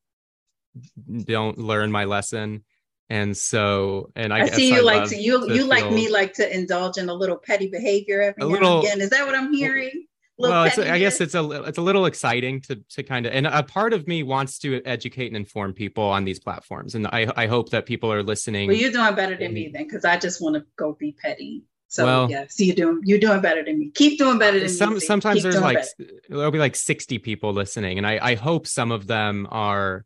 don't 1.06 1.56
learn 1.56 1.92
my 1.92 2.04
lesson 2.04 2.64
and 3.10 3.36
so 3.36 4.10
and 4.16 4.32
i, 4.32 4.42
I 4.42 4.46
see 4.48 4.68
you 4.68 4.78
I 4.78 4.80
like 4.80 5.08
to 5.10 5.16
you 5.16 5.46
to 5.46 5.52
you 5.52 5.62
feel, 5.62 5.66
like 5.66 5.90
me 5.90 6.08
like 6.08 6.32
to 6.34 6.54
indulge 6.54 6.96
in 6.96 7.08
a 7.08 7.14
little 7.14 7.36
petty 7.36 7.68
behavior 7.68 8.22
every 8.22 8.42
a 8.42 8.46
now 8.46 8.52
little, 8.52 8.78
and 8.78 8.86
again 8.86 9.00
is 9.02 9.10
that 9.10 9.26
what 9.26 9.34
i'm 9.34 9.52
hearing 9.52 10.06
well 10.38 10.64
it's 10.64 10.78
i 10.78 10.98
guess 10.98 11.20
it's 11.20 11.34
a 11.34 11.50
it's 11.64 11.76
a 11.76 11.82
little 11.82 12.06
exciting 12.06 12.60
to 12.62 12.76
to 12.88 13.02
kind 13.02 13.26
of 13.26 13.32
and 13.32 13.46
a 13.46 13.62
part 13.62 13.92
of 13.92 14.06
me 14.06 14.22
wants 14.22 14.58
to 14.60 14.80
educate 14.86 15.26
and 15.26 15.36
inform 15.36 15.74
people 15.74 16.04
on 16.04 16.24
these 16.24 16.38
platforms 16.38 16.94
and 16.94 17.06
i 17.08 17.30
i 17.36 17.46
hope 17.46 17.70
that 17.70 17.84
people 17.84 18.10
are 18.10 18.22
listening 18.22 18.68
well 18.68 18.76
you're 18.76 18.92
doing 18.92 19.14
better 19.14 19.36
than 19.36 19.52
me 19.52 19.68
then 19.68 19.84
because 19.84 20.04
i 20.04 20.16
just 20.16 20.40
want 20.40 20.54
to 20.54 20.64
go 20.76 20.94
be 20.94 21.12
petty 21.20 21.64
so 21.90 22.04
well, 22.04 22.30
yeah, 22.30 22.44
so 22.48 22.62
you're 22.62 22.76
doing 22.76 23.00
you're 23.04 23.18
doing 23.18 23.40
better 23.40 23.64
than 23.64 23.76
me. 23.76 23.90
Keep 23.90 24.20
doing 24.20 24.38
better 24.38 24.60
than 24.60 24.68
some, 24.68 24.94
me. 24.94 25.00
Sometimes 25.00 25.42
Keep 25.42 25.42
there's 25.42 25.60
like 25.60 25.78
better. 25.78 26.10
there'll 26.28 26.52
be 26.52 26.60
like 26.60 26.76
60 26.76 27.18
people 27.18 27.52
listening, 27.52 27.98
and 27.98 28.06
I 28.06 28.20
I 28.22 28.34
hope 28.36 28.68
some 28.68 28.92
of 28.92 29.08
them 29.08 29.48
are 29.50 30.04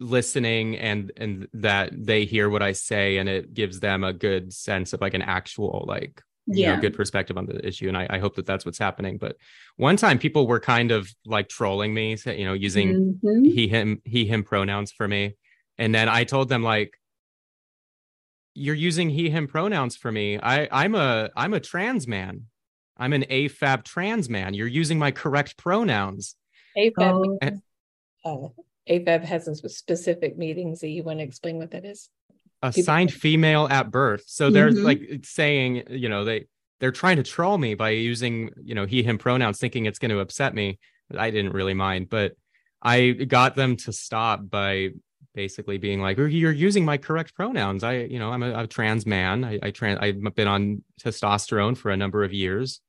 listening 0.00 0.76
and 0.76 1.10
and 1.16 1.48
that 1.52 1.90
they 1.92 2.24
hear 2.24 2.48
what 2.48 2.62
I 2.62 2.72
say 2.72 3.16
and 3.16 3.28
it 3.28 3.52
gives 3.52 3.80
them 3.80 4.04
a 4.04 4.12
good 4.12 4.52
sense 4.52 4.92
of 4.92 5.00
like 5.00 5.14
an 5.14 5.22
actual 5.22 5.84
like 5.88 6.22
yeah. 6.48 6.74
know, 6.74 6.80
good 6.80 6.94
perspective 6.94 7.36
on 7.36 7.46
the 7.46 7.66
issue. 7.66 7.88
And 7.88 7.96
I, 7.96 8.06
I, 8.08 8.18
hope 8.18 8.36
that 8.36 8.46
that's 8.46 8.64
what's 8.64 8.78
happening. 8.78 9.18
But 9.18 9.36
one 9.76 9.96
time 9.96 10.18
people 10.18 10.46
were 10.46 10.60
kind 10.60 10.90
of 10.90 11.12
like 11.26 11.48
trolling 11.48 11.92
me, 11.92 12.16
you 12.24 12.44
know, 12.44 12.54
using 12.54 13.18
mm-hmm. 13.22 13.44
he, 13.44 13.68
him, 13.68 14.00
he, 14.04 14.26
him 14.26 14.42
pronouns 14.42 14.90
for 14.90 15.06
me. 15.06 15.36
And 15.76 15.94
then 15.94 16.08
I 16.08 16.24
told 16.24 16.48
them 16.48 16.62
like, 16.62 16.98
you're 18.54 18.74
using 18.74 19.10
he, 19.10 19.30
him 19.30 19.46
pronouns 19.46 19.96
for 19.96 20.10
me. 20.10 20.38
I, 20.38 20.68
I'm 20.72 20.94
a, 20.94 21.30
I'm 21.36 21.54
a 21.54 21.60
trans 21.60 22.08
man. 22.08 22.44
I'm 22.96 23.12
an 23.12 23.24
AFAB 23.30 23.84
trans 23.84 24.28
man. 24.28 24.54
You're 24.54 24.66
using 24.66 24.98
my 24.98 25.10
correct 25.10 25.56
pronouns. 25.56 26.34
AFAB. 26.76 26.92
Oh. 26.98 27.38
And, 27.40 27.62
oh. 28.24 28.54
AFAB 28.88 29.24
has 29.24 29.44
some 29.44 29.54
specific 29.54 30.38
meetings 30.38 30.80
that 30.80 30.88
you 30.88 31.02
want 31.02 31.18
to 31.18 31.24
explain 31.24 31.58
what 31.58 31.70
that 31.72 31.84
is? 31.84 32.08
Assigned 32.62 33.10
People- 33.10 33.20
female 33.20 33.68
at 33.68 33.90
birth. 33.90 34.24
So 34.26 34.50
they're 34.50 34.70
mm-hmm. 34.70 34.84
like 34.84 35.20
saying, 35.24 35.84
you 35.90 36.08
know, 36.08 36.24
they 36.24 36.46
they're 36.80 36.92
trying 36.92 37.16
to 37.16 37.22
troll 37.22 37.58
me 37.58 37.74
by 37.74 37.90
using, 37.90 38.50
you 38.62 38.74
know, 38.74 38.86
he 38.86 39.02
him 39.02 39.18
pronouns, 39.18 39.58
thinking 39.58 39.86
it's 39.86 39.98
going 39.98 40.10
to 40.10 40.20
upset 40.20 40.54
me. 40.54 40.78
I 41.16 41.30
didn't 41.30 41.52
really 41.52 41.74
mind, 41.74 42.08
but 42.08 42.34
I 42.82 43.10
got 43.10 43.56
them 43.56 43.76
to 43.76 43.92
stop 43.92 44.48
by 44.48 44.90
basically 45.34 45.78
being 45.78 46.00
like, 46.00 46.18
"You're 46.18 46.52
using 46.52 46.84
my 46.84 46.96
correct 46.96 47.34
pronouns." 47.34 47.82
I, 47.82 47.94
you 47.94 48.18
know, 48.18 48.30
I'm 48.30 48.42
a, 48.42 48.64
a 48.64 48.66
trans 48.66 49.06
man. 49.06 49.44
I, 49.44 49.58
I 49.62 49.70
trans. 49.70 49.98
I've 50.00 50.34
been 50.34 50.48
on 50.48 50.84
testosterone 51.00 51.76
for 51.76 51.90
a 51.90 51.96
number 51.96 52.24
of 52.24 52.32
years, 52.32 52.80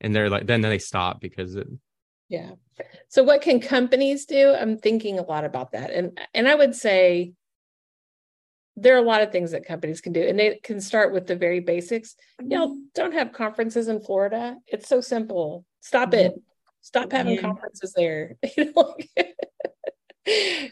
and 0.00 0.14
they're 0.14 0.30
like, 0.30 0.46
then 0.46 0.60
they 0.60 0.78
stop 0.78 1.20
because 1.20 1.56
it, 1.56 1.66
yeah. 2.28 2.50
So 3.08 3.22
what 3.22 3.42
can 3.42 3.60
companies 3.60 4.26
do? 4.26 4.54
I'm 4.54 4.78
thinking 4.78 5.18
a 5.18 5.22
lot 5.22 5.44
about 5.44 5.72
that. 5.72 5.90
And 5.90 6.18
and 6.32 6.48
I 6.48 6.54
would 6.54 6.74
say 6.74 7.32
there 8.76 8.94
are 8.96 9.02
a 9.02 9.06
lot 9.06 9.22
of 9.22 9.30
things 9.30 9.52
that 9.52 9.64
companies 9.66 10.00
can 10.00 10.12
do 10.12 10.22
and 10.22 10.38
they 10.38 10.58
can 10.62 10.80
start 10.80 11.12
with 11.12 11.26
the 11.26 11.36
very 11.36 11.60
basics. 11.60 12.16
You 12.40 12.48
know, 12.48 12.68
mm-hmm. 12.68 12.80
don't 12.94 13.12
have 13.12 13.32
conferences 13.32 13.88
in 13.88 14.00
Florida. 14.00 14.56
It's 14.66 14.88
so 14.88 15.00
simple. 15.00 15.64
Stop 15.80 16.14
it. 16.14 16.32
Mm-hmm. 16.32 16.40
Stop 16.80 17.12
having 17.12 17.36
yeah. 17.36 17.40
conferences 17.40 17.92
there. 17.94 18.36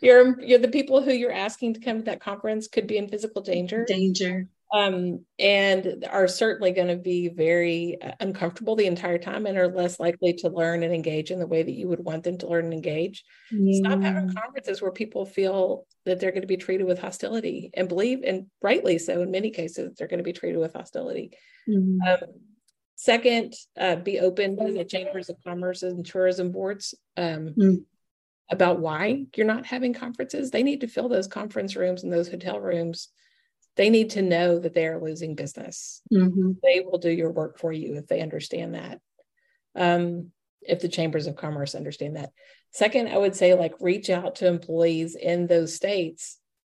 you're 0.02 0.40
you're 0.40 0.58
the 0.58 0.68
people 0.68 1.02
who 1.02 1.12
you're 1.12 1.32
asking 1.32 1.74
to 1.74 1.80
come 1.80 1.98
to 1.98 2.04
that 2.04 2.20
conference 2.20 2.66
could 2.68 2.86
be 2.86 2.98
in 2.98 3.08
physical 3.08 3.42
danger. 3.42 3.84
Danger 3.86 4.48
um, 4.72 5.24
and 5.38 6.06
are 6.10 6.26
certainly 6.26 6.72
going 6.72 6.88
to 6.88 6.96
be 6.96 7.28
very 7.28 7.98
uh, 8.00 8.12
uncomfortable 8.20 8.74
the 8.74 8.86
entire 8.86 9.18
time 9.18 9.44
and 9.44 9.58
are 9.58 9.68
less 9.68 10.00
likely 10.00 10.32
to 10.32 10.48
learn 10.48 10.82
and 10.82 10.94
engage 10.94 11.30
in 11.30 11.38
the 11.38 11.46
way 11.46 11.62
that 11.62 11.72
you 11.72 11.88
would 11.88 12.00
want 12.00 12.24
them 12.24 12.38
to 12.38 12.48
learn 12.48 12.64
and 12.64 12.74
engage. 12.74 13.22
Yeah. 13.50 13.80
Stop 13.80 14.00
having 14.00 14.32
conferences 14.32 14.80
where 14.80 14.90
people 14.90 15.26
feel 15.26 15.86
that 16.06 16.20
they're 16.20 16.30
going 16.30 16.42
to 16.42 16.48
be 16.48 16.56
treated 16.56 16.86
with 16.86 16.98
hostility 16.98 17.70
and 17.74 17.86
believe, 17.86 18.22
and 18.24 18.46
rightly 18.62 18.98
so, 18.98 19.20
in 19.20 19.30
many 19.30 19.50
cases, 19.50 19.94
they're 19.96 20.08
going 20.08 20.18
to 20.18 20.24
be 20.24 20.32
treated 20.32 20.58
with 20.58 20.72
hostility. 20.72 21.32
Mm-hmm. 21.68 22.08
Um, 22.08 22.30
second, 22.96 23.52
uh, 23.78 23.96
be 23.96 24.20
open 24.20 24.56
to 24.56 24.72
the 24.72 24.84
chambers 24.84 25.28
of 25.28 25.36
commerce 25.44 25.82
and 25.82 26.04
tourism 26.04 26.50
boards. 26.50 26.94
Um, 27.16 27.54
mm-hmm 27.58 27.74
about 28.50 28.80
why 28.80 29.24
you're 29.34 29.46
not 29.46 29.64
having 29.64 29.94
conferences. 29.94 30.50
They 30.50 30.62
need 30.62 30.82
to 30.82 30.86
fill 30.86 31.08
those 31.08 31.26
conference 31.26 31.74
rooms 31.74 32.02
and 32.02 32.12
those 32.12 32.28
hotel 32.28 32.60
rooms 32.60 33.08
they 33.76 33.90
need 33.90 34.10
to 34.10 34.22
know 34.22 34.58
that 34.58 34.74
they 34.74 34.86
are 34.86 35.02
losing 35.02 35.34
business. 35.34 36.02
Mm-hmm. 36.12 36.52
They 36.62 36.80
will 36.80 36.98
do 36.98 37.10
your 37.10 37.30
work 37.30 37.58
for 37.58 37.72
you 37.72 37.96
if 37.96 38.06
they 38.06 38.20
understand 38.20 38.74
that. 38.74 39.00
Um, 39.74 40.30
if 40.60 40.80
the 40.80 40.88
chambers 40.88 41.26
of 41.26 41.36
commerce 41.36 41.74
understand 41.74 42.16
that. 42.16 42.30
Second, 42.70 43.08
I 43.08 43.18
would 43.18 43.34
say 43.34 43.54
like 43.54 43.74
reach 43.80 44.10
out 44.10 44.36
to 44.36 44.46
employees 44.46 45.14
in 45.14 45.46
those 45.46 45.74
states 45.74 46.38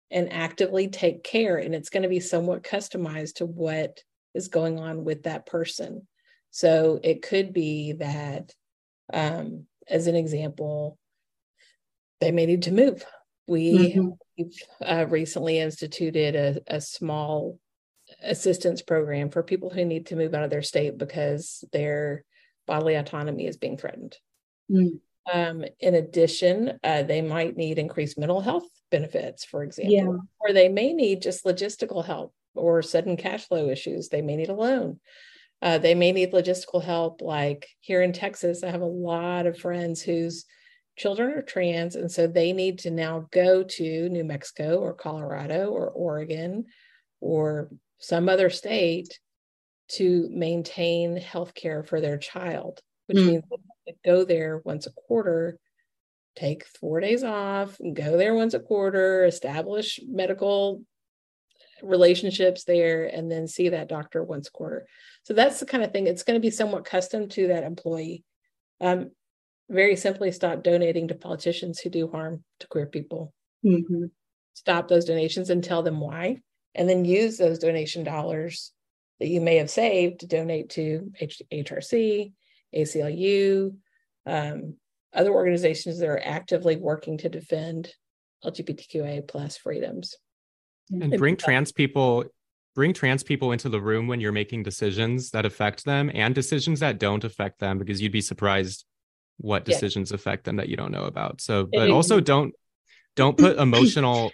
and 0.10 0.32
actively 0.32 0.88
take 0.88 1.24
care. 1.24 1.58
And 1.58 1.76
it's 1.76 1.90
going 1.90 2.04
to 2.04 2.10
be 2.10 2.20
somewhat 2.20 2.64
customized 2.64 3.36
to 3.36 3.46
what 3.46 4.02
is 4.34 4.48
going 4.48 4.80
on 4.80 5.04
with 5.04 5.24
that 5.24 5.46
person. 5.46 6.08
So 6.52 7.00
it 7.04 7.24
could 7.24 7.52
be 7.52 7.94
that, 7.94 8.54
um, 9.12 9.66
as 9.88 10.08
an 10.08 10.16
example, 10.16 10.98
they 12.22 12.32
may 12.32 12.46
need 12.46 12.64
to 12.64 12.72
move. 12.72 13.04
We 13.48 13.94
mm-hmm. 13.94 14.10
We've 14.38 14.58
uh, 14.82 15.06
recently 15.10 15.60
instituted 15.60 16.36
a, 16.36 16.76
a 16.76 16.82
small 16.82 17.60
assistance 18.22 18.82
program 18.82 19.30
for 19.30 19.44
people 19.44 19.70
who 19.70 19.86
need 19.86 20.08
to 20.08 20.16
move 20.16 20.34
out 20.34 20.44
of 20.44 20.50
their 20.50 20.62
state 20.62 20.98
because 20.98 21.64
their 21.72 22.24
bodily 22.66 22.96
autonomy 22.96 23.46
is 23.46 23.58
being 23.58 23.78
threatened. 23.78 24.18
Mm. 24.72 25.00
Um, 25.32 25.66
in 25.80 25.96
addition, 25.96 26.80
uh, 26.84 27.04
they 27.04 27.22
might 27.22 27.56
need 27.56 27.80
increased 27.80 28.18
mental 28.18 28.42
health 28.42 28.68
benefits, 28.92 29.46
for 29.46 29.64
example, 29.64 29.94
yeah. 29.94 30.08
or 30.40 30.54
they 30.54 30.70
may 30.70 30.94
need 30.94 31.22
just 31.22 31.46
logistical 31.46 32.04
help 32.04 32.34
or 32.56 32.82
sudden 32.82 33.18
cash 33.18 33.48
flow 33.48 33.70
issues. 33.70 34.10
They 34.10 34.22
may 34.22 34.36
need 34.36 34.50
a 34.50 34.56
loan. 34.56 35.00
Uh, 35.62 35.78
they 35.78 35.96
may 35.96 36.12
need 36.12 36.34
logistical 36.34 36.84
help. 36.84 37.22
Like 37.22 37.70
here 37.80 38.02
in 38.02 38.12
Texas, 38.12 38.64
I 38.64 38.70
have 38.70 38.82
a 38.82 38.86
lot 38.86 39.46
of 39.46 39.58
friends 39.58 40.02
whose 40.02 40.46
children 40.96 41.32
are 41.32 41.42
trans, 41.42 41.96
and 41.96 42.12
so 42.12 42.28
they 42.28 42.54
need 42.54 42.80
to 42.80 42.92
now 42.92 43.28
go 43.32 43.64
to 43.64 44.10
New 44.10 44.24
Mexico 44.24 44.78
or 44.80 44.94
Colorado 44.94 45.70
or 45.70 45.90
Oregon 45.90 46.66
or 47.20 47.70
some 48.00 48.30
other 48.30 48.50
state 48.50 49.20
to 49.90 50.30
maintain 50.32 51.18
health 51.18 51.54
care 51.54 51.84
for 51.84 52.02
their 52.02 52.18
child, 52.18 52.82
which 53.08 53.18
mm. 53.18 53.28
means 53.28 53.44
they 53.86 53.96
go 54.06 54.24
there 54.24 54.62
once 54.64 54.88
a 54.88 54.92
quarter, 54.92 55.58
take 56.36 56.66
four 56.80 57.00
days 57.00 57.24
off, 57.24 57.78
go 57.94 58.18
there 58.18 58.34
once 58.34 58.54
a 58.54 58.60
quarter, 58.60 59.26
establish 59.26 60.00
medical 60.08 60.84
relationships 61.82 62.64
there, 62.64 63.06
and 63.06 63.32
then 63.32 63.48
see 63.48 63.70
that 63.70 63.90
doctor 63.90 64.24
once 64.24 64.48
a 64.48 64.52
quarter. 64.52 64.88
So 65.24 65.34
that's 65.34 65.60
the 65.60 65.66
kind 65.66 65.84
of 65.84 65.92
thing. 65.92 66.08
It's 66.08 66.24
going 66.24 66.36
to 66.36 66.46
be 66.46 66.52
somewhat 66.52 66.86
custom 66.86 67.30
to 67.30 67.48
that 67.48 67.64
employee. 67.64 68.24
Um, 68.82 69.12
very 69.70 69.96
simply, 69.96 70.32
stop 70.32 70.64
donating 70.64 71.08
to 71.08 71.16
politicians 71.16 71.80
who 71.80 71.90
do 71.90 72.10
harm 72.10 72.44
to 72.60 72.68
queer 72.68 72.86
people. 72.86 73.34
Mm-hmm. 73.66 74.06
Stop 74.54 74.88
those 74.88 75.06
donations 75.06 75.50
and 75.50 75.64
tell 75.64 75.84
them 75.84 76.00
why, 76.00 76.42
and 76.76 76.88
then 76.88 77.06
use 77.06 77.38
those 77.38 77.60
donation 77.60 78.04
dollars 78.04 78.72
that 79.20 79.28
you 79.28 79.42
may 79.42 79.58
have 79.58 79.70
saved 79.70 80.20
to 80.20 80.28
donate 80.28 80.70
to 80.72 81.12
H- 81.20 81.42
HRC, 81.52 82.34
ACLU, 82.76 83.76
um, 84.26 84.76
other 85.14 85.32
organizations 85.32 86.00
that 86.00 86.10
are 86.10 86.22
actively 86.24 86.76
working 86.76 87.18
to 87.20 87.30
defend 87.30 87.94
LGBTQIA 88.44 89.28
plus 89.28 89.58
freedoms. 89.58 90.16
And 90.92 91.18
bring 91.18 91.38
trans 91.38 91.72
people 91.72 92.26
bring 92.76 92.92
trans 92.92 93.24
people 93.24 93.52
into 93.52 93.70
the 93.70 93.80
room 93.80 94.08
when 94.08 94.20
you're 94.20 94.32
making 94.32 94.64
decisions 94.64 95.30
that 95.30 95.46
affect 95.46 95.86
them 95.86 96.10
and 96.14 96.34
decisions 96.34 96.80
that 96.80 97.00
don't 97.00 97.24
affect 97.24 97.60
them 97.60 97.78
because 97.78 98.02
you'd 98.02 98.12
be 98.12 98.22
surprised 98.22 98.86
what 99.38 99.66
decisions 99.66 100.12
yeah. 100.12 100.16
affect 100.16 100.44
them 100.46 100.58
that 100.58 100.70
you 100.70 100.78
don't 100.78 100.92
know 100.92 101.04
about 101.04 101.42
so 101.42 101.68
but 101.72 101.90
also 101.90 102.20
don't 102.20 102.54
don't 103.16 103.38
put 103.38 103.58
emotional 103.60 104.32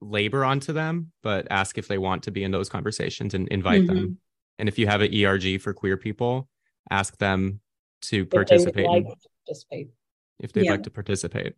labor 0.00 0.44
onto 0.44 0.72
them 0.72 1.12
but 1.22 1.46
ask 1.50 1.78
if 1.78 1.88
they 1.88 1.98
want 1.98 2.24
to 2.24 2.30
be 2.30 2.44
in 2.44 2.50
those 2.50 2.68
conversations 2.68 3.34
and 3.34 3.48
invite 3.48 3.82
mm-hmm. 3.82 3.94
them 3.94 4.18
and 4.58 4.68
if 4.68 4.78
you 4.78 4.86
have 4.86 5.00
an 5.00 5.24
erg 5.24 5.60
for 5.60 5.72
queer 5.72 5.96
people 5.96 6.48
ask 6.90 7.16
them 7.16 7.60
to 8.02 8.26
participate, 8.26 8.86
like 8.86 9.04
to 9.04 9.28
participate. 9.46 9.88
if 10.40 10.52
they'd 10.52 10.66
yeah. 10.66 10.72
like 10.72 10.82
to 10.82 10.90
participate 10.90 11.54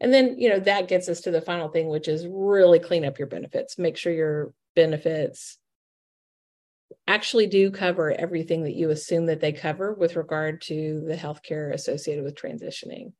and 0.00 0.12
then 0.12 0.38
you 0.38 0.48
know 0.48 0.58
that 0.58 0.88
gets 0.88 1.08
us 1.08 1.20
to 1.20 1.30
the 1.30 1.40
final 1.40 1.68
thing 1.68 1.88
which 1.88 2.08
is 2.08 2.26
really 2.26 2.78
clean 2.78 3.04
up 3.04 3.18
your 3.18 3.28
benefits 3.28 3.78
make 3.78 3.96
sure 3.96 4.12
your 4.12 4.52
benefits 4.74 5.58
actually 7.06 7.46
do 7.46 7.70
cover 7.70 8.12
everything 8.12 8.64
that 8.64 8.74
you 8.74 8.90
assume 8.90 9.26
that 9.26 9.40
they 9.40 9.52
cover 9.52 9.92
with 9.94 10.16
regard 10.16 10.60
to 10.62 11.04
the 11.06 11.16
healthcare 11.16 11.72
associated 11.72 12.24
with 12.24 12.34
transitioning. 12.34 13.12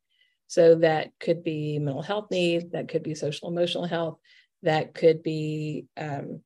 So 0.47 0.75
that 0.75 1.11
could 1.19 1.43
be 1.43 1.79
mental 1.79 2.01
health 2.01 2.27
needs, 2.31 2.71
that 2.71 2.89
could 2.89 3.03
be 3.03 3.15
social 3.15 3.49
emotional 3.49 3.85
health, 3.85 4.17
that 4.63 4.93
could 4.93 5.23
be 5.23 5.85
um, 5.97 6.41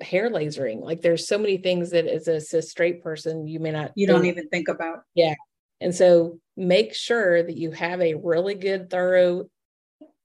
hair 0.00 0.30
lasering. 0.30 0.82
Like 0.82 1.00
there's 1.00 1.26
so 1.26 1.38
many 1.38 1.58
things 1.58 1.90
that 1.90 2.06
as 2.06 2.28
a 2.28 2.40
cis 2.40 2.70
straight 2.70 3.02
person 3.02 3.46
you 3.46 3.60
may 3.60 3.70
not 3.70 3.92
you 3.94 4.06
don't 4.06 4.26
even 4.26 4.48
think 4.48 4.68
about. 4.68 5.00
Yeah. 5.14 5.34
And 5.80 5.94
so 5.94 6.40
make 6.56 6.94
sure 6.94 7.42
that 7.42 7.56
you 7.56 7.70
have 7.70 8.00
a 8.00 8.14
really 8.14 8.54
good, 8.54 8.90
thorough 8.90 9.48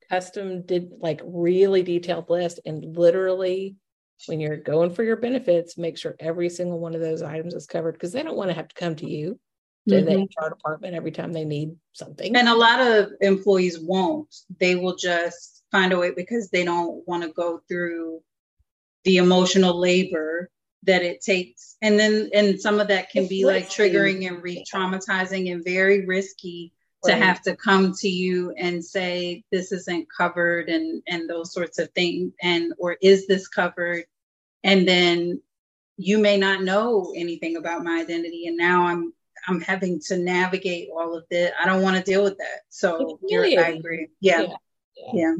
custom 0.10 0.64
did 0.64 0.92
like 1.00 1.22
really 1.24 1.84
detailed 1.84 2.30
list 2.30 2.60
and 2.66 2.98
literally 2.98 3.76
when 4.28 4.40
you're 4.40 4.58
going 4.58 4.94
for 4.94 5.04
your 5.04 5.18
benefits 5.18 5.78
make 5.78 5.98
sure 5.98 6.16
every 6.20 6.50
single 6.50 6.80
one 6.80 6.96
of 6.96 7.02
those 7.02 7.22
items 7.22 7.54
is 7.54 7.66
covered 7.66 7.94
because 7.94 8.12
they 8.12 8.24
don't 8.24 8.38
want 8.38 8.50
to 8.50 8.56
have 8.56 8.68
to 8.68 8.76
come 8.76 8.96
to 8.96 9.10
you 9.10 9.40
to 9.90 9.96
mm-hmm. 9.96 10.06
the 10.06 10.46
HR 10.46 10.50
department 10.50 10.96
every 10.96 11.12
time 11.12 11.34
they 11.34 11.46
need 11.46 11.76
something. 11.92 12.36
And 12.36 12.48
a 12.48 12.56
lot 12.56 12.80
of 12.80 13.12
employees 13.22 13.80
won't. 13.80 14.34
They 14.60 14.76
will 14.76 14.96
just 14.96 15.64
find 15.72 15.92
a 15.92 15.98
way 15.98 16.12
because 16.12 16.50
they 16.50 16.64
don't 16.64 17.06
want 17.08 17.24
to 17.24 17.30
go 17.30 17.62
through 17.68 18.22
the 19.04 19.18
emotional 19.18 19.78
labor 19.78 20.50
that 20.84 21.02
it 21.02 21.22
takes. 21.22 21.76
And 21.82 22.00
then 22.00 22.30
and 22.34 22.60
some 22.60 22.80
of 22.80 22.88
that 22.90 23.10
can 23.10 23.24
it's 23.24 23.30
be 23.30 23.44
risky. 23.44 23.60
like 23.60 23.70
triggering 23.70 24.28
and 24.28 24.42
re-traumatizing 24.42 25.52
and 25.52 25.64
very 25.64 26.06
risky 26.06 26.72
to 27.06 27.14
have 27.14 27.42
to 27.42 27.54
come 27.56 27.94
to 27.94 28.08
you 28.08 28.54
and 28.58 28.84
say 28.84 29.44
this 29.52 29.74
isn't 29.74 30.08
covered 30.10 30.70
and 30.70 31.04
and 31.08 31.30
those 31.30 31.54
sorts 31.54 31.78
of 31.78 31.90
things 31.92 32.32
and 32.42 32.72
or 32.78 32.96
is 33.02 33.28
this 33.28 33.48
covered 33.50 34.06
and 34.64 34.88
then 34.88 35.42
you 35.98 36.18
may 36.18 36.38
not 36.38 36.64
know 36.64 37.14
anything 37.16 37.56
about 37.56 37.84
my 37.84 38.00
identity 38.00 38.48
and 38.48 38.58
now 38.58 38.86
i'm 38.86 39.14
i'm 39.48 39.62
having 39.62 40.00
to 40.00 40.18
navigate 40.18 40.90
all 40.96 41.16
of 41.16 41.24
this 41.30 41.52
i 41.62 41.66
don't 41.66 41.82
want 41.82 41.96
to 41.96 42.04
deal 42.04 42.24
with 42.24 42.38
that 42.38 42.62
so 42.70 43.20
really 43.22 43.58
i 43.58 43.70
agree 43.70 44.08
yeah. 44.20 44.42
yeah. 44.42 44.48
yeah. 44.96 45.12
yeah. 45.14 45.34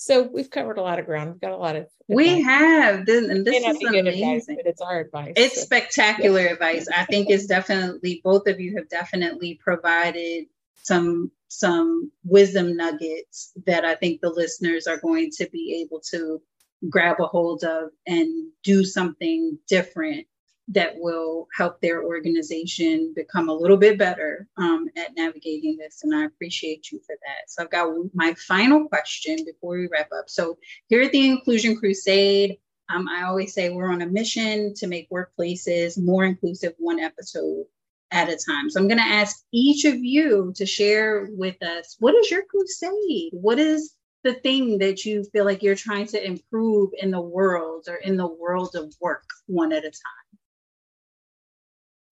So 0.00 0.22
we've 0.22 0.48
covered 0.48 0.78
a 0.78 0.82
lot 0.82 1.00
of 1.00 1.06
ground. 1.06 1.32
We've 1.32 1.40
got 1.40 1.50
a 1.50 1.56
lot 1.56 1.74
of. 1.74 1.88
We 2.06 2.40
have, 2.42 3.04
this, 3.04 3.28
and 3.28 3.44
this 3.44 3.56
is 3.56 3.82
amazing. 3.82 4.24
Advice, 4.24 4.46
but 4.46 4.66
it's 4.66 4.80
our 4.80 5.00
advice. 5.00 5.32
It's 5.36 5.56
so. 5.56 5.62
spectacular 5.62 6.40
yeah. 6.40 6.52
advice. 6.52 6.88
I 6.88 7.04
think 7.04 7.28
it's 7.28 7.46
definitely 7.46 8.20
both 8.22 8.46
of 8.46 8.60
you 8.60 8.76
have 8.76 8.88
definitely 8.88 9.60
provided 9.62 10.46
some 10.82 11.32
some 11.48 12.12
wisdom 12.24 12.76
nuggets 12.76 13.52
that 13.66 13.84
I 13.84 13.96
think 13.96 14.20
the 14.20 14.30
listeners 14.30 14.86
are 14.86 14.98
going 14.98 15.30
to 15.32 15.48
be 15.50 15.82
able 15.84 16.00
to 16.10 16.40
grab 16.88 17.20
a 17.20 17.26
hold 17.26 17.64
of 17.64 17.90
and 18.06 18.50
do 18.62 18.84
something 18.84 19.58
different 19.68 20.26
that 20.68 20.92
will 20.96 21.48
help 21.56 21.80
their 21.80 22.04
organization 22.04 23.12
become 23.16 23.48
a 23.48 23.54
little 23.54 23.78
bit 23.78 23.98
better 23.98 24.46
um, 24.58 24.86
at 24.96 25.16
navigating 25.16 25.78
this. 25.78 26.00
And 26.04 26.14
I 26.14 26.26
appreciate 26.26 26.92
you 26.92 27.00
for 27.06 27.16
that. 27.26 27.48
So 27.48 27.62
I've 27.62 27.70
got 27.70 27.88
my 28.12 28.34
final 28.34 28.86
question 28.86 29.38
before 29.46 29.78
we 29.78 29.88
wrap 29.90 30.10
up. 30.16 30.28
So 30.28 30.58
here 30.88 31.02
at 31.02 31.12
the 31.12 31.26
Inclusion 31.26 31.76
Crusade, 31.76 32.58
um, 32.90 33.08
I 33.08 33.24
always 33.24 33.54
say 33.54 33.70
we're 33.70 33.92
on 33.92 34.02
a 34.02 34.06
mission 34.06 34.74
to 34.74 34.86
make 34.86 35.08
workplaces 35.10 35.98
more 35.98 36.24
inclusive, 36.24 36.74
one 36.78 37.00
episode 37.00 37.64
at 38.10 38.28
a 38.28 38.36
time. 38.36 38.70
So 38.70 38.80
I'm 38.80 38.88
going 38.88 38.98
to 38.98 39.04
ask 39.04 39.44
each 39.52 39.84
of 39.84 39.96
you 39.96 40.52
to 40.56 40.66
share 40.66 41.28
with 41.32 41.62
us 41.62 41.96
what 41.98 42.14
is 42.14 42.30
your 42.30 42.42
crusade? 42.44 43.32
What 43.32 43.58
is 43.58 43.94
the 44.28 44.34
thing 44.34 44.78
that 44.78 45.04
you 45.04 45.24
feel 45.32 45.44
like 45.44 45.62
you're 45.62 45.74
trying 45.74 46.06
to 46.06 46.24
improve 46.24 46.90
in 46.98 47.10
the 47.10 47.20
world 47.20 47.86
or 47.88 47.96
in 47.96 48.16
the 48.16 48.26
world 48.26 48.74
of 48.74 48.94
work 49.00 49.24
one 49.46 49.72
at 49.72 49.84
a 49.84 49.90
time? 49.90 50.28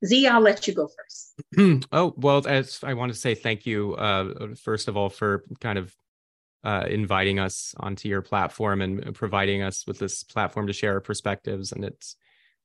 Zee, 0.05 0.27
I'll 0.27 0.41
let 0.41 0.67
you 0.67 0.75
go 0.75 0.89
first. 0.89 1.87
oh, 1.93 2.15
well, 2.17 2.47
as 2.47 2.81
I 2.83 2.95
want 2.95 3.13
to 3.13 3.19
say 3.19 3.35
thank 3.35 3.67
you, 3.67 3.95
uh, 3.95 4.55
first 4.63 4.89
of 4.89 4.97
all, 4.97 5.11
for 5.11 5.45
kind 5.61 5.79
of 5.79 5.95
uh, 6.65 6.87
inviting 6.89 7.39
us 7.39 7.75
onto 7.79 8.09
your 8.09 8.23
platform 8.23 8.81
and 8.81 9.15
providing 9.15 9.63
us 9.63 9.87
with 9.87 9.99
this 9.99 10.23
platform 10.23 10.67
to 10.67 10.73
share 10.73 10.95
our 10.95 11.01
perspectives. 11.01 11.73
And 11.73 11.85
it's, 11.85 12.17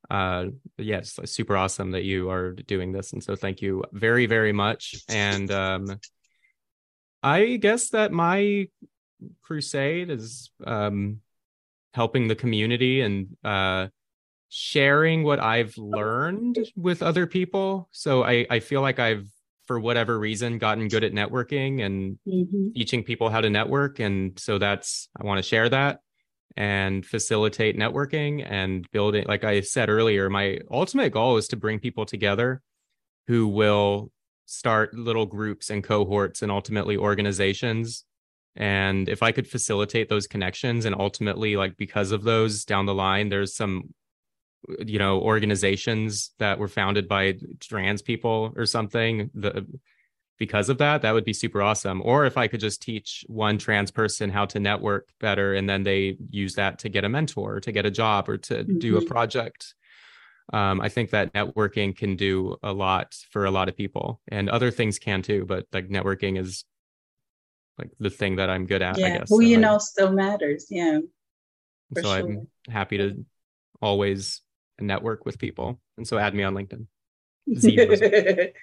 uh, 0.10 0.46
yeah, 0.78 1.02
super 1.04 1.58
awesome 1.58 1.92
that 1.92 2.04
you 2.04 2.30
are 2.30 2.54
doing 2.54 2.92
this. 2.92 3.14
And 3.14 3.24
so 3.24 3.36
thank 3.36 3.62
you 3.62 3.84
very, 3.92 4.26
very 4.26 4.54
much. 4.54 4.96
And 5.08 5.52
um, 5.52 6.00
I 7.24 7.58
guess 7.58 7.90
that 7.90 8.12
my 8.12 8.68
crusade 9.42 10.10
is 10.10 10.52
um, 10.66 11.22
helping 11.94 12.28
the 12.28 12.36
community 12.36 13.02
and 13.02 13.36
uh, 13.44 13.88
sharing 14.50 15.24
what 15.24 15.40
I've 15.40 15.78
learned 15.78 16.60
with 16.76 17.02
other 17.02 17.28
people. 17.28 17.90
So 17.92 18.24
I, 18.24 18.46
I 18.50 18.60
feel 18.60 18.82
like 18.82 19.00
I've, 19.00 19.28
for 19.66 19.80
whatever 19.80 20.20
reason, 20.20 20.58
gotten 20.58 20.88
good 20.88 21.04
at 21.04 21.14
networking 21.14 21.86
and 21.86 22.18
mm-hmm. 22.28 22.72
teaching 22.76 23.04
people 23.04 23.30
how 23.30 23.42
to 23.42 23.50
network. 23.50 24.00
And 24.00 24.38
so 24.38 24.58
that's, 24.58 25.08
I 25.20 25.26
want 25.26 25.38
to 25.38 25.44
share 25.44 25.70
that 25.70 26.00
and 26.58 27.06
facilitate 27.06 27.78
networking 27.78 28.46
and 28.46 28.86
building. 28.92 29.26
Like 29.28 29.46
I 29.46 29.62
said 29.62 29.90
earlier, 29.90 30.30
my 30.30 30.60
ultimate 30.70 31.12
goal 31.12 31.38
is 31.38 31.48
to 31.50 31.56
bring 31.56 31.80
people 31.80 32.06
together 32.06 32.62
who 33.28 33.48
will 33.48 34.12
start 34.46 34.94
little 34.94 35.26
groups 35.26 35.70
and 35.70 35.82
cohorts 35.82 36.42
and 36.42 36.52
ultimately 36.52 36.98
organizations 36.98 38.04
and 38.56 39.08
if 39.10 39.24
i 39.24 39.32
could 39.32 39.48
facilitate 39.48 40.10
those 40.10 40.28
connections 40.28 40.86
and 40.86 40.96
ultimately 40.98 41.56
like 41.56 41.78
because 41.78 42.12
of 42.12 42.24
those 42.24 42.66
down 42.66 42.86
the 42.86 42.94
line 42.94 43.30
there's 43.30 43.56
some 43.56 43.94
you 44.86 45.00
know 45.00 45.20
organizations 45.20 46.32
that 46.40 46.60
were 46.60 46.68
founded 46.68 47.08
by 47.08 47.36
trans 47.60 48.02
people 48.02 48.54
or 48.56 48.66
something 48.66 49.30
the 49.34 49.66
because 50.38 50.70
of 50.70 50.80
that 50.80 51.04
that 51.04 51.14
would 51.14 51.24
be 51.24 51.34
super 51.34 51.62
awesome 51.62 52.02
or 52.04 52.26
if 52.26 52.38
i 52.38 52.48
could 52.48 52.60
just 52.60 52.82
teach 52.82 53.24
one 53.28 53.58
trans 53.58 53.92
person 53.92 54.30
how 54.30 54.46
to 54.46 54.60
network 54.60 55.10
better 55.20 55.54
and 55.54 55.70
then 55.70 55.84
they 55.84 56.18
use 56.30 56.56
that 56.56 56.80
to 56.80 56.90
get 56.90 57.06
a 57.06 57.10
mentor 57.10 57.60
to 57.60 57.72
get 57.72 57.86
a 57.86 57.92
job 57.92 58.28
or 58.28 58.38
to 58.38 58.56
mm-hmm. 58.56 58.80
do 58.80 58.98
a 58.98 59.00
mm-hmm. 59.00 59.08
project 59.08 59.74
um, 60.54 60.82
I 60.82 60.90
think 60.90 61.12
that 61.12 61.34
networking 61.34 61.96
can 61.96 62.16
do 62.16 62.58
a 62.62 62.74
lot 62.74 63.16
for 63.30 63.46
a 63.46 63.52
lot 63.52 63.70
of 63.70 63.78
people, 63.78 64.20
and 64.28 64.50
other 64.50 64.70
things 64.70 65.00
can 65.00 65.22
too. 65.22 65.46
But 65.46 65.66
like 65.72 65.88
networking 65.88 66.38
is 66.38 66.66
like 67.78 67.90
the 68.00 68.10
thing 68.10 68.36
that 68.38 68.50
I'm 68.50 68.66
good 68.66 68.82
at. 68.82 68.98
Yeah, 68.98 69.06
I 69.08 69.18
guess. 69.20 69.30
who 69.30 69.38
So 69.38 69.42
you 69.42 69.58
I- 69.58 69.62
know 69.62 69.78
still 69.78 70.12
matters. 70.12 70.68
Yeah, 70.70 71.00
so 71.96 72.02
sure. 72.04 72.16
I'm 72.18 72.48
happy 72.70 72.98
to 72.98 73.26
always 73.82 74.42
network 74.80 75.26
with 75.26 75.38
people, 75.40 75.80
and 75.98 76.08
so 76.08 76.18
add 76.18 76.34
me 76.34 76.44
on 76.44 76.54
LinkedIn. 76.54 76.86
Zee 77.58 78.54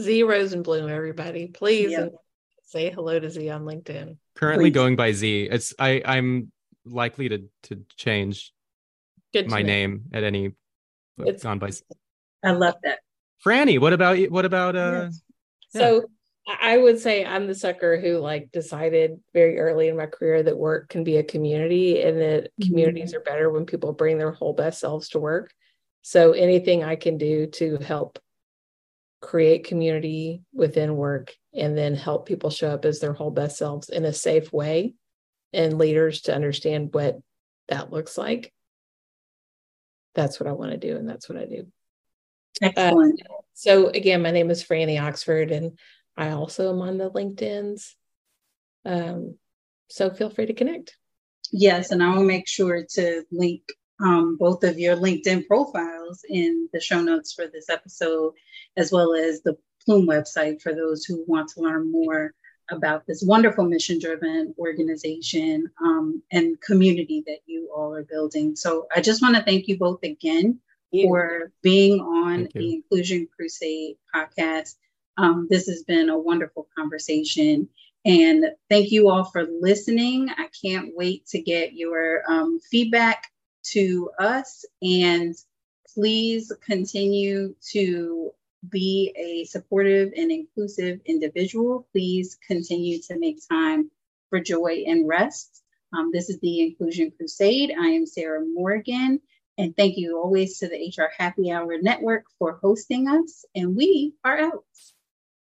Zee 0.00 0.22
Rosenblum, 0.22 0.88
everybody, 0.90 1.48
please 1.48 1.90
Yeah. 1.92 2.00
and 2.02 2.10
say 2.64 2.90
hello 2.90 3.18
to 3.18 3.28
Zee 3.30 3.50
on 3.50 3.62
LinkedIn. 3.62 4.16
Currently 4.36 4.70
Please. 4.70 4.74
going 4.74 4.96
by 4.96 5.12
Zee. 5.12 5.42
It's 5.50 5.74
I 5.78 6.00
I'm 6.04 6.50
likely 6.84 7.28
to 7.28 7.44
to 7.64 7.82
change 7.96 8.52
Good. 9.32 9.44
to 9.44 9.50
my 9.50 9.62
know. 9.62 9.66
name 9.66 10.04
at 10.12 10.24
any. 10.24 10.52
It's 11.18 11.42
gone 11.42 11.58
by 11.58 11.70
Zee. 11.70 11.82
I 12.42 12.52
love 12.52 12.74
that. 12.84 13.00
Franny. 13.44 13.78
What 13.78 13.92
about 13.92 14.18
you? 14.18 14.30
What 14.30 14.44
about 14.44 14.74
uh? 14.76 15.08
Yes. 15.10 15.22
So 15.70 16.04
I 16.46 16.76
would 16.76 16.98
say 16.98 17.24
I'm 17.24 17.46
the 17.46 17.54
sucker 17.54 18.00
who 18.00 18.18
like 18.18 18.50
decided 18.50 19.20
very 19.32 19.58
early 19.60 19.88
in 19.88 19.96
my 19.96 20.06
career 20.06 20.42
that 20.42 20.58
work 20.58 20.88
can 20.88 21.04
be 21.04 21.16
a 21.16 21.22
community 21.22 22.02
and 22.02 22.20
that 22.20 22.50
Mhm. 22.60 22.66
communities 22.68 23.14
are 23.14 23.20
better 23.20 23.50
when 23.50 23.64
people 23.64 23.92
bring 23.92 24.18
their 24.18 24.32
whole 24.32 24.52
best 24.52 24.80
selves 24.80 25.08
to 25.10 25.20
work. 25.20 25.52
So 26.02 26.32
anything 26.32 26.82
I 26.82 26.96
can 26.96 27.16
do 27.16 27.46
to 27.46 27.76
help 27.78 28.18
create 29.20 29.64
community 29.64 30.42
within 30.52 30.96
work 30.96 31.32
and 31.54 31.78
then 31.78 31.94
help 31.94 32.26
people 32.26 32.50
show 32.50 32.70
up 32.70 32.84
as 32.84 32.98
their 32.98 33.12
whole 33.12 33.30
best 33.30 33.56
selves 33.56 33.88
in 33.88 34.04
a 34.04 34.12
safe 34.12 34.52
way 34.52 34.94
and 35.52 35.78
leaders 35.78 36.22
to 36.22 36.34
understand 36.34 36.92
what 36.92 37.20
that 37.68 37.92
looks 37.92 38.18
like. 38.18 38.52
That's 40.14 40.40
what 40.40 40.48
I 40.48 40.52
want 40.52 40.72
to 40.72 40.76
do 40.76 40.96
and 40.96 41.08
that's 41.08 41.28
what 41.28 41.38
I 41.38 41.46
do. 41.46 41.70
Excellent. 42.60 43.22
So 43.54 43.88
again, 43.88 44.22
my 44.22 44.32
name 44.32 44.50
is 44.50 44.64
Franny 44.64 45.00
Oxford, 45.00 45.50
and 45.52 45.78
I 46.16 46.30
also 46.30 46.70
am 46.72 46.80
on 46.82 46.98
the 46.98 47.10
LinkedIn's. 47.10 47.96
Um, 48.84 49.36
so 49.88 50.10
feel 50.10 50.30
free 50.30 50.46
to 50.46 50.54
connect. 50.54 50.96
Yes, 51.50 51.90
and 51.90 52.02
I 52.02 52.14
will 52.14 52.24
make 52.24 52.48
sure 52.48 52.84
to 52.94 53.24
link 53.30 53.62
um, 54.02 54.36
both 54.36 54.64
of 54.64 54.78
your 54.78 54.96
LinkedIn 54.96 55.46
profiles 55.46 56.24
in 56.28 56.68
the 56.72 56.80
show 56.80 57.00
notes 57.00 57.32
for 57.32 57.46
this 57.46 57.68
episode, 57.68 58.32
as 58.76 58.90
well 58.90 59.14
as 59.14 59.42
the 59.42 59.56
Plume 59.84 60.06
website 60.06 60.62
for 60.62 60.74
those 60.74 61.04
who 61.04 61.24
want 61.26 61.48
to 61.50 61.60
learn 61.60 61.90
more 61.90 62.32
about 62.70 63.06
this 63.06 63.22
wonderful 63.22 63.64
mission 63.64 63.98
driven 63.98 64.54
organization 64.58 65.68
um, 65.82 66.22
and 66.30 66.60
community 66.60 67.22
that 67.26 67.40
you 67.46 67.68
all 67.74 67.94
are 67.94 68.04
building. 68.04 68.56
So 68.56 68.86
I 68.94 69.00
just 69.00 69.22
want 69.22 69.36
to 69.36 69.42
thank 69.42 69.68
you 69.68 69.78
both 69.78 70.02
again 70.02 70.60
for 70.92 71.50
being 71.62 72.00
on 72.00 72.48
the 72.54 72.74
Inclusion 72.74 73.28
Crusade 73.34 73.96
podcast. 74.14 74.74
Um, 75.16 75.46
this 75.50 75.66
has 75.66 75.82
been 75.84 76.08
a 76.08 76.18
wonderful 76.18 76.68
conversation. 76.76 77.68
And 78.04 78.46
thank 78.68 78.90
you 78.90 79.10
all 79.10 79.24
for 79.24 79.44
listening. 79.44 80.28
I 80.30 80.48
can't 80.64 80.92
wait 80.96 81.26
to 81.28 81.40
get 81.40 81.74
your 81.74 82.22
um, 82.28 82.58
feedback 82.58 83.30
to 83.72 84.10
us. 84.18 84.64
And 84.82 85.34
please 85.94 86.52
continue 86.64 87.54
to 87.72 88.32
be 88.68 89.12
a 89.16 89.44
supportive 89.44 90.12
and 90.16 90.30
inclusive 90.30 91.00
individual. 91.04 91.86
Please 91.92 92.38
continue 92.46 93.00
to 93.02 93.18
make 93.18 93.38
time 93.48 93.90
for 94.30 94.40
joy 94.40 94.84
and 94.86 95.06
rest. 95.06 95.62
Um, 95.92 96.10
this 96.12 96.30
is 96.30 96.38
the 96.40 96.62
Inclusion 96.62 97.12
Crusade. 97.16 97.72
I 97.78 97.88
am 97.88 98.06
Sarah 98.06 98.44
Morgan. 98.44 99.20
And 99.58 99.76
thank 99.76 99.98
you 99.98 100.18
always 100.18 100.58
to 100.58 100.68
the 100.68 100.92
HR 100.96 101.10
Happy 101.16 101.50
Hour 101.50 101.76
Network 101.80 102.24
for 102.38 102.58
hosting 102.62 103.08
us. 103.08 103.44
And 103.54 103.76
we 103.76 104.14
are 104.24 104.38
out. 104.38 104.64